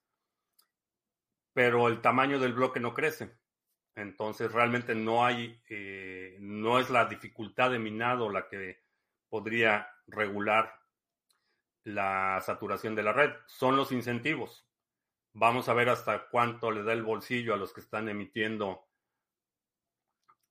pero 1.54 1.88
el 1.88 2.02
tamaño 2.02 2.40
del 2.40 2.54
bloque 2.54 2.80
no 2.80 2.94
crece. 2.94 3.36
Entonces 3.96 4.52
realmente 4.52 4.94
no 4.94 5.26
hay, 5.26 5.60
eh, 5.70 6.38
no 6.40 6.80
es 6.80 6.90
la 6.92 7.06
dificultad 7.06 7.72
de 7.72 7.80
minado 7.80 8.30
la 8.30 8.48
que 8.48 8.84
podría 9.28 9.90
regular 10.06 10.72
la 11.84 12.40
saturación 12.42 12.96
de 12.96 13.04
la 13.04 13.14
red, 13.14 13.32
son 13.48 13.76
los 13.76 13.92
incentivos. 13.92 14.68
Vamos 15.34 15.70
a 15.70 15.74
ver 15.74 15.90
hasta 15.90 16.28
cuánto 16.28 16.70
le 16.70 16.84
da 16.84 16.94
el 16.94 17.04
bolsillo 17.04 17.54
a 17.54 17.58
los 17.58 17.74
que 17.74 17.82
están 17.82 18.10
emitiendo 18.10 18.87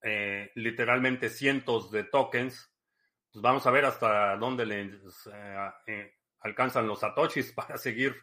eh, 0.03 0.51
literalmente 0.55 1.29
cientos 1.29 1.91
de 1.91 2.05
tokens. 2.05 2.73
Pues 3.33 3.43
vamos 3.43 3.67
a 3.67 3.71
ver 3.71 3.85
hasta 3.85 4.37
dónde 4.37 4.67
les 4.67 5.31
eh, 5.87 6.13
alcanzan 6.41 6.87
los 6.87 7.01
satoshis 7.01 7.53
para 7.55 7.77
seguir 7.79 8.17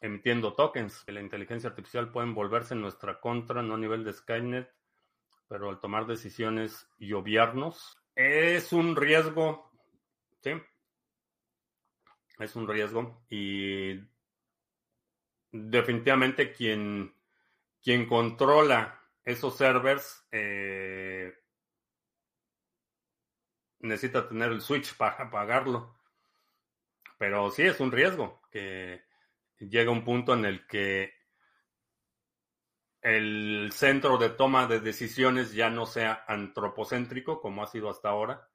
emitiendo 0.00 0.54
tokens. 0.54 1.04
La 1.06 1.20
inteligencia 1.20 1.70
artificial 1.70 2.10
puede 2.10 2.30
volverse 2.32 2.74
en 2.74 2.80
nuestra 2.80 3.20
contra, 3.20 3.62
no 3.62 3.74
a 3.74 3.78
nivel 3.78 4.04
de 4.04 4.12
Skynet, 4.12 4.70
pero 5.48 5.68
al 5.68 5.80
tomar 5.80 6.06
decisiones 6.06 6.88
y 6.98 7.12
obviarnos, 7.12 7.98
es 8.14 8.72
un 8.72 8.96
riesgo, 8.96 9.70
¿sí? 10.42 10.52
Es 12.38 12.56
un 12.56 12.68
riesgo 12.68 13.24
y 13.28 14.00
definitivamente 15.52 16.52
quien, 16.52 17.14
quien 17.82 18.06
controla 18.06 18.99
esos 19.24 19.56
servers 19.56 20.26
eh, 20.30 21.32
necesita 23.80 24.28
tener 24.28 24.52
el 24.52 24.60
switch 24.60 24.96
para 24.96 25.24
apagarlo. 25.24 25.98
Pero 27.18 27.50
sí 27.50 27.62
es 27.62 27.80
un 27.80 27.92
riesgo 27.92 28.40
que 28.50 29.04
llega 29.58 29.90
un 29.90 30.04
punto 30.04 30.34
en 30.34 30.44
el 30.46 30.66
que 30.66 31.12
el 33.02 33.70
centro 33.72 34.18
de 34.18 34.30
toma 34.30 34.66
de 34.66 34.80
decisiones 34.80 35.52
ya 35.52 35.70
no 35.70 35.86
sea 35.86 36.24
antropocéntrico 36.28 37.40
como 37.40 37.62
ha 37.62 37.66
sido 37.66 37.88
hasta 37.88 38.10
ahora, 38.10 38.48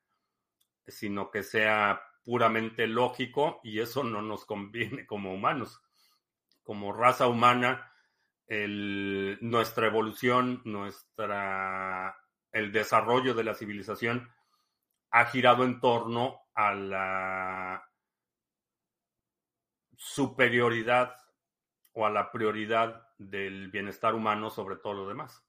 sino 0.88 1.32
que 1.32 1.42
sea 1.44 2.02
puramente 2.24 2.88
lógico 2.88 3.60
y 3.64 3.80
eso 3.80 4.04
no 4.04 4.22
nos 4.22 4.46
conviene 4.46 5.06
como 5.06 5.34
humanos. 5.34 5.82
Como 6.64 6.92
raza 6.94 7.28
humana, 7.28 7.92
nuestra 8.48 9.88
evolución, 9.88 10.62
nuestra, 10.66 12.16
el 12.52 12.72
desarrollo 12.72 13.34
de 13.34 13.44
la 13.44 13.56
civilización 13.56 14.30
ha 15.12 15.26
girado 15.26 15.64
en 15.64 15.80
torno 15.80 16.42
a 16.54 16.74
la 16.74 17.90
superioridad 19.98 21.16
o 21.94 22.06
a 22.06 22.10
la 22.10 22.32
prioridad 22.32 23.08
del 23.18 23.72
bienestar 23.72 24.14
humano 24.14 24.50
sobre 24.50 24.76
todo 24.76 24.94
lo 24.94 25.08
demás. 25.08 25.44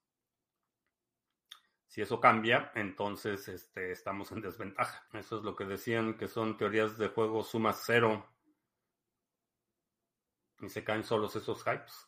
Si 1.87 2.01
eso 2.01 2.19
cambia, 2.19 2.71
entonces 2.75 3.47
este, 3.47 3.91
estamos 3.91 4.31
en 4.31 4.41
desventaja. 4.41 5.07
Eso 5.13 5.37
es 5.37 5.43
lo 5.43 5.55
que 5.55 5.65
decían 5.65 6.17
que 6.17 6.27
son 6.27 6.57
teorías 6.57 6.97
de 6.97 7.07
juego 7.07 7.43
suma 7.43 7.73
cero. 7.73 8.25
Y 10.59 10.69
se 10.69 10.83
caen 10.83 11.03
solos 11.03 11.35
esos 11.35 11.63
hypes. 11.63 12.07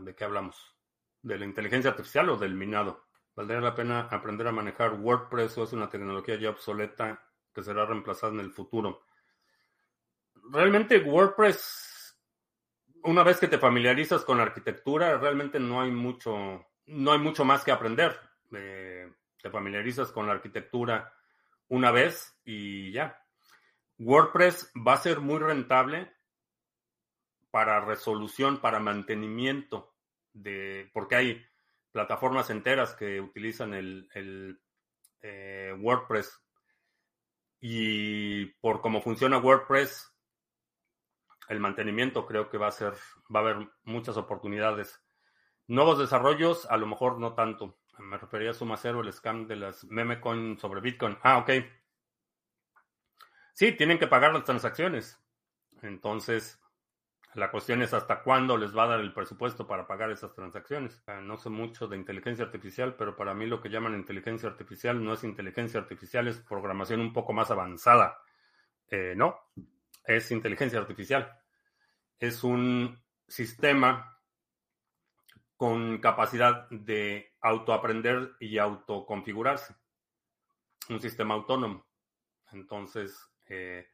¿De 0.00 0.14
qué 0.14 0.24
hablamos? 0.24 0.76
¿De 1.22 1.38
la 1.38 1.44
inteligencia 1.44 1.90
artificial 1.90 2.28
o 2.30 2.36
del 2.36 2.54
minado? 2.54 3.06
¿Valdría 3.34 3.60
la 3.60 3.74
pena 3.74 4.08
aprender 4.10 4.46
a 4.46 4.52
manejar 4.52 4.94
WordPress 4.94 5.58
o 5.58 5.64
es 5.64 5.72
una 5.72 5.88
tecnología 5.88 6.36
ya 6.36 6.50
obsoleta 6.50 7.22
que 7.54 7.62
será 7.62 7.86
reemplazada 7.86 8.32
en 8.32 8.40
el 8.40 8.50
futuro? 8.50 9.06
realmente 10.50 10.98
WordPress, 10.98 12.16
una 13.04 13.22
vez 13.22 13.38
que 13.38 13.48
te 13.48 13.58
familiarizas 13.58 14.24
con 14.24 14.38
la 14.38 14.44
arquitectura, 14.44 15.18
realmente 15.18 15.58
no 15.58 15.80
hay 15.80 15.90
mucho, 15.90 16.66
no 16.86 17.12
hay 17.12 17.18
mucho 17.18 17.44
más 17.44 17.64
que 17.64 17.72
aprender. 17.72 18.18
Eh, 18.52 19.12
te 19.40 19.50
familiarizas 19.50 20.10
con 20.12 20.26
la 20.26 20.32
arquitectura 20.32 21.12
una 21.68 21.90
vez 21.90 22.38
y 22.44 22.92
ya. 22.92 23.22
WordPress 23.98 24.72
va 24.86 24.94
a 24.94 24.98
ser 24.98 25.20
muy 25.20 25.38
rentable 25.38 26.12
para 27.56 27.80
resolución, 27.80 28.58
para 28.58 28.80
mantenimiento, 28.80 29.94
de, 30.34 30.90
porque 30.92 31.16
hay 31.16 31.46
plataformas 31.90 32.50
enteras 32.50 32.92
que 32.92 33.18
utilizan 33.18 33.72
el, 33.72 34.60
eh, 35.22 35.74
WordPress. 35.80 36.38
Y 37.58 38.44
por 38.60 38.82
cómo 38.82 39.00
funciona 39.00 39.38
WordPress, 39.38 40.14
el 41.48 41.58
mantenimiento 41.58 42.26
creo 42.26 42.50
que 42.50 42.58
va 42.58 42.66
a 42.66 42.72
ser, 42.72 42.92
va 43.34 43.40
a 43.40 43.42
haber 43.44 43.70
muchas 43.84 44.18
oportunidades. 44.18 45.02
Nuevos 45.66 45.98
desarrollos, 45.98 46.66
a 46.66 46.76
lo 46.76 46.86
mejor 46.86 47.18
no 47.18 47.32
tanto. 47.32 47.78
Me 47.96 48.18
refería 48.18 48.50
a 48.50 48.52
Suma 48.52 48.76
Cero, 48.76 49.00
el 49.00 49.10
scam 49.14 49.46
de 49.46 49.56
las 49.56 49.82
meme 49.84 50.20
coin 50.20 50.58
sobre 50.58 50.82
Bitcoin. 50.82 51.16
Ah, 51.22 51.38
ok. 51.38 51.52
Sí, 53.54 53.72
tienen 53.72 53.98
que 53.98 54.08
pagar 54.08 54.34
las 54.34 54.44
transacciones. 54.44 55.18
Entonces, 55.80 56.60
la 57.36 57.50
cuestión 57.50 57.82
es 57.82 57.92
hasta 57.92 58.22
cuándo 58.22 58.56
les 58.56 58.74
va 58.74 58.84
a 58.84 58.88
dar 58.88 59.00
el 59.00 59.12
presupuesto 59.12 59.66
para 59.66 59.86
pagar 59.86 60.10
esas 60.10 60.34
transacciones. 60.34 61.02
No 61.22 61.36
sé 61.36 61.50
mucho 61.50 61.86
de 61.86 61.96
inteligencia 61.96 62.46
artificial, 62.46 62.94
pero 62.96 63.14
para 63.14 63.34
mí 63.34 63.46
lo 63.46 63.60
que 63.60 63.68
llaman 63.68 63.94
inteligencia 63.94 64.48
artificial 64.48 65.04
no 65.04 65.12
es 65.12 65.22
inteligencia 65.22 65.78
artificial, 65.78 66.28
es 66.28 66.38
programación 66.38 67.00
un 67.00 67.12
poco 67.12 67.34
más 67.34 67.50
avanzada. 67.50 68.18
Eh, 68.88 69.12
no, 69.16 69.38
es 70.04 70.30
inteligencia 70.30 70.78
artificial. 70.78 71.38
Es 72.18 72.42
un 72.42 72.98
sistema 73.28 74.18
con 75.58 75.98
capacidad 75.98 76.68
de 76.70 77.34
autoaprender 77.42 78.32
y 78.40 78.56
autoconfigurarse. 78.56 79.74
Un 80.88 81.00
sistema 81.00 81.34
autónomo. 81.34 81.86
Entonces, 82.52 83.28
eh, 83.46 83.88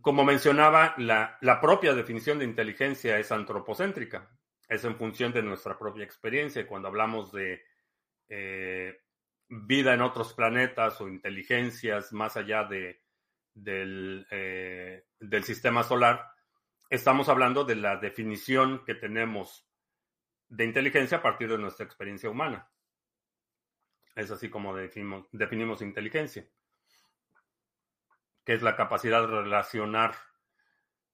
como 0.00 0.24
mencionaba, 0.24 0.94
la, 0.98 1.60
propia 1.60 1.94
definición 1.94 2.38
de 2.38 2.44
inteligencia 2.44 3.18
es 3.18 3.32
antropocéntrica. 3.32 4.30
Es 4.68 4.84
en 4.84 4.96
función 4.96 5.32
de 5.32 5.42
nuestra 5.42 5.78
propia 5.78 6.04
experiencia. 6.04 6.66
Cuando 6.66 6.88
hablamos 6.88 7.32
de 7.32 7.62
eh, 8.28 9.00
vida 9.48 9.94
en 9.94 10.00
otros 10.02 10.32
planetas 10.32 11.00
o 11.00 11.08
inteligencias 11.08 12.12
más 12.12 12.36
allá 12.36 12.68
eh, 12.70 13.00
del 13.54 15.44
sistema 15.44 15.82
solar, 15.82 16.30
estamos 16.88 17.28
hablando 17.28 17.64
de 17.64 17.76
la 17.76 17.96
definición 17.96 18.84
que 18.84 18.94
tenemos 18.94 19.66
de 20.48 20.64
inteligencia 20.64 21.18
a 21.18 21.22
partir 21.22 21.48
de 21.48 21.58
nuestra 21.58 21.84
experiencia 21.84 22.30
humana. 22.30 22.70
Es 24.14 24.30
así 24.30 24.50
como 24.50 24.74
definimos 24.76 25.82
inteligencia, 25.82 26.46
que 28.44 28.54
es 28.54 28.62
la 28.62 28.76
capacidad 28.76 29.20
de 29.20 29.26
relacionar 29.26 30.14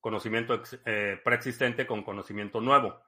conocimiento 0.01 0.62
eh, 0.85 1.20
preexistente 1.24 1.87
con 1.87 2.03
conocimiento 2.03 2.61
nuevo. 2.61 3.03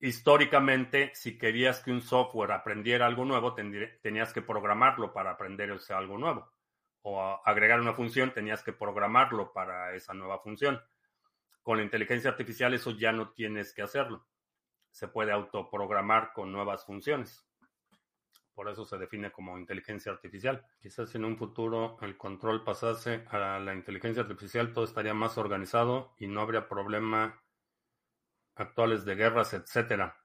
Históricamente, 0.00 1.10
si 1.14 1.38
querías 1.38 1.80
que 1.80 1.90
un 1.90 2.02
software 2.02 2.52
aprendiera 2.52 3.06
algo 3.06 3.24
nuevo, 3.24 3.54
tenías 3.54 4.32
que 4.32 4.42
programarlo 4.42 5.12
para 5.12 5.30
aprender 5.32 5.74
algo 5.90 6.18
nuevo 6.18 6.52
o 7.08 7.40
agregar 7.44 7.80
una 7.80 7.94
función, 7.94 8.32
tenías 8.32 8.64
que 8.64 8.72
programarlo 8.72 9.52
para 9.52 9.94
esa 9.94 10.12
nueva 10.12 10.40
función. 10.40 10.82
Con 11.62 11.78
la 11.78 11.84
inteligencia 11.84 12.30
artificial 12.30 12.74
eso 12.74 12.90
ya 12.90 13.12
no 13.12 13.30
tienes 13.30 13.72
que 13.72 13.82
hacerlo. 13.82 14.26
Se 14.90 15.06
puede 15.06 15.30
autoprogramar 15.30 16.32
con 16.32 16.50
nuevas 16.50 16.84
funciones. 16.84 17.46
Por 18.56 18.70
eso 18.70 18.86
se 18.86 18.96
define 18.96 19.30
como 19.30 19.58
inteligencia 19.58 20.10
artificial. 20.10 20.64
Quizás 20.80 21.14
en 21.14 21.26
un 21.26 21.36
futuro 21.36 21.98
el 22.00 22.16
control 22.16 22.64
pasase 22.64 23.26
a 23.28 23.58
la 23.58 23.74
inteligencia 23.74 24.22
artificial, 24.22 24.72
todo 24.72 24.86
estaría 24.86 25.12
más 25.12 25.36
organizado 25.36 26.14
y 26.18 26.26
no 26.26 26.40
habría 26.40 26.66
problema 26.66 27.38
actuales 28.54 29.04
de 29.04 29.14
guerras, 29.14 29.52
etcétera. 29.52 30.16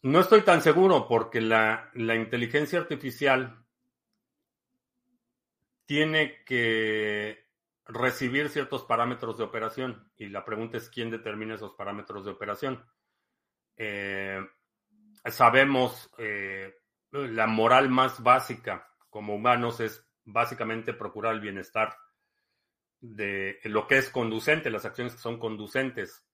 No 0.00 0.20
estoy 0.20 0.40
tan 0.40 0.62
seguro 0.62 1.06
porque 1.06 1.42
la, 1.42 1.90
inteligencia 1.94 2.78
artificial 2.78 3.62
tiene 5.84 6.42
que 6.46 7.50
recibir 7.84 8.48
ciertos 8.48 8.84
parámetros 8.84 9.36
de 9.36 9.44
operación 9.44 10.10
y 10.16 10.30
la 10.30 10.42
pregunta 10.42 10.78
es 10.78 10.88
quién 10.88 11.10
determina 11.10 11.56
esos 11.56 11.74
parámetros 11.74 12.24
de 12.24 12.30
operación. 12.30 12.82
Eh, 13.76 14.40
sabemos 15.26 16.10
eh, 16.18 16.74
la 17.10 17.46
moral 17.46 17.88
más 17.88 18.22
básica 18.22 18.88
como 19.10 19.34
humanos 19.34 19.80
es 19.80 20.04
básicamente 20.24 20.94
procurar 20.94 21.34
el 21.34 21.40
bienestar 21.40 21.96
de 23.00 23.58
lo 23.64 23.86
que 23.86 23.98
es 23.98 24.10
conducente, 24.10 24.70
las 24.70 24.84
acciones 24.84 25.14
que 25.14 25.20
son 25.20 25.38
conducentes 25.38 26.24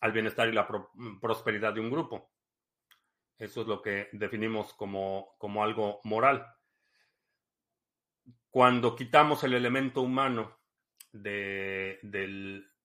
al 0.00 0.12
bienestar 0.12 0.48
y 0.48 0.52
la 0.52 0.68
prosperidad 1.20 1.72
de 1.72 1.80
un 1.80 1.90
grupo. 1.90 2.30
Eso 3.38 3.62
es 3.62 3.66
lo 3.66 3.82
que 3.82 4.08
definimos 4.12 4.74
como, 4.74 5.34
como 5.38 5.64
algo 5.64 6.00
moral. 6.04 6.46
Cuando 8.50 8.94
quitamos 8.94 9.42
el 9.44 9.54
elemento 9.54 10.02
humano 10.02 10.60
de, 11.10 11.98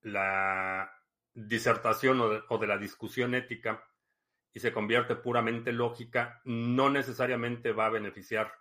la 0.01 0.91
disertación 1.33 2.21
o 2.47 2.57
de 2.57 2.67
la 2.67 2.77
discusión 2.77 3.35
ética 3.35 3.88
y 4.53 4.59
se 4.59 4.73
convierte 4.73 5.15
puramente 5.15 5.71
lógica, 5.71 6.41
no 6.43 6.89
necesariamente 6.89 7.71
va 7.71 7.87
a 7.87 7.91
beneficiar 7.91 8.51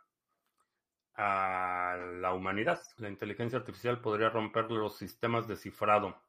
a 1.15 1.97
la 2.21 2.33
humanidad. 2.33 2.81
La 2.97 3.09
inteligencia 3.09 3.59
artificial 3.59 4.01
podría 4.01 4.29
romper 4.29 4.71
los 4.71 4.97
sistemas 4.97 5.49
de 5.49 5.57
cifrado. 5.57 6.21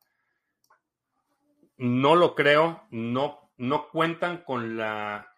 No 1.78 2.16
lo 2.16 2.36
creo, 2.36 2.84
no, 2.89 3.51
no 3.57 3.89
cuentan 3.89 4.43
con 4.43 4.78
la 4.78 5.34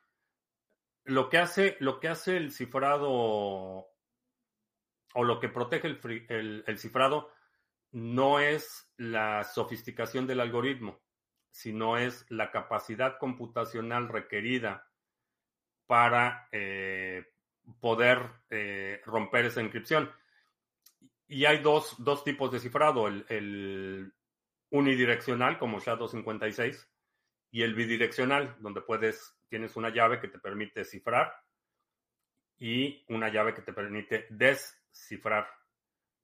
lo 1.03 1.29
que 1.29 1.39
hace, 1.39 1.77
lo 1.79 1.99
que 1.99 2.07
hace 2.07 2.37
el 2.37 2.51
cifrado 2.51 3.09
o 3.09 3.93
lo 5.15 5.39
que 5.39 5.49
protege 5.49 5.87
el, 5.87 6.63
el 6.65 6.77
cifrado 6.77 7.31
no 7.91 8.39
es 8.39 8.89
la 8.97 9.43
sofisticación 9.43 10.25
del 10.27 10.39
algoritmo, 10.39 11.01
sino 11.51 11.97
es 11.97 12.25
la 12.29 12.49
capacidad 12.49 13.17
computacional 13.17 14.07
requerida 14.07 14.87
para 15.85 16.47
eh, 16.51 17.25
poder 17.79 18.29
eh, 18.49 19.01
romper 19.05 19.45
esa 19.45 19.61
inscripción. 19.61 20.09
Y 21.27 21.45
hay 21.45 21.59
dos, 21.59 21.97
tipos 22.23 22.51
de 22.51 22.59
cifrado, 22.59 23.07
el, 23.07 24.13
unidireccional 24.69 25.57
como 25.57 25.79
SHA-256 25.79 26.87
y 27.51 27.63
el 27.63 27.73
bidireccional, 27.73 28.55
donde 28.59 28.81
puedes, 28.81 29.37
tienes 29.49 29.75
una 29.75 29.89
llave 29.89 30.19
que 30.19 30.29
te 30.29 30.39
permite 30.39 30.85
cifrar 30.85 31.33
y 32.57 33.05
una 33.09 33.29
llave 33.29 33.53
que 33.53 33.61
te 33.61 33.73
permite 33.73 34.27
descifrar. 34.29 35.47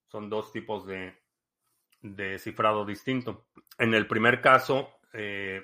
Son 0.08 0.30
dos 0.30 0.54
tipos 0.54 0.86
de, 0.86 1.18
de 2.02 2.40
cifrado 2.40 2.86
distinto. 2.86 3.48
En 3.78 3.94
el 3.94 4.08
primer 4.08 4.42
caso, 4.42 4.97
eh, 5.14 5.62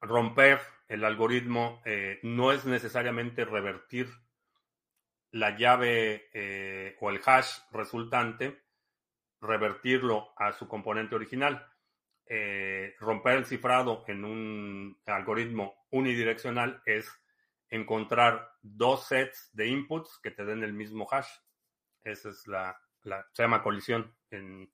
romper 0.00 0.60
el 0.88 1.04
algoritmo 1.04 1.82
eh, 1.84 2.18
no 2.22 2.52
es 2.52 2.64
necesariamente 2.64 3.44
revertir 3.44 4.08
la 5.32 5.56
llave 5.56 6.28
eh, 6.32 6.96
o 7.00 7.10
el 7.10 7.20
hash 7.24 7.58
resultante, 7.72 8.62
revertirlo 9.40 10.32
a 10.36 10.52
su 10.52 10.66
componente 10.68 11.14
original. 11.14 11.66
Romper 13.00 13.38
el 13.38 13.46
cifrado 13.46 14.04
en 14.06 14.24
un 14.24 15.02
algoritmo 15.04 15.74
unidireccional 15.90 16.80
es 16.86 17.10
encontrar 17.68 18.52
dos 18.62 19.08
sets 19.08 19.50
de 19.52 19.66
inputs 19.66 20.20
que 20.22 20.30
te 20.30 20.44
den 20.44 20.62
el 20.62 20.72
mismo 20.72 21.08
hash. 21.10 21.28
Esa 22.04 22.28
es 22.28 22.46
la, 22.46 22.80
la 23.02 23.26
se 23.32 23.42
llama 23.42 23.62
colisión 23.62 24.14
en 24.30 24.72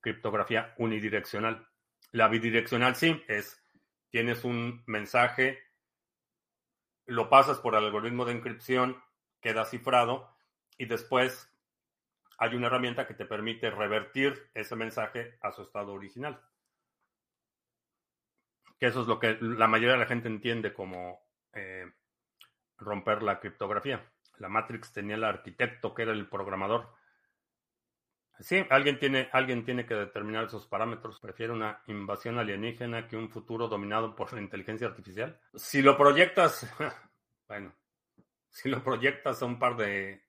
criptografía 0.00 0.74
unidireccional. 0.78 1.66
La 2.12 2.28
bidireccional 2.28 2.96
sí 2.96 3.22
es 3.28 3.60
tienes 4.10 4.44
un 4.44 4.82
mensaje, 4.86 5.58
lo 7.06 7.30
pasas 7.30 7.58
por 7.58 7.74
el 7.74 7.84
algoritmo 7.84 8.24
de 8.24 8.32
encripción, 8.32 9.02
queda 9.40 9.64
cifrado 9.64 10.36
y 10.76 10.86
después 10.86 11.48
hay 12.38 12.54
una 12.54 12.66
herramienta 12.66 13.06
que 13.06 13.14
te 13.14 13.26
permite 13.26 13.70
revertir 13.70 14.50
ese 14.54 14.74
mensaje 14.74 15.38
a 15.40 15.52
su 15.52 15.62
estado 15.62 15.92
original. 15.92 16.40
Que 18.78 18.86
eso 18.86 19.02
es 19.02 19.06
lo 19.06 19.18
que 19.18 19.36
la 19.40 19.68
mayoría 19.68 19.92
de 19.92 20.00
la 20.00 20.06
gente 20.06 20.28
entiende 20.28 20.72
como 20.72 21.20
eh, 21.52 21.92
romper 22.78 23.22
la 23.22 23.38
criptografía. 23.38 24.10
La 24.38 24.48
Matrix 24.48 24.92
tenía 24.92 25.16
el 25.16 25.24
arquitecto 25.24 25.94
que 25.94 26.02
era 26.02 26.12
el 26.12 26.28
programador 26.28 26.94
Sí, 28.40 28.64
alguien 28.70 28.98
tiene, 28.98 29.28
alguien 29.32 29.64
tiene 29.64 29.84
que 29.84 29.94
determinar 29.94 30.44
esos 30.44 30.66
parámetros. 30.66 31.20
Prefiere 31.20 31.52
una 31.52 31.82
invasión 31.86 32.38
alienígena 32.38 33.06
que 33.06 33.16
un 33.16 33.28
futuro 33.28 33.68
dominado 33.68 34.16
por 34.16 34.32
la 34.32 34.40
inteligencia 34.40 34.86
artificial. 34.86 35.38
Si 35.54 35.82
lo 35.82 35.96
proyectas, 35.96 36.66
bueno, 37.48 37.74
si 38.48 38.70
lo 38.70 38.82
proyectas 38.82 39.42
a 39.42 39.46
un 39.46 39.58
par 39.58 39.76
de 39.76 40.24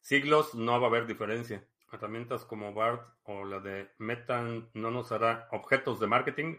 siglos, 0.00 0.54
no 0.54 0.80
va 0.80 0.86
a 0.86 0.90
haber 0.90 1.06
diferencia. 1.06 1.66
Herramientas 1.92 2.44
como 2.44 2.72
BART 2.72 3.02
o 3.24 3.44
la 3.44 3.58
de 3.58 3.90
Meta 3.98 4.42
no 4.74 4.90
nos 4.90 5.10
hará 5.10 5.48
objetos 5.50 5.98
de 5.98 6.06
marketing. 6.06 6.56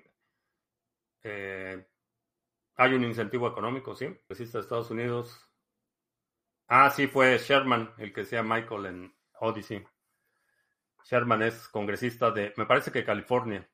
Eh, 1.24 1.86
hay 2.76 2.93
un 2.93 3.03
incentivo 3.05 3.47
económico, 3.47 3.95
sí. 3.95 4.08
Existe 4.28 4.60
Estados 4.60 4.91
Unidos. 4.91 5.49
Ah, 6.68 6.89
sí, 6.89 7.08
fue 7.08 7.38
Sherman 7.38 7.93
el 7.97 8.14
que 8.14 8.26
sea 8.26 8.43
Michael 8.43 8.86
en 8.88 9.16
Odyssey. 9.39 9.86
Sherman 11.10 11.41
es 11.41 11.70
congresista 11.70 12.32
de, 12.32 12.53
me 12.58 12.66
parece 12.66 12.91
que 12.91 13.05
California, 13.05 13.66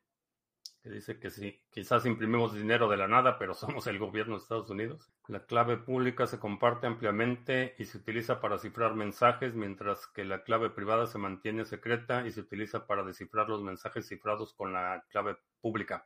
que 0.84 0.90
dice 0.92 1.20
que 1.20 1.32
sí, 1.32 1.64
quizás 1.72 2.06
imprimimos 2.06 2.54
dinero 2.54 2.88
de 2.88 2.98
la 2.98 3.08
nada, 3.08 3.40
pero 3.40 3.54
somos 3.56 3.88
el 3.88 3.98
gobierno 3.98 4.36
de 4.36 4.44
Estados 4.44 4.70
Unidos. 4.70 5.12
La 5.28 5.46
clave 5.46 5.78
pública 5.78 6.28
se 6.28 6.38
comparte 6.38 6.86
ampliamente 6.86 7.76
y 7.80 7.86
se 7.86 7.98
utiliza 7.98 8.40
para 8.40 8.60
cifrar 8.60 8.94
mensajes, 8.94 9.56
mientras 9.56 10.06
que 10.08 10.26
la 10.26 10.44
clave 10.44 10.70
privada 10.70 11.08
se 11.08 11.18
mantiene 11.18 11.66
secreta 11.66 12.28
y 12.28 12.32
se 12.32 12.42
utiliza 12.42 12.86
para 12.86 13.04
descifrar 13.04 13.50
los 13.50 13.64
mensajes 13.64 14.08
cifrados 14.08 14.54
con 14.54 14.74
la 14.74 15.04
clave 15.10 15.38
pública. 15.60 16.06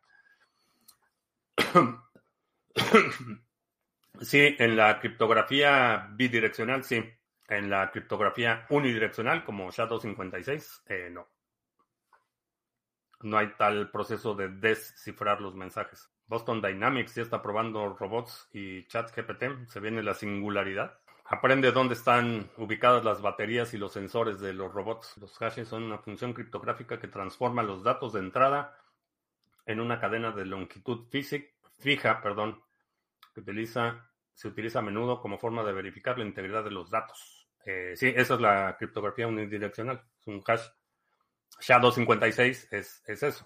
Sí, 4.20 4.56
en 4.58 4.76
la 4.76 5.00
criptografía 5.00 6.10
bidireccional, 6.16 6.84
sí. 6.84 7.04
En 7.48 7.70
la 7.70 7.92
criptografía 7.92 8.66
unidireccional, 8.70 9.46
como 9.46 9.70
SHA-256, 9.70 10.82
eh, 10.88 11.10
no. 11.12 11.28
No 13.22 13.38
hay 13.38 13.54
tal 13.58 13.90
proceso 13.90 14.36
de 14.36 14.50
descifrar 14.50 15.42
los 15.42 15.56
mensajes. 15.56 16.10
Boston 16.28 16.62
Dynamics 16.62 17.16
ya 17.16 17.24
está 17.24 17.42
probando 17.42 17.96
robots 17.96 18.50
y 18.52 18.86
ChatGPT. 18.88 19.70
Se 19.70 19.80
viene 19.80 20.04
la 20.04 20.14
singularidad. 20.14 21.00
Aprende 21.26 21.72
dónde 21.72 21.94
están 21.94 22.50
ubicadas 22.58 23.04
las 23.04 23.22
baterías 23.22 23.74
y 23.74 23.78
los 23.78 23.94
sensores 23.94 24.40
de 24.40 24.54
los 24.54 24.74
robots. 24.74 25.18
Los 25.18 25.38
hashes 25.38 25.68
son 25.68 25.84
una 25.84 25.98
función 25.98 26.34
criptográfica 26.34 27.00
que 27.00 27.08
transforma 27.08 27.64
los 27.64 27.84
datos 27.84 28.14
de 28.14 28.20
entrada 28.20 28.78
en 29.66 29.82
una 29.82 30.00
cadena 30.00 30.32
de 30.32 30.46
longitud 30.46 31.08
fija, 31.80 32.22
perdón, 32.22 32.64
que 33.34 33.42
utiliza, 33.42 34.10
se 34.34 34.48
utiliza 34.48 34.80
a 34.80 34.84
menudo 34.84 35.22
como 35.22 35.38
forma 35.38 35.64
de 35.64 35.74
verificar 35.74 36.18
la 36.18 36.26
integridad 36.26 36.64
de 36.64 36.72
los 36.72 36.90
datos. 36.90 37.37
Eh, 37.68 37.98
sí, 37.98 38.14
esa 38.16 38.36
es 38.36 38.40
la 38.40 38.78
criptografía 38.78 39.28
unidireccional. 39.28 40.02
Es 40.22 40.28
un 40.28 40.42
hash. 40.48 40.70
SHA-256 41.60 42.68
es, 42.72 43.04
es 43.06 43.24
eso. 43.24 43.46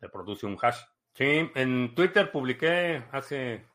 Te 0.00 0.08
produce 0.08 0.46
un 0.46 0.56
hash. 0.60 0.80
Sí, 1.12 1.50
en 1.54 1.94
Twitter 1.94 2.32
publiqué 2.32 3.04
hace, 3.12 3.68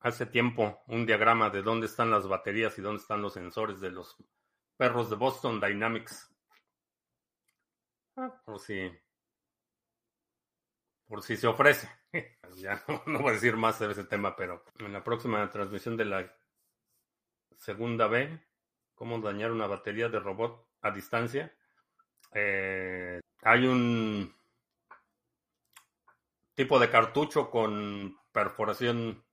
hace 0.00 0.24
tiempo 0.24 0.80
un 0.86 1.04
diagrama 1.04 1.50
de 1.50 1.60
dónde 1.60 1.86
están 1.86 2.10
las 2.10 2.26
baterías 2.26 2.78
y 2.78 2.82
dónde 2.82 3.02
están 3.02 3.20
los 3.20 3.34
sensores 3.34 3.80
de 3.80 3.90
los 3.90 4.16
perros 4.78 5.10
de 5.10 5.16
Boston 5.16 5.60
Dynamics. 5.60 6.34
Ah, 8.16 8.42
por 8.46 8.60
si, 8.60 8.90
por 11.06 11.22
si 11.22 11.36
se 11.36 11.46
ofrece. 11.46 11.86
ya 12.56 12.82
no 13.06 13.18
voy 13.18 13.30
a 13.30 13.34
decir 13.34 13.58
más 13.58 13.78
de 13.78 13.90
ese 13.90 14.04
tema, 14.04 14.34
pero 14.34 14.64
en 14.78 14.90
la 14.90 15.04
próxima 15.04 15.50
transmisión 15.50 15.98
de 15.98 16.06
la 16.06 16.38
segunda 17.58 18.06
B, 18.06 18.40
cómo 18.94 19.20
dañar 19.20 19.52
una 19.52 19.66
batería 19.66 20.08
de 20.08 20.20
robot 20.20 20.66
a 20.80 20.90
distancia. 20.90 21.54
Eh, 22.32 23.20
hay 23.42 23.66
un 23.66 24.34
tipo 26.54 26.78
de 26.78 26.90
cartucho 26.90 27.50
con 27.50 28.18
perforación 28.32 29.24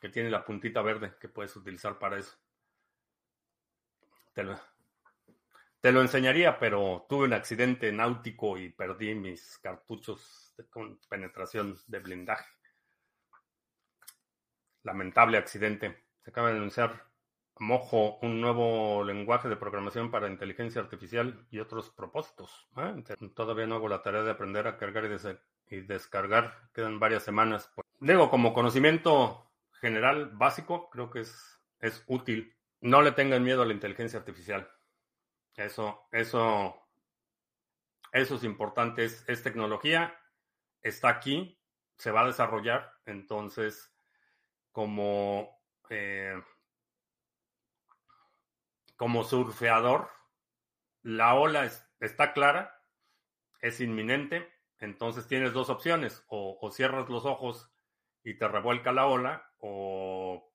que 0.00 0.08
tiene 0.10 0.30
la 0.30 0.44
puntita 0.44 0.82
verde 0.82 1.16
que 1.18 1.28
puedes 1.28 1.56
utilizar 1.56 1.98
para 1.98 2.18
eso. 2.18 2.36
Te 4.34 4.42
lo, 5.92 6.00
enseñaría, 6.00 6.58
pero 6.58 7.06
tuve 7.08 7.26
un 7.26 7.32
accidente 7.32 7.92
náutico 7.92 8.58
y 8.58 8.70
perdí 8.70 9.14
mis 9.14 9.58
cartuchos 9.58 10.54
con 10.70 10.98
penetración 11.08 11.78
de 11.86 12.00
blindaje 12.00 12.53
lamentable 14.84 15.38
accidente. 15.38 16.04
Se 16.22 16.30
acaba 16.30 16.50
de 16.50 16.56
anunciar 16.56 17.04
Mojo, 17.58 18.18
un 18.20 18.40
nuevo 18.40 19.04
lenguaje 19.04 19.48
de 19.48 19.56
programación 19.56 20.10
para 20.10 20.28
inteligencia 20.28 20.80
artificial 20.80 21.46
y 21.50 21.60
otros 21.60 21.90
propósitos. 21.90 22.68
¿eh? 22.76 23.04
Todavía 23.34 23.66
no 23.66 23.76
hago 23.76 23.88
la 23.88 24.02
tarea 24.02 24.22
de 24.22 24.32
aprender 24.32 24.66
a 24.66 24.76
cargar 24.76 25.04
y 25.68 25.80
descargar. 25.82 26.68
Quedan 26.72 26.98
varias 26.98 27.22
semanas. 27.22 27.72
Digo, 28.00 28.28
como 28.28 28.52
conocimiento 28.52 29.52
general 29.80 30.30
básico, 30.32 30.90
creo 30.90 31.10
que 31.10 31.20
es, 31.20 31.60
es 31.78 32.02
útil. 32.08 32.56
No 32.80 33.02
le 33.02 33.12
tengan 33.12 33.44
miedo 33.44 33.62
a 33.62 33.66
la 33.66 33.72
inteligencia 33.72 34.18
artificial. 34.18 34.68
Eso, 35.56 36.08
eso, 36.10 36.76
eso 38.12 38.34
es 38.34 38.42
importante. 38.42 39.04
Es 39.04 39.42
tecnología, 39.44 40.18
está 40.82 41.08
aquí, 41.08 41.56
se 41.98 42.10
va 42.10 42.22
a 42.22 42.26
desarrollar. 42.26 42.94
Entonces, 43.06 43.93
como, 44.74 45.62
eh, 45.88 46.42
como 48.96 49.22
surfeador, 49.22 50.10
la 51.02 51.34
ola 51.36 51.70
está 52.00 52.32
clara, 52.32 52.82
es 53.60 53.80
inminente, 53.80 54.52
entonces 54.80 55.28
tienes 55.28 55.52
dos 55.52 55.70
opciones, 55.70 56.24
o, 56.26 56.58
cierras 56.72 57.08
los 57.08 57.24
ojos 57.24 57.72
y 58.24 58.36
te 58.36 58.48
revuelca 58.48 58.90
la 58.90 59.06
ola, 59.06 59.48
o 59.58 60.52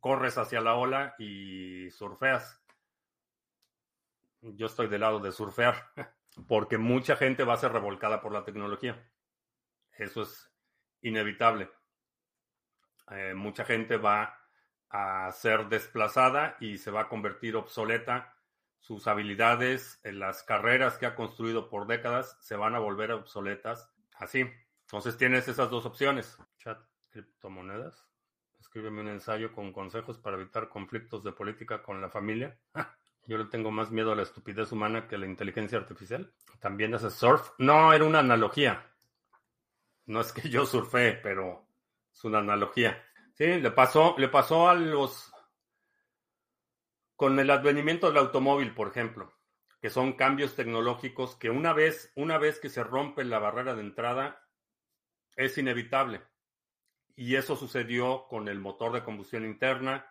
corres 0.00 0.38
hacia 0.38 0.62
la 0.62 0.76
ola 0.76 1.14
y 1.18 1.90
surfeas. 1.90 2.64
Yo 4.40 4.66
estoy 4.68 4.88
del 4.88 5.02
lado 5.02 5.20
de 5.20 5.32
surfear, 5.32 5.92
porque 6.48 6.78
mucha 6.78 7.14
gente 7.14 7.44
va 7.44 7.52
a 7.52 7.58
ser 7.58 7.72
revolcada 7.72 8.22
por 8.22 8.32
la 8.32 8.42
tecnología. 8.42 9.06
Eso 9.98 10.22
es 10.22 10.50
inevitable. 11.02 11.70
Eh, 13.10 13.34
mucha 13.34 13.64
gente 13.64 13.96
va 13.96 14.38
a 14.88 15.30
ser 15.32 15.68
desplazada 15.68 16.56
y 16.60 16.78
se 16.78 16.90
va 16.90 17.02
a 17.02 17.08
convertir 17.08 17.56
obsoleta. 17.56 18.36
Sus 18.78 19.06
habilidades, 19.06 20.00
en 20.04 20.18
las 20.18 20.42
carreras 20.42 20.96
que 20.96 21.06
ha 21.06 21.14
construido 21.14 21.68
por 21.68 21.86
décadas, 21.86 22.36
se 22.40 22.56
van 22.56 22.74
a 22.74 22.78
volver 22.78 23.12
obsoletas 23.12 23.92
así. 24.16 24.50
Entonces 24.82 25.16
tienes 25.16 25.46
esas 25.48 25.70
dos 25.70 25.84
opciones. 25.86 26.38
Chat, 26.58 26.80
criptomonedas. 27.10 28.06
Escríbeme 28.58 29.00
un 29.00 29.08
ensayo 29.08 29.52
con 29.52 29.72
consejos 29.72 30.18
para 30.18 30.36
evitar 30.36 30.68
conflictos 30.68 31.22
de 31.24 31.32
política 31.32 31.82
con 31.82 32.00
la 32.00 32.08
familia. 32.08 32.58
Yo 33.26 33.38
le 33.38 33.44
tengo 33.44 33.70
más 33.70 33.90
miedo 33.90 34.12
a 34.12 34.16
la 34.16 34.22
estupidez 34.22 34.72
humana 34.72 35.06
que 35.06 35.16
a 35.16 35.18
la 35.18 35.26
inteligencia 35.26 35.78
artificial. 35.78 36.32
También 36.58 36.94
hace 36.94 37.10
surf. 37.10 37.50
No, 37.58 37.92
era 37.92 38.04
una 38.04 38.20
analogía. 38.20 38.86
No 40.06 40.20
es 40.20 40.32
que 40.32 40.48
yo 40.48 40.66
surfe, 40.66 41.12
pero 41.22 41.69
es 42.12 42.24
una 42.24 42.38
analogía. 42.38 43.02
Sí, 43.34 43.46
le 43.46 43.70
pasó, 43.70 44.14
le 44.18 44.28
pasó 44.28 44.68
a 44.68 44.74
los. 44.74 45.32
Con 47.16 47.38
el 47.38 47.50
advenimiento 47.50 48.08
del 48.08 48.18
automóvil, 48.18 48.74
por 48.74 48.88
ejemplo, 48.88 49.32
que 49.80 49.90
son 49.90 50.14
cambios 50.14 50.56
tecnológicos 50.56 51.36
que 51.36 51.50
una 51.50 51.72
vez, 51.72 52.12
una 52.16 52.38
vez 52.38 52.60
que 52.60 52.68
se 52.68 52.82
rompe 52.82 53.24
la 53.24 53.38
barrera 53.38 53.74
de 53.74 53.82
entrada, 53.82 54.46
es 55.36 55.56
inevitable. 55.58 56.22
Y 57.16 57.36
eso 57.36 57.56
sucedió 57.56 58.26
con 58.28 58.48
el 58.48 58.58
motor 58.58 58.92
de 58.92 59.04
combustión 59.04 59.44
interna, 59.44 60.06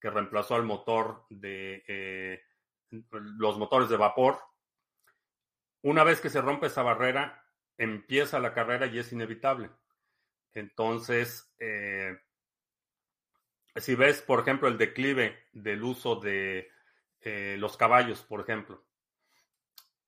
que 0.00 0.10
reemplazó 0.10 0.54
al 0.54 0.64
motor 0.64 1.26
de 1.30 1.84
eh, 1.86 2.42
los 3.10 3.58
motores 3.58 3.88
de 3.88 3.96
vapor. 3.96 4.40
Una 5.82 6.04
vez 6.04 6.20
que 6.20 6.30
se 6.30 6.40
rompe 6.40 6.66
esa 6.66 6.82
barrera, 6.82 7.44
empieza 7.76 8.40
la 8.40 8.52
carrera 8.52 8.86
y 8.86 8.98
es 8.98 9.12
inevitable. 9.12 9.70
Entonces, 10.54 11.52
eh, 11.58 12.18
si 13.76 13.94
ves, 13.94 14.22
por 14.22 14.40
ejemplo, 14.40 14.68
el 14.68 14.78
declive 14.78 15.38
del 15.52 15.82
uso 15.82 16.16
de 16.16 16.70
eh, 17.20 17.56
los 17.58 17.76
caballos, 17.76 18.22
por 18.22 18.40
ejemplo, 18.40 18.84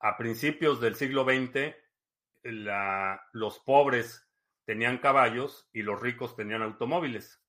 a 0.00 0.16
principios 0.16 0.80
del 0.80 0.94
siglo 0.94 1.24
XX, 1.24 1.74
los 3.32 3.58
pobres 3.60 4.26
tenían 4.64 4.98
caballos 4.98 5.68
y 5.72 5.82
los 5.82 6.00
ricos 6.00 6.36
tenían 6.36 6.62
automóviles. 6.62 7.42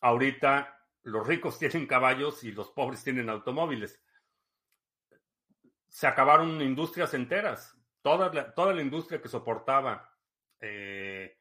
Ahorita 0.00 0.76
los 1.02 1.26
ricos 1.26 1.58
tienen 1.58 1.86
caballos 1.86 2.42
y 2.44 2.52
los 2.52 2.70
pobres 2.70 3.02
tienen 3.04 3.28
automóviles. 3.28 4.02
Se 5.88 6.06
acabaron 6.06 6.60
industrias 6.62 7.14
enteras. 7.14 7.74
Toda 8.02 8.32
la, 8.32 8.54
toda 8.54 8.72
la 8.72 8.82
industria 8.82 9.20
que 9.20 9.28
soportaba 9.28 10.16
eh, 10.60 11.36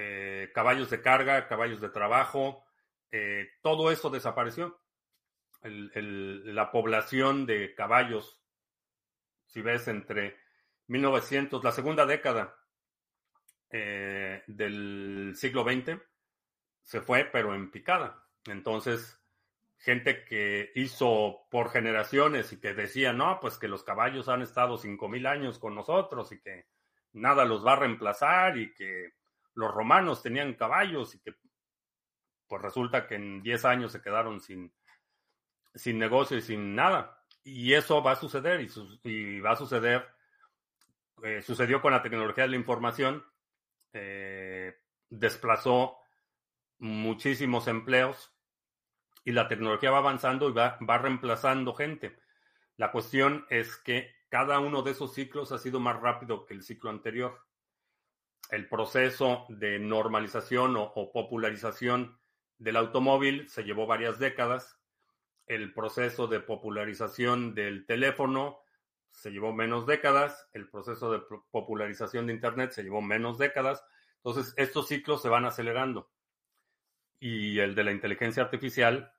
eh, 0.00 0.52
caballos 0.54 0.90
de 0.90 1.02
carga, 1.02 1.48
caballos 1.48 1.80
de 1.80 1.88
trabajo, 1.88 2.64
eh, 3.10 3.48
todo 3.62 3.90
eso 3.90 4.10
desapareció. 4.10 4.80
la 5.62 6.70
población 6.70 7.46
de 7.46 7.74
caballos, 7.74 8.40
si 9.46 9.60
ves 9.60 9.88
entre 9.88 10.36
1900, 10.86 11.64
la 11.64 11.72
segunda 11.72 12.06
década 12.06 12.56
eh, 13.70 14.44
del 14.46 15.32
siglo 15.34 15.64
XX, 15.64 16.00
se 16.82 17.00
fue, 17.00 17.24
pero 17.24 17.56
en 17.56 17.72
picada. 17.72 18.24
Entonces, 18.46 19.20
gente 19.78 20.24
que 20.24 20.70
hizo 20.76 21.48
por 21.50 21.70
generaciones 21.70 22.52
y 22.52 22.60
que 22.60 22.72
decía, 22.72 23.12
no, 23.12 23.40
pues 23.40 23.58
que 23.58 23.66
los 23.66 23.82
caballos 23.82 24.28
han 24.28 24.42
estado 24.42 24.78
5.000 24.78 25.26
años 25.26 25.58
con 25.58 25.74
nosotros 25.74 26.30
y 26.30 26.40
que 26.40 26.68
nada 27.14 27.44
los 27.44 27.66
va 27.66 27.72
a 27.72 27.80
reemplazar 27.80 28.58
y 28.58 28.72
que 28.74 29.17
los 29.58 29.74
romanos 29.74 30.22
tenían 30.22 30.54
caballos 30.54 31.16
y 31.16 31.18
que 31.18 31.34
pues 32.46 32.62
resulta 32.62 33.08
que 33.08 33.16
en 33.16 33.42
10 33.42 33.64
años 33.64 33.90
se 33.90 34.00
quedaron 34.00 34.40
sin, 34.40 34.72
sin 35.74 35.98
negocio 35.98 36.36
y 36.36 36.42
sin 36.42 36.76
nada. 36.76 37.24
Y 37.42 37.74
eso 37.74 38.00
va 38.00 38.12
a 38.12 38.16
suceder 38.16 38.60
y, 39.02 39.40
va 39.40 39.50
a 39.50 39.56
suceder, 39.56 40.06
eh, 41.24 41.42
sucedió 41.42 41.82
con 41.82 41.92
la 41.92 42.02
tecnología 42.02 42.44
de 42.44 42.50
la 42.50 42.56
información, 42.56 43.24
eh, 43.92 44.78
desplazó 45.10 45.98
muchísimos 46.78 47.66
empleos 47.66 48.32
y 49.24 49.32
la 49.32 49.48
tecnología 49.48 49.90
va 49.90 49.98
avanzando 49.98 50.50
y 50.50 50.52
va, 50.52 50.78
va 50.88 50.98
reemplazando 50.98 51.74
gente. 51.74 52.16
La 52.76 52.92
cuestión 52.92 53.44
es 53.50 53.76
que 53.76 54.14
cada 54.28 54.60
uno 54.60 54.82
de 54.82 54.92
esos 54.92 55.14
ciclos 55.14 55.50
ha 55.50 55.58
sido 55.58 55.80
más 55.80 56.00
rápido 56.00 56.46
que 56.46 56.54
el 56.54 56.62
ciclo 56.62 56.90
anterior 56.90 57.47
el 58.48 58.68
proceso 58.68 59.44
de 59.48 59.78
normalización 59.78 60.76
o, 60.76 61.12
popularización 61.12 62.18
del 62.58 62.76
automóvil 62.76 63.48
se 63.48 63.62
llevó 63.62 63.86
varias 63.86 64.18
décadas. 64.18 64.78
El 65.46 65.72
proceso 65.74 66.26
de 66.26 66.40
popularización 66.40 67.54
del 67.54 67.86
teléfono 67.86 68.60
se 69.10 69.30
llevó 69.30 69.52
menos 69.52 69.86
décadas. 69.86 70.48
El 70.52 70.68
proceso 70.68 71.10
de 71.12 71.20
popularización 71.50 72.26
de 72.26 72.32
Internet 72.32 72.72
se 72.72 72.82
llevó 72.82 73.02
menos 73.02 73.38
décadas. 73.38 73.84
Entonces, 74.16 74.54
estos 74.56 74.88
ciclos 74.88 75.22
se 75.22 75.28
van 75.28 75.44
acelerando. 75.44 76.10
Y 77.20 77.58
el 77.58 77.74
de 77.74 77.84
la 77.84 77.92
inteligencia 77.92 78.42
artificial 78.42 79.12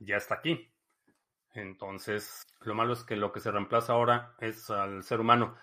ya 0.00 0.16
está 0.16 0.34
aquí. 0.34 0.70
Entonces, 1.54 2.46
lo 2.60 2.74
malo 2.74 2.92
es 2.92 3.04
que 3.04 3.16
lo 3.16 3.32
que 3.32 3.40
se 3.40 3.50
reemplaza 3.50 3.92
ahora 3.92 4.34
es 4.40 4.68
al 4.70 5.02
ser 5.02 5.20
humano. 5.20 5.56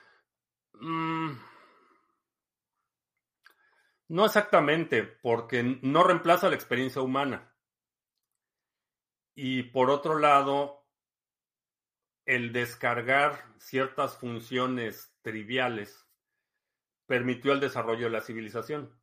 Mm, 0.74 1.34
no 4.12 4.26
exactamente, 4.26 5.04
porque 5.04 5.80
no 5.82 6.04
reemplaza 6.04 6.50
la 6.50 6.56
experiencia 6.56 7.02
humana. 7.02 7.56
Y 9.34 9.64
por 9.64 9.90
otro 9.90 10.20
lado, 10.20 10.86
el 12.26 12.52
descargar 12.52 13.46
ciertas 13.58 14.18
funciones 14.18 15.18
triviales 15.22 16.10
permitió 17.06 17.54
el 17.54 17.62
desarrollo 17.62 18.08
de 18.08 18.12
la 18.12 18.20
civilización. 18.20 18.94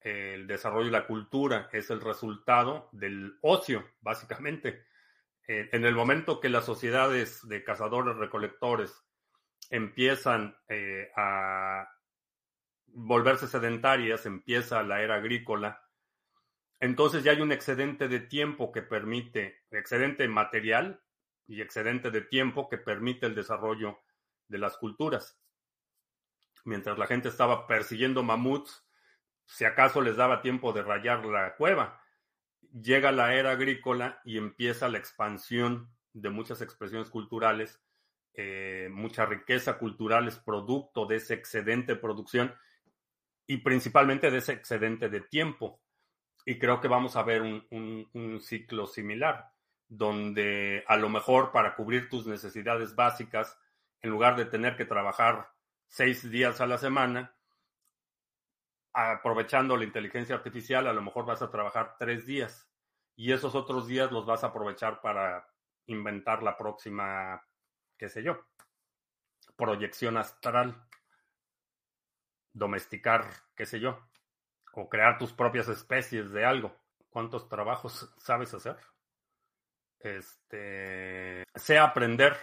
El 0.00 0.46
desarrollo 0.46 0.86
de 0.86 0.98
la 0.98 1.06
cultura 1.06 1.70
es 1.72 1.88
el 1.88 2.02
resultado 2.02 2.90
del 2.92 3.38
ocio, 3.40 3.88
básicamente. 4.02 4.84
Eh, 5.48 5.70
en 5.72 5.86
el 5.86 5.94
momento 5.94 6.40
que 6.40 6.50
las 6.50 6.66
sociedades 6.66 7.40
de 7.48 7.64
cazadores-recolectores 7.64 9.02
empiezan 9.70 10.54
eh, 10.68 11.10
a 11.16 11.95
volverse 12.86 13.46
sedentarias, 13.46 14.26
empieza 14.26 14.82
la 14.82 15.02
era 15.02 15.16
agrícola, 15.16 15.86
entonces 16.80 17.24
ya 17.24 17.32
hay 17.32 17.40
un 17.40 17.52
excedente 17.52 18.08
de 18.08 18.20
tiempo 18.20 18.70
que 18.70 18.82
permite, 18.82 19.64
excedente 19.70 20.28
material 20.28 21.02
y 21.46 21.60
excedente 21.62 22.10
de 22.10 22.20
tiempo 22.20 22.68
que 22.68 22.78
permite 22.78 23.26
el 23.26 23.34
desarrollo 23.34 23.98
de 24.48 24.58
las 24.58 24.76
culturas. 24.76 25.40
Mientras 26.64 26.98
la 26.98 27.06
gente 27.06 27.28
estaba 27.28 27.66
persiguiendo 27.66 28.22
mamuts, 28.22 28.86
si 29.46 29.64
acaso 29.64 30.00
les 30.00 30.16
daba 30.16 30.42
tiempo 30.42 30.72
de 30.72 30.82
rayar 30.82 31.24
la 31.24 31.54
cueva. 31.56 32.02
Llega 32.72 33.12
la 33.12 33.34
era 33.34 33.52
agrícola 33.52 34.20
y 34.24 34.36
empieza 34.36 34.88
la 34.88 34.98
expansión 34.98 35.94
de 36.12 36.30
muchas 36.30 36.60
expresiones 36.60 37.08
culturales, 37.08 37.80
eh, 38.34 38.88
mucha 38.90 39.24
riqueza 39.24 39.78
cultural 39.78 40.28
es 40.28 40.36
producto 40.36 41.06
de 41.06 41.16
ese 41.16 41.34
excedente 41.34 41.94
de 41.94 42.00
producción 42.00 42.54
y 43.46 43.58
principalmente 43.58 44.30
de 44.30 44.38
ese 44.38 44.52
excedente 44.52 45.08
de 45.08 45.20
tiempo. 45.20 45.80
Y 46.44 46.58
creo 46.58 46.80
que 46.80 46.88
vamos 46.88 47.16
a 47.16 47.22
ver 47.22 47.42
un, 47.42 48.40
ciclo 48.40 48.86
similar, 48.86 49.50
donde 49.88 50.84
a 50.86 50.96
lo 50.96 51.08
mejor 51.08 51.52
para 51.52 51.74
cubrir 51.74 52.08
tus 52.08 52.26
necesidades 52.26 52.94
básicas, 52.94 53.58
en 54.00 54.10
lugar 54.10 54.36
de 54.36 54.46
tener 54.46 54.76
que 54.76 54.84
trabajar 54.84 55.50
seis 55.88 56.28
días 56.30 56.60
a 56.60 56.66
la 56.66 56.78
semana, 56.78 57.34
aprovechando 58.92 59.76
la 59.76 59.84
inteligencia 59.84 60.34
artificial, 60.34 60.86
a 60.86 60.92
lo 60.92 61.02
mejor 61.02 61.26
vas 61.26 61.42
a 61.42 61.50
trabajar 61.50 61.96
tres 61.98 62.26
días 62.26 62.70
y 63.16 63.32
esos 63.32 63.54
otros 63.54 63.86
días 63.86 64.12
los 64.12 64.26
vas 64.26 64.44
a 64.44 64.48
aprovechar 64.48 65.00
para 65.00 65.48
inventar 65.86 66.42
la 66.42 66.56
próxima, 66.56 67.42
qué 67.98 68.08
sé 68.08 68.22
yo, 68.22 68.46
proyección 69.56 70.16
astral, 70.16 70.86
domesticar, 72.56 73.26
qué 73.54 73.66
sé 73.66 73.80
yo, 73.80 74.00
o 74.72 74.88
crear 74.88 75.18
tus 75.18 75.32
propias 75.32 75.68
especies 75.68 76.30
de 76.32 76.44
algo. 76.44 76.74
¿Cuántos 77.10 77.48
trabajos 77.48 78.12
sabes 78.18 78.52
hacer? 78.54 78.76
Este, 80.00 81.44
sé 81.54 81.78
aprender. 81.78 82.36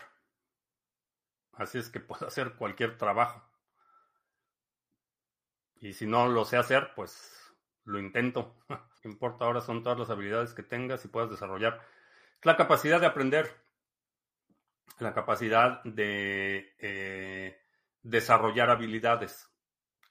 Así 1.53 1.79
es 1.79 1.89
que 1.89 1.99
puedo 1.99 2.27
hacer 2.27 2.53
cualquier 2.53 2.97
trabajo. 2.97 3.43
Y 5.75 5.93
si 5.93 6.05
no 6.05 6.27
lo 6.29 6.45
sé 6.45 6.57
hacer, 6.57 6.91
pues 6.95 7.53
lo 7.83 7.99
intento. 7.99 8.55
Importa 9.03 9.45
ahora 9.45 9.61
son 9.61 9.83
todas 9.83 9.99
las 9.99 10.09
habilidades 10.09 10.53
que 10.53 10.63
tengas 10.63 11.03
y 11.03 11.09
puedas 11.09 11.29
desarrollar. 11.29 11.81
La 12.43 12.55
capacidad 12.55 12.99
de 12.99 13.07
aprender, 13.07 13.53
la 14.99 15.13
capacidad 15.13 15.83
de 15.83 16.73
eh, 16.77 17.61
desarrollar 18.01 18.69
habilidades, 18.69 19.52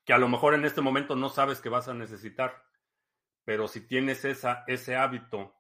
que 0.05 0.13
a 0.13 0.19
lo 0.19 0.29
mejor 0.29 0.55
en 0.55 0.65
este 0.65 0.81
momento 0.81 1.17
no 1.17 1.29
sabes 1.29 1.61
que 1.61 1.69
vas 1.69 1.89
a 1.89 1.95
necesitar, 1.95 2.65
pero 3.45 3.69
si 3.69 3.87
tienes 3.87 4.25
esa, 4.25 4.65
ese 4.67 4.97
hábito 4.97 5.55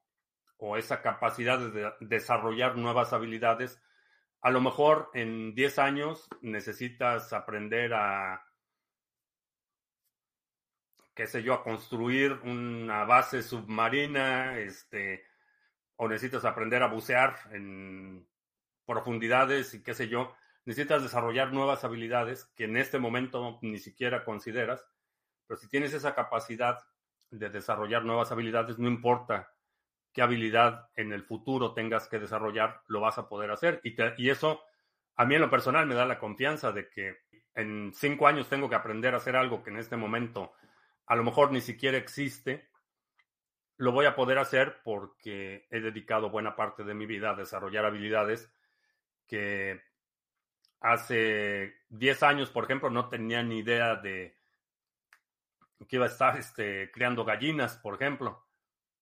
o 0.56 0.76
esa 0.76 1.02
capacidad 1.02 1.58
de 1.58 1.92
desarrollar 2.00 2.76
nuevas 2.76 3.12
habilidades, 3.12 3.82
a 4.40 4.50
lo 4.50 4.60
mejor 4.60 5.10
en 5.14 5.54
10 5.54 5.78
años 5.78 6.28
necesitas 6.40 7.32
aprender 7.32 7.94
a, 7.94 8.44
qué 11.14 11.26
sé 11.26 11.42
yo, 11.42 11.54
a 11.54 11.62
construir 11.62 12.32
una 12.44 13.04
base 13.04 13.42
submarina, 13.42 14.58
este, 14.58 15.24
o 15.96 16.08
necesitas 16.08 16.44
aprender 16.44 16.82
a 16.82 16.88
bucear 16.88 17.36
en 17.52 18.26
profundidades 18.84 19.74
y 19.74 19.82
qué 19.82 19.94
sé 19.94 20.08
yo, 20.08 20.34
necesitas 20.64 21.02
desarrollar 21.02 21.52
nuevas 21.52 21.84
habilidades 21.84 22.44
que 22.56 22.64
en 22.64 22.76
este 22.76 22.98
momento 22.98 23.58
ni 23.62 23.78
siquiera 23.78 24.24
consideras, 24.24 24.84
pero 25.46 25.58
si 25.58 25.68
tienes 25.68 25.92
esa 25.92 26.14
capacidad 26.14 26.78
de 27.30 27.50
desarrollar 27.50 28.04
nuevas 28.04 28.30
habilidades, 28.30 28.78
no 28.78 28.88
importa 28.88 29.52
qué 30.12 30.22
habilidad 30.22 30.88
en 30.94 31.12
el 31.12 31.24
futuro 31.24 31.72
tengas 31.72 32.06
que 32.06 32.18
desarrollar, 32.18 32.82
lo 32.86 33.00
vas 33.00 33.18
a 33.18 33.28
poder 33.28 33.50
hacer. 33.50 33.80
Y, 33.82 33.96
y 34.18 34.30
eso, 34.30 34.62
a 35.16 35.24
mí 35.24 35.34
en 35.34 35.40
lo 35.40 35.50
personal, 35.50 35.86
me 35.86 35.94
da 35.94 36.04
la 36.04 36.18
confianza 36.18 36.72
de 36.72 36.88
que 36.88 37.16
en 37.54 37.92
cinco 37.94 38.26
años 38.26 38.48
tengo 38.48 38.68
que 38.68 38.76
aprender 38.76 39.14
a 39.14 39.18
hacer 39.18 39.36
algo 39.36 39.62
que 39.62 39.70
en 39.70 39.78
este 39.78 39.96
momento 39.96 40.52
a 41.06 41.16
lo 41.16 41.24
mejor 41.24 41.52
ni 41.52 41.60
siquiera 41.60 41.98
existe. 41.98 42.68
Lo 43.78 43.92
voy 43.92 44.06
a 44.06 44.14
poder 44.14 44.38
hacer 44.38 44.80
porque 44.84 45.66
he 45.70 45.80
dedicado 45.80 46.30
buena 46.30 46.54
parte 46.54 46.84
de 46.84 46.94
mi 46.94 47.06
vida 47.06 47.30
a 47.30 47.34
desarrollar 47.34 47.84
habilidades 47.84 48.52
que 49.26 49.82
hace 50.82 51.74
10 51.90 52.22
años, 52.22 52.50
por 52.50 52.64
ejemplo, 52.64 52.90
no 52.90 53.08
tenía 53.08 53.42
ni 53.42 53.58
idea 53.58 53.96
de 53.96 54.36
que 55.88 55.96
iba 55.96 56.06
a 56.06 56.08
estar 56.08 56.36
este, 56.36 56.90
creando 56.92 57.24
gallinas, 57.24 57.76
por 57.78 57.94
ejemplo. 57.94 58.46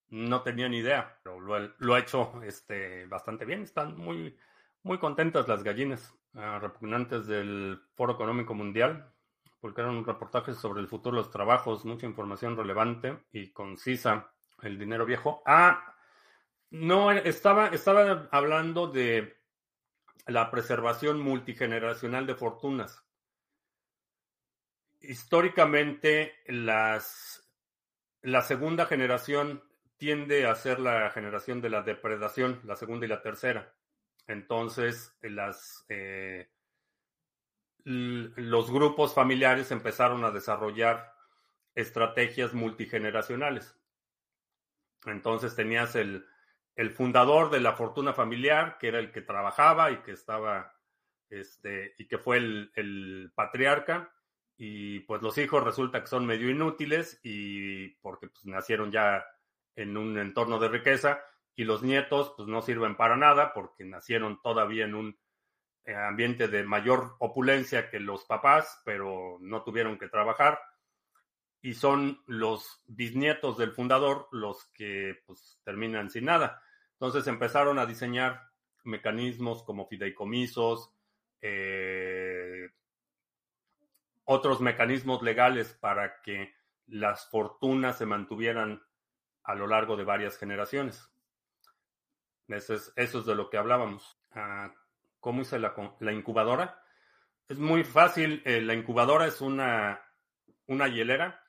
No 0.08 0.42
tenía 0.42 0.68
ni 0.68 0.78
idea, 0.78 1.18
pero 1.22 1.40
lo, 1.40 1.94
ha 1.94 1.98
hecho 1.98 2.42
este, 2.42 3.06
bastante 3.06 3.44
bien. 3.44 3.62
Están 3.62 3.96
muy, 3.96 4.36
muy 4.82 4.98
contentas 4.98 5.46
las 5.46 5.62
gallinas. 5.62 6.14
Ah, 6.34 6.58
repugnantes 6.60 7.26
del 7.26 7.80
Foro 7.94 8.14
Económico 8.14 8.54
Mundial 8.54 9.12
publicaron 9.60 9.96
un 9.96 10.06
reportaje 10.06 10.54
sobre 10.54 10.80
el 10.80 10.88
futuro 10.88 11.16
de 11.16 11.22
los 11.22 11.30
trabajos, 11.30 11.84
mucha 11.84 12.06
información 12.06 12.56
relevante 12.56 13.18
y 13.32 13.50
concisa. 13.50 14.32
El 14.62 14.78
dinero 14.78 15.06
viejo. 15.06 15.42
Ah, 15.46 15.94
no, 16.70 17.10
estaba, 17.10 17.68
estaba 17.68 18.28
hablando 18.30 18.88
de 18.88 19.39
la 20.26 20.50
preservación 20.50 21.20
multigeneracional 21.20 22.26
de 22.26 22.34
fortunas. 22.34 23.02
Históricamente, 25.00 26.34
las, 26.46 27.50
la 28.22 28.42
segunda 28.42 28.86
generación 28.86 29.62
tiende 29.96 30.46
a 30.46 30.54
ser 30.54 30.80
la 30.80 31.10
generación 31.10 31.60
de 31.60 31.70
la 31.70 31.82
depredación, 31.82 32.60
la 32.64 32.76
segunda 32.76 33.06
y 33.06 33.08
la 33.08 33.22
tercera. 33.22 33.74
Entonces, 34.26 35.16
eh, 35.88 36.50
los 37.84 38.70
grupos 38.70 39.14
familiares 39.14 39.70
empezaron 39.70 40.24
a 40.24 40.30
desarrollar 40.30 41.14
estrategias 41.74 42.54
multigeneracionales. 42.54 43.76
Entonces 45.06 45.56
tenías 45.56 45.96
el, 45.96 46.26
el 46.76 46.90
fundador 46.90 47.50
de 47.50 47.60
la 47.60 47.72
fortuna 47.74 48.12
familiar, 48.12 48.78
que 48.78 48.88
era 48.88 48.98
el 48.98 49.12
que 49.12 49.22
trabajaba 49.22 49.90
y 49.90 49.98
que 49.98 50.12
estaba, 50.12 50.72
este, 51.28 51.94
y 51.98 52.06
que 52.06 52.18
fue 52.18 52.38
el, 52.38 53.32
patriarca, 53.34 54.12
y 54.56 55.00
pues 55.00 55.22
los 55.22 55.38
hijos 55.38 55.64
resulta 55.64 56.00
que 56.00 56.06
son 56.06 56.26
medio 56.26 56.50
inútiles 56.50 57.18
y 57.22 57.88
porque 58.02 58.28
pues, 58.28 58.44
nacieron 58.44 58.90
ya 58.90 59.24
en 59.74 59.96
un 59.96 60.18
entorno 60.18 60.58
de 60.58 60.68
riqueza, 60.68 61.22
y 61.56 61.64
los 61.64 61.82
nietos 61.82 62.32
pues 62.36 62.48
no 62.48 62.62
sirven 62.62 62.96
para 62.96 63.16
nada 63.16 63.52
porque 63.52 63.84
nacieron 63.84 64.40
todavía 64.40 64.84
en 64.84 64.94
un 64.94 65.18
eh, 65.84 65.94
ambiente 65.94 66.48
de 66.48 66.62
mayor 66.62 67.16
opulencia 67.18 67.90
que 67.90 68.00
los 68.00 68.24
papás, 68.24 68.80
pero 68.84 69.38
no 69.40 69.62
tuvieron 69.62 69.98
que 69.98 70.08
trabajar 70.08 70.58
y 71.62 71.74
son 71.74 72.22
los 72.26 72.82
bisnietos 72.86 73.58
del 73.58 73.72
fundador 73.72 74.28
los 74.32 74.66
que 74.72 75.22
pues 75.26 75.60
terminan 75.64 76.10
sin 76.10 76.24
nada. 76.24 76.62
Entonces 76.92 77.26
empezaron 77.26 77.78
a 77.78 77.86
diseñar 77.86 78.50
mecanismos 78.84 79.62
como 79.62 79.86
fideicomisos, 79.86 80.92
eh, 81.40 82.70
otros 84.24 84.60
mecanismos 84.60 85.22
legales 85.22 85.72
para 85.72 86.20
que 86.22 86.54
las 86.86 87.28
fortunas 87.28 87.98
se 87.98 88.06
mantuvieran 88.06 88.82
a 89.42 89.54
lo 89.54 89.66
largo 89.66 89.96
de 89.96 90.04
varias 90.04 90.38
generaciones. 90.38 91.10
Eso 92.48 92.74
es, 92.74 92.92
eso 92.96 93.20
es 93.20 93.26
de 93.26 93.34
lo 93.34 93.48
que 93.48 93.58
hablábamos. 93.58 94.18
Ah, 94.32 94.72
¿Cómo 95.20 95.42
hice 95.42 95.58
la, 95.58 96.12
incubadora? 96.12 96.82
Es 97.48 97.58
muy 97.58 97.84
fácil. 97.84 98.42
Eh, 98.44 98.60
la 98.60 98.74
incubadora 98.74 99.26
es 99.26 99.40
una, 99.40 100.02
una 100.66 100.88
hielera. 100.88 101.44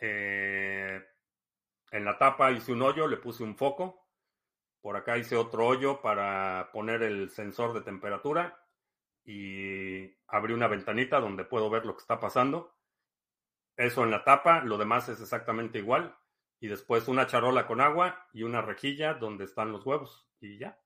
Eh, 0.00 1.02
en 1.90 2.04
la 2.04 2.18
tapa 2.18 2.50
hice 2.52 2.72
un 2.72 2.82
hoyo, 2.82 3.06
le 3.06 3.16
puse 3.16 3.42
un 3.42 3.56
foco. 3.56 4.06
Por 4.80 4.96
acá 4.96 5.18
hice 5.18 5.36
otro 5.36 5.66
hoyo 5.66 6.00
para 6.00 6.70
poner 6.72 7.02
el 7.02 7.30
sensor 7.30 7.74
de 7.74 7.80
temperatura 7.80 8.64
y 9.24 10.16
abrí 10.28 10.54
una 10.54 10.68
ventanita 10.68 11.20
donde 11.20 11.44
puedo 11.44 11.68
ver 11.68 11.84
lo 11.84 11.94
que 11.94 12.00
está 12.00 12.18
pasando. 12.18 12.74
Eso 13.76 14.04
en 14.04 14.10
la 14.10 14.24
tapa, 14.24 14.62
lo 14.64 14.78
demás 14.78 15.08
es 15.08 15.20
exactamente 15.20 15.78
igual. 15.78 16.16
Y 16.60 16.68
después 16.68 17.08
una 17.08 17.26
charola 17.26 17.66
con 17.66 17.80
agua 17.80 18.26
y 18.32 18.42
una 18.42 18.62
rejilla 18.62 19.14
donde 19.14 19.44
están 19.44 19.70
los 19.70 19.86
huevos 19.86 20.28
y 20.40 20.58
ya. 20.58 20.80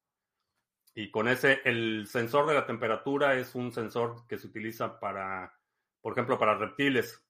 Y 0.95 1.11
con 1.11 1.29
ese, 1.29 1.63
el 1.65 2.07
sensor 2.07 2.47
de 2.47 2.55
la 2.55 2.67
temperatura 2.67 3.35
es 3.37 3.55
un 3.55 3.73
sensor 3.73 4.27
que 4.27 4.37
se 4.37 4.47
utiliza 4.47 5.01
para, 5.01 5.59
por 6.03 6.13
ejemplo, 6.13 6.39
para 6.39 6.59
reptiles. 6.59 7.25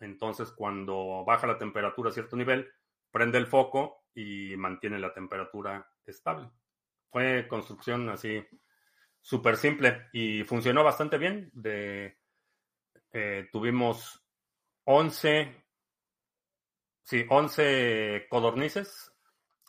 Entonces, 0.00 0.52
cuando 0.52 1.24
baja 1.24 1.46
la 1.46 1.58
temperatura 1.58 2.10
a 2.10 2.12
cierto 2.12 2.36
nivel, 2.36 2.70
prende 3.10 3.38
el 3.38 3.46
foco 3.46 4.04
y 4.14 4.56
mantiene 4.56 4.98
la 4.98 5.12
temperatura 5.12 5.88
estable. 6.06 6.50
Fue 7.10 7.46
construcción 7.48 8.08
así 8.08 8.44
súper 9.20 9.56
simple 9.56 10.08
y 10.12 10.44
funcionó 10.44 10.84
bastante 10.84 11.18
bien. 11.18 11.50
De, 11.52 12.18
eh, 13.12 13.48
tuvimos 13.50 14.22
11, 14.84 15.64
sí, 17.02 17.26
11 17.28 18.26
codornices, 18.28 19.12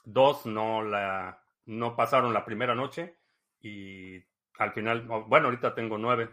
dos 0.03 0.45
no, 0.45 0.83
la, 0.83 1.43
no 1.65 1.95
pasaron 1.95 2.33
la 2.33 2.45
primera 2.45 2.75
noche 2.75 3.17
y 3.61 4.17
al 4.57 4.73
final, 4.73 5.01
bueno, 5.27 5.47
ahorita 5.47 5.73
tengo 5.73 5.97
nueve, 5.97 6.29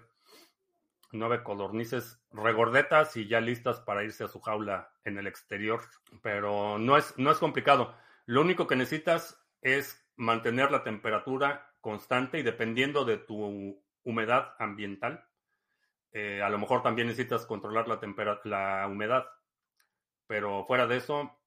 nueve 1.18 1.42
codornices 1.42 2.20
regordetas 2.30 3.16
y 3.16 3.26
ya 3.26 3.40
listas 3.40 3.80
para 3.80 4.04
irse 4.04 4.24
a 4.24 4.28
su 4.28 4.40
jaula 4.40 4.92
en 5.04 5.18
el 5.18 5.26
exterior. 5.26 5.80
Pero 6.22 6.78
no 6.78 6.96
es, 6.96 7.14
no 7.16 7.30
es 7.30 7.38
complicado. 7.38 7.94
Lo 8.26 8.40
único 8.40 8.66
que 8.66 8.76
necesitas 8.76 9.42
es 9.60 10.06
mantener 10.16 10.70
la 10.70 10.82
temperatura 10.82 11.72
constante 11.80 12.38
y 12.38 12.42
dependiendo 12.42 13.04
de 13.04 13.18
tu 13.18 13.82
humedad 14.02 14.54
ambiental, 14.58 15.28
eh, 16.12 16.42
a 16.42 16.48
lo 16.48 16.58
mejor 16.58 16.82
también 16.82 17.08
necesitas 17.08 17.46
controlar 17.46 17.86
la, 17.88 18.00
la 18.44 18.86
humedad. 18.88 19.26
Pero 20.26 20.64
fuera 20.64 20.86
de 20.86 20.96
eso, 20.96 21.38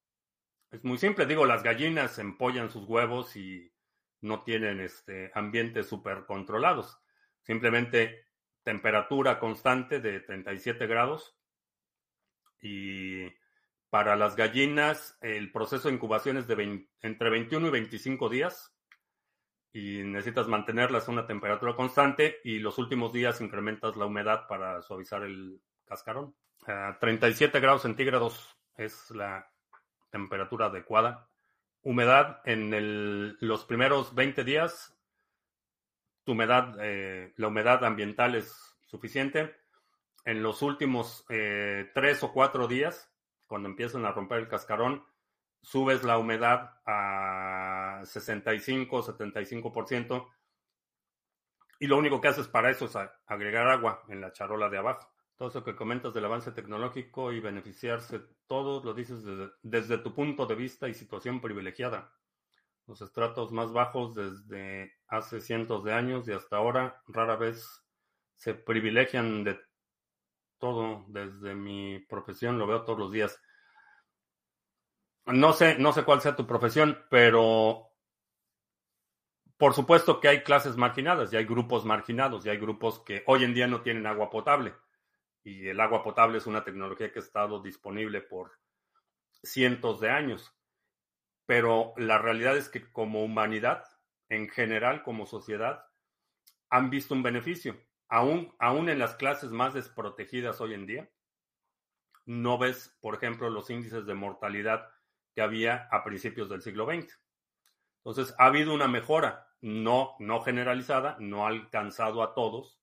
es 0.72 0.84
muy 0.84 0.98
simple. 0.98 1.26
Digo, 1.26 1.46
las 1.46 1.64
gallinas 1.64 2.20
empollan 2.20 2.70
sus 2.70 2.88
huevos 2.88 3.36
y 3.36 3.74
no 4.22 4.42
tienen 4.44 4.80
este, 4.80 5.32
ambientes 5.34 5.88
súper 5.88 6.26
controlados. 6.26 7.00
Simplemente 7.42 8.29
temperatura 8.70 9.40
constante 9.40 10.00
de 10.00 10.20
37 10.20 10.86
grados. 10.86 11.36
Y 12.62 13.26
para 13.90 14.16
las 14.16 14.36
gallinas, 14.36 15.18
el 15.22 15.52
proceso 15.52 15.88
de 15.88 15.96
incubación 15.96 16.38
es 16.38 16.46
de 16.46 16.86
entre 17.02 17.30
21 17.32 17.66
y 17.66 17.72
25 17.72 18.30
días. 18.30 18.72
Y 19.74 20.04
necesitas 20.04 20.48
mantenerlas 20.48 21.08
a 21.08 21.12
una 21.12 21.26
temperatura 21.26 21.76
constante 21.76 22.38
y 22.44 22.60
los 22.60 22.78
últimos 22.78 23.12
días 23.12 23.42
incrementas 23.42 23.96
la 23.96 24.06
humedad 24.06 24.46
para 24.48 24.84
suavizar 24.84 25.24
el 25.24 25.60
cascarón. 25.86 26.36
37 27.00 27.60
grados 27.60 27.82
centígrados 27.82 28.56
es 28.78 29.10
la 29.10 29.52
temperatura 30.12 30.68
adecuada. 30.68 31.28
Humedad 31.82 32.42
en 32.46 33.36
los 33.40 33.66
primeros 33.66 34.14
20 34.14 34.44
días, 34.44 34.96
humedad, 36.32 36.76
eh, 36.82 37.34
la 37.38 37.48
humedad 37.48 37.84
ambiental 37.84 38.36
es 38.36 38.76
suficiente. 38.86 39.56
En 40.26 40.44
los 40.44 40.62
últimos 40.62 41.26
eh, 41.30 41.90
3 41.94 42.24
o 42.24 42.34
4 42.34 42.68
días, 42.68 43.12
cuando 43.48 43.70
empiezan 43.70 44.06
a 44.06 44.12
romper 44.12 44.40
el 44.40 44.48
cascarón, 44.48 45.04
subes 45.62 46.04
la 46.04 46.18
humedad 46.18 46.80
a 46.86 48.02
65, 48.04 49.04
75%. 49.04 50.30
Y 51.80 51.88
lo 51.88 51.98
único 51.98 52.20
que 52.20 52.28
haces 52.28 52.48
para 52.48 52.70
eso 52.70 52.86
es 52.86 52.96
agregar 53.26 53.68
agua 53.68 54.04
en 54.10 54.22
la 54.22 54.34
charola 54.34 54.70
de 54.70 54.78
abajo. 54.78 55.10
Todo 55.38 55.50
eso 55.50 55.64
que 55.64 55.76
comentas 55.76 56.14
del 56.14 56.26
avance 56.26 56.52
tecnológico 56.52 57.32
y 57.32 57.40
beneficiarse, 57.40 58.20
todo 58.46 58.84
lo 58.84 58.94
dices 58.94 59.24
desde, 59.24 59.52
desde 59.64 59.98
tu 60.00 60.14
punto 60.14 60.46
de 60.46 60.56
vista 60.56 60.90
y 60.90 60.94
situación 60.94 61.40
privilegiada. 61.40 62.12
Los 62.90 63.04
estratos 63.04 63.52
más 63.52 63.72
bajos 63.72 64.16
desde 64.16 64.92
hace 65.08 65.42
cientos 65.42 65.84
de 65.84 65.94
años 65.94 66.28
y 66.28 66.32
hasta 66.32 66.58
ahora 66.58 67.04
rara 67.08 67.36
vez 67.36 67.86
se 68.36 68.56
privilegian 68.56 69.44
de 69.44 69.60
todo. 70.58 71.06
Desde 71.10 71.54
mi 71.54 72.00
profesión 72.00 72.58
lo 72.58 72.66
veo 72.66 72.84
todos 72.86 72.98
los 72.98 73.12
días. 73.12 73.40
No 75.28 75.54
sé, 75.54 75.78
no 75.78 75.94
sé 75.94 76.04
cuál 76.04 76.20
sea 76.22 76.36
tu 76.36 76.48
profesión, 76.48 76.98
pero 77.12 77.92
por 79.58 79.76
supuesto 79.76 80.20
que 80.20 80.30
hay 80.30 80.42
clases 80.42 80.76
marginadas 80.76 81.32
y 81.32 81.38
hay 81.38 81.46
grupos 81.46 81.86
marginados 81.86 82.44
y 82.44 82.50
hay 82.50 82.58
grupos 82.58 83.02
que 83.02 83.22
hoy 83.28 83.44
en 83.44 83.54
día 83.54 83.68
no 83.68 83.82
tienen 83.82 84.08
agua 84.08 84.32
potable 84.32 84.74
y 85.44 85.68
el 85.68 85.80
agua 85.80 86.02
potable 86.02 86.40
es 86.40 86.48
una 86.48 86.64
tecnología 86.64 87.12
que 87.12 87.20
ha 87.20 87.22
estado 87.22 87.62
disponible 87.62 88.22
por 88.22 88.54
cientos 89.44 90.00
de 90.00 90.10
años. 90.10 90.52
Pero 91.50 91.94
la 91.98 92.20
realidad 92.20 92.56
es 92.58 92.70
que 92.70 92.92
como 92.92 93.24
humanidad, 93.24 93.84
en 94.30 94.50
general, 94.50 95.02
como 95.02 95.26
sociedad, 95.26 95.84
han 96.70 96.92
visto 96.92 97.16
un 97.16 97.24
beneficio. 97.24 97.76
Aún, 98.08 98.54
aún 98.60 98.88
en 98.88 99.00
las 99.00 99.16
clases 99.16 99.50
más 99.50 99.74
desprotegidas 99.74 100.62
hoy 100.62 100.76
en 100.76 100.86
día, 100.86 101.10
no 102.28 102.60
ves, 102.60 102.96
por 103.02 103.16
ejemplo, 103.16 103.50
los 103.50 103.72
índices 103.72 104.06
de 104.06 104.14
mortalidad 104.14 104.92
que 105.34 105.42
había 105.42 105.88
a 105.90 106.04
principios 106.04 106.50
del 106.50 106.62
siglo 106.62 106.86
XX. 106.86 107.20
Entonces, 108.04 108.36
ha 108.38 108.46
habido 108.46 108.72
una 108.72 108.88
mejora, 108.88 109.48
no, 109.60 110.18
no 110.20 110.42
generalizada, 110.42 111.18
no 111.20 111.48
ha 111.48 111.50
alcanzado 111.50 112.22
a 112.22 112.36
todos, 112.36 112.80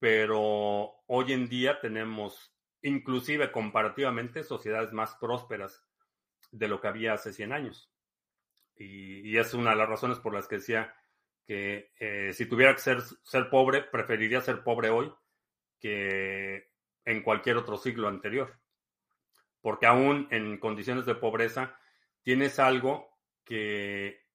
pero 0.00 1.04
hoy 1.06 1.32
en 1.32 1.48
día 1.48 1.80
tenemos, 1.80 2.52
inclusive 2.82 3.52
comparativamente, 3.52 4.42
sociedades 4.42 4.92
más 4.92 5.14
prósperas 5.20 5.86
de 6.50 6.68
lo 6.68 6.80
que 6.80 6.88
había 6.88 7.14
hace 7.14 7.32
100 7.32 7.52
años. 7.52 7.90
Y, 8.76 9.36
es 9.36 9.52
una 9.54 9.70
de 9.70 9.76
las 9.76 9.88
razones 9.88 10.18
por 10.18 10.34
las 10.34 10.48
que 10.48 10.56
decía 10.56 10.94
que 11.46 11.92
eh, 11.98 12.32
si 12.32 12.46
tuviera 12.46 12.74
que 12.74 12.80
ser, 12.80 13.02
ser 13.22 13.50
pobre, 13.50 13.82
preferiría 13.82 14.40
ser 14.40 14.62
pobre 14.62 14.88
hoy 14.88 15.12
que 15.78 16.70
en 17.04 17.22
cualquier 17.22 17.56
otro 17.56 17.76
siglo 17.76 18.08
anterior. 18.08 18.58
Porque 19.60 19.86
aún 19.86 20.28
en 20.30 20.58
condiciones 20.58 21.06
de 21.06 21.14
pobreza 21.14 21.78
tienes 22.22 22.58
algo 22.58 23.10
que 23.44 24.26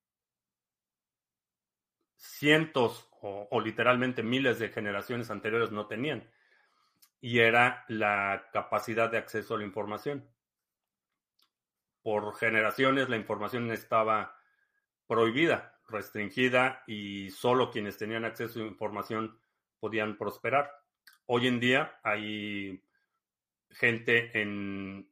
cientos 2.18 3.10
o, 3.22 3.60
literalmente 3.60 4.22
miles 4.22 4.60
de 4.60 4.70
generaciones 4.70 5.32
anteriores 5.32 5.72
no 5.72 5.88
tenían. 5.88 6.30
Y 7.22 7.40
era 7.40 7.86
la 7.88 8.50
capacidad 8.54 9.10
de 9.10 9.18
acceso 9.18 9.56
a 9.56 9.58
la 9.58 9.64
información. 9.64 10.30
Por 12.06 12.36
generaciones 12.36 13.10
la 13.10 13.18
información 13.18 13.72
estaba 13.72 14.38
prohibida, 15.08 15.80
restringida 15.90 16.84
y 16.86 17.32
solo 17.32 17.72
quienes 17.72 17.98
tenían 17.98 18.26
acceso 18.26 18.60
a 18.60 18.68
información 18.68 19.40
podían 19.80 20.16
prosperar. 20.16 20.72
Hoy 21.26 21.48
en 21.48 21.60
día 21.60 22.00
hay 22.04 22.80
gente 23.72 24.40
en 24.40 25.10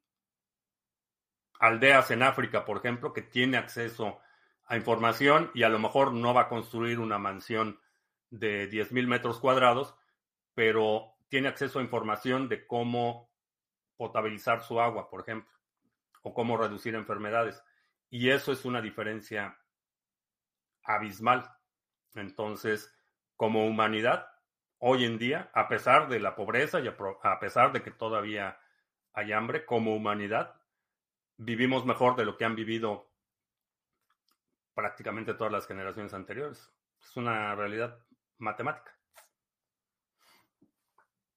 aldeas 1.60 2.12
en 2.12 2.22
África, 2.22 2.64
por 2.64 2.78
ejemplo, 2.78 3.12
que 3.12 3.24
tiene 3.24 3.58
acceso 3.58 4.20
a 4.66 4.78
información 4.78 5.50
y 5.56 5.64
a 5.64 5.70
lo 5.70 5.80
mejor 5.80 6.14
no 6.14 6.36
va 6.36 6.42
a 6.42 6.48
construir 6.48 7.00
una 7.00 7.18
mansión 7.18 7.80
de 8.30 8.70
10.000 8.70 9.08
metros 9.08 9.40
cuadrados, 9.40 9.96
pero 10.54 11.16
tiene 11.28 11.48
acceso 11.48 11.80
a 11.80 11.84
información 11.84 12.50
de 12.50 12.68
cómo 12.68 13.32
potabilizar 13.98 14.62
su 14.62 14.80
agua, 14.80 15.10
por 15.10 15.22
ejemplo, 15.22 15.52
o 16.24 16.34
cómo 16.34 16.58
reducir 16.58 16.96
enfermedades. 16.96 17.64
Y 18.10 18.32
eso 18.32 18.52
es 18.52 18.66
una 18.66 18.82
diferencia 18.82 19.58
abismal. 20.84 21.50
Entonces, 22.16 22.94
como 23.36 23.66
humanidad, 23.68 24.28
hoy 24.80 25.06
en 25.06 25.18
día, 25.18 25.52
a 25.54 25.68
pesar 25.68 26.10
de 26.10 26.20
la 26.20 26.36
pobreza 26.36 26.80
y 26.80 26.88
a 26.88 27.40
pesar 27.40 27.72
de 27.72 27.82
que 27.82 27.92
todavía 27.92 28.60
hay 29.14 29.32
hambre, 29.32 29.66
como 29.66 29.96
humanidad, 29.96 30.60
vivimos 31.38 31.86
mejor 31.86 32.16
de 32.16 32.26
lo 32.26 32.38
que 32.38 32.46
han 32.46 32.56
vivido 32.56 33.12
prácticamente 34.74 35.34
todas 35.34 35.54
las 35.54 35.68
generaciones 35.68 36.14
anteriores. 36.14 36.72
Es 37.02 37.16
una 37.18 37.54
realidad 37.56 38.00
matemática. 38.38 38.92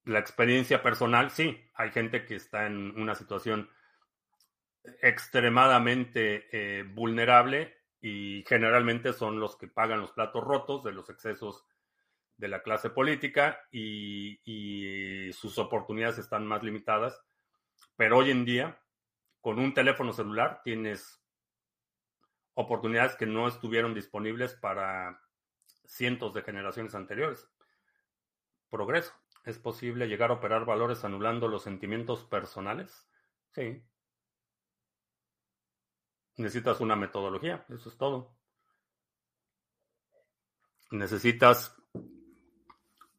La 0.04 0.20
experiencia 0.20 0.82
personal, 0.82 1.30
sí, 1.30 1.60
hay 1.74 1.90
gente 1.90 2.24
que 2.24 2.36
está 2.36 2.66
en 2.66 2.98
una 3.00 3.14
situación 3.14 3.68
extremadamente 5.02 6.48
eh, 6.52 6.82
vulnerable 6.82 7.76
y 8.00 8.44
generalmente 8.46 9.12
son 9.12 9.40
los 9.40 9.56
que 9.56 9.68
pagan 9.68 10.00
los 10.00 10.12
platos 10.12 10.44
rotos 10.44 10.84
de 10.84 10.92
los 10.92 11.10
excesos 11.10 11.64
de 12.36 12.48
la 12.48 12.62
clase 12.62 12.90
política 12.90 13.60
y, 13.70 14.40
y, 14.44 15.32
sus 15.32 15.58
oportunidades 15.58 16.18
están 16.18 16.46
más 16.46 16.62
limitadas. 16.62 17.20
Pero 17.96 18.18
hoy 18.18 18.30
en 18.30 18.44
día, 18.44 18.80
con 19.40 19.58
un 19.58 19.72
teléfono 19.72 20.12
celular, 20.12 20.60
tienes 20.62 21.22
oportunidades 22.54 23.16
que 23.16 23.26
no 23.26 23.48
estuvieron 23.48 23.94
disponibles 23.94 24.54
para 24.54 25.20
cientos 25.86 26.34
de 26.34 26.42
generaciones 26.42 26.94
anteriores. 26.94 27.48
Progreso. 28.70 29.12
¿Es 29.44 29.58
posible 29.58 30.08
llegar 30.08 30.30
a 30.30 30.34
operar 30.34 30.64
valores 30.64 31.04
anulando 31.04 31.48
los 31.48 31.62
sentimientos 31.62 32.24
personales? 32.24 33.08
Sí. 33.52 33.82
Necesitas 36.36 36.80
una 36.80 36.96
metodología, 36.96 37.64
eso 37.68 37.88
es 37.88 37.96
todo. 37.96 38.36
Necesitas 40.90 41.74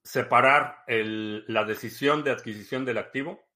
separar 0.03 0.83
la 0.87 1.65
decisión 1.65 2.23
de 2.23 2.31
adquisición 2.31 2.85
del 2.85 2.97
activo 2.97 3.47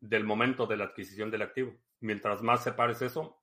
del 0.00 0.24
momento 0.24 0.66
de 0.66 0.76
la 0.76 0.84
adquisición 0.84 1.30
del 1.30 1.42
activo. 1.42 1.74
Mientras 2.00 2.42
más 2.42 2.62
separes 2.62 3.02
eso, 3.02 3.42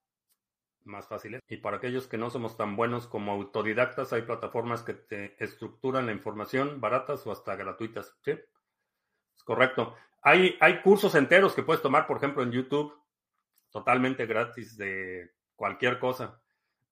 más 0.84 1.08
fáciles. 1.08 1.42
Y 1.48 1.58
para 1.58 1.78
aquellos 1.78 2.08
que 2.08 2.18
no 2.18 2.30
somos 2.30 2.58
tan 2.58 2.76
buenos 2.76 3.08
como 3.08 3.32
autodidactas, 3.32 4.14
hay 4.14 4.24
plataformas 4.24 4.84
que 4.84 4.94
te 4.94 5.44
estructuran 5.44 6.06
la 6.06 6.12
información 6.12 6.80
baratas 6.80 7.26
o 7.26 7.32
hasta 7.32 7.56
gratuitas. 7.56 8.16
Sí, 8.22 8.32
es 8.32 9.44
correcto. 9.44 9.96
Hay, 10.22 10.56
hay 10.60 10.82
cursos 10.82 11.16
enteros 11.16 11.54
que 11.54 11.64
puedes 11.64 11.82
tomar, 11.82 12.08
por 12.08 12.18
ejemplo, 12.18 12.44
en 12.44 12.52
YouTube, 12.52 12.94
totalmente 13.74 14.28
gratis 14.28 14.78
de 14.78 15.34
cualquier 15.56 16.00
cosa. 16.00 16.40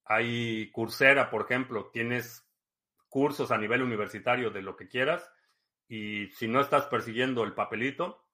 Hay 0.03 0.71
Coursera, 0.71 1.29
por 1.29 1.43
ejemplo, 1.43 1.91
tienes 1.93 2.45
cursos 3.07 3.51
a 3.51 3.57
nivel 3.57 3.83
universitario 3.83 4.49
de 4.49 4.63
lo 4.63 4.75
que 4.75 4.87
quieras 4.87 5.31
y 5.87 6.27
si 6.31 6.47
no 6.47 6.59
estás 6.59 6.87
persiguiendo 6.87 7.43
el 7.43 7.53
papelito, 7.53 8.25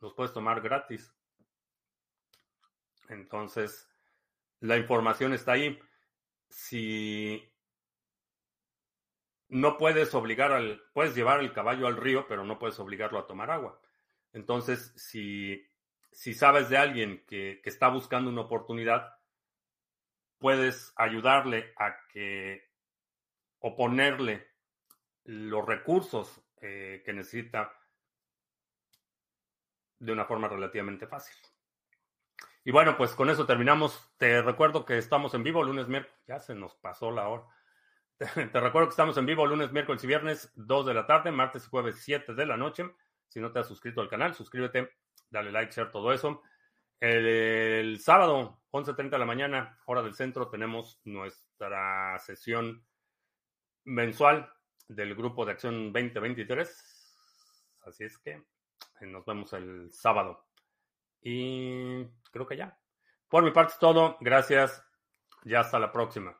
los 0.00 0.12
puedes 0.12 0.34
tomar 0.34 0.60
gratis. 0.60 1.14
Entonces, 3.08 3.88
la 4.60 4.76
información 4.76 5.32
está 5.32 5.52
ahí. 5.52 5.78
Si 6.50 7.50
no 9.48 9.78
puedes 9.78 10.14
obligar 10.14 10.52
al, 10.52 10.82
puedes 10.92 11.14
llevar 11.14 11.40
el 11.40 11.52
caballo 11.54 11.86
al 11.86 11.96
río, 11.96 12.26
pero 12.28 12.44
no 12.44 12.58
puedes 12.58 12.78
obligarlo 12.78 13.18
a 13.18 13.26
tomar 13.26 13.50
agua. 13.50 13.80
Entonces, 14.32 14.92
si, 14.96 15.66
si 16.16 16.32
sabes 16.32 16.70
de 16.70 16.78
alguien 16.78 17.26
que, 17.26 17.60
que 17.62 17.68
está 17.68 17.88
buscando 17.88 18.30
una 18.30 18.40
oportunidad, 18.40 19.18
puedes 20.38 20.94
ayudarle 20.96 21.74
a 21.76 21.94
que 22.08 22.70
o 23.58 23.76
ponerle 23.76 24.48
los 25.24 25.66
recursos 25.66 26.40
eh, 26.62 27.02
que 27.04 27.12
necesita 27.12 27.70
de 29.98 30.10
una 30.10 30.24
forma 30.24 30.48
relativamente 30.48 31.06
fácil. 31.06 31.36
Y 32.64 32.70
bueno, 32.70 32.96
pues 32.96 33.12
con 33.12 33.28
eso 33.28 33.44
terminamos. 33.44 34.10
Te 34.16 34.40
recuerdo 34.40 34.86
que 34.86 34.96
estamos 34.96 35.34
en 35.34 35.42
vivo 35.42 35.62
lunes, 35.62 35.86
miércoles. 35.86 36.18
Ya 36.26 36.40
se 36.40 36.54
nos 36.54 36.76
pasó 36.76 37.10
la 37.10 37.28
hora. 37.28 37.44
Te, 38.18 38.26
recuerdo 38.58 38.88
que 38.88 38.92
estamos 38.92 39.18
en 39.18 39.26
vivo 39.26 39.44
lunes, 39.44 39.70
miércoles 39.70 40.02
y 40.02 40.06
viernes, 40.06 40.50
2 40.54 40.86
de 40.86 40.94
la 40.94 41.06
tarde, 41.06 41.30
martes 41.30 41.66
y 41.66 41.68
jueves, 41.68 42.00
7 42.00 42.32
de 42.32 42.46
la 42.46 42.56
noche. 42.56 42.90
Si 43.28 43.38
no 43.38 43.52
te 43.52 43.58
has 43.58 43.68
suscrito 43.68 44.00
al 44.00 44.08
canal, 44.08 44.32
suscríbete, 44.34 44.96
dale 45.30 45.52
like, 45.52 45.72
share, 45.72 45.90
todo 45.90 46.12
eso. 46.12 46.42
El, 47.00 47.26
el 47.26 48.00
sábado, 48.00 48.62
11.30 48.70 49.10
de 49.10 49.18
la 49.18 49.26
mañana, 49.26 49.78
hora 49.86 50.02
del 50.02 50.14
centro, 50.14 50.48
tenemos 50.48 51.00
nuestra 51.04 52.18
sesión 52.18 52.84
mensual 53.84 54.52
del 54.88 55.14
grupo 55.14 55.44
de 55.44 55.52
acción 55.52 55.92
2023. 55.92 57.78
Así 57.86 58.04
es 58.04 58.18
que 58.18 58.42
nos 59.02 59.24
vemos 59.24 59.52
el 59.52 59.92
sábado. 59.92 60.46
Y 61.20 62.04
creo 62.30 62.46
que 62.46 62.56
ya. 62.56 62.78
Por 63.28 63.44
mi 63.44 63.50
parte 63.50 63.74
es 63.74 63.78
todo. 63.78 64.16
Gracias. 64.20 64.82
Ya 65.44 65.60
hasta 65.60 65.78
la 65.78 65.92
próxima. 65.92 66.36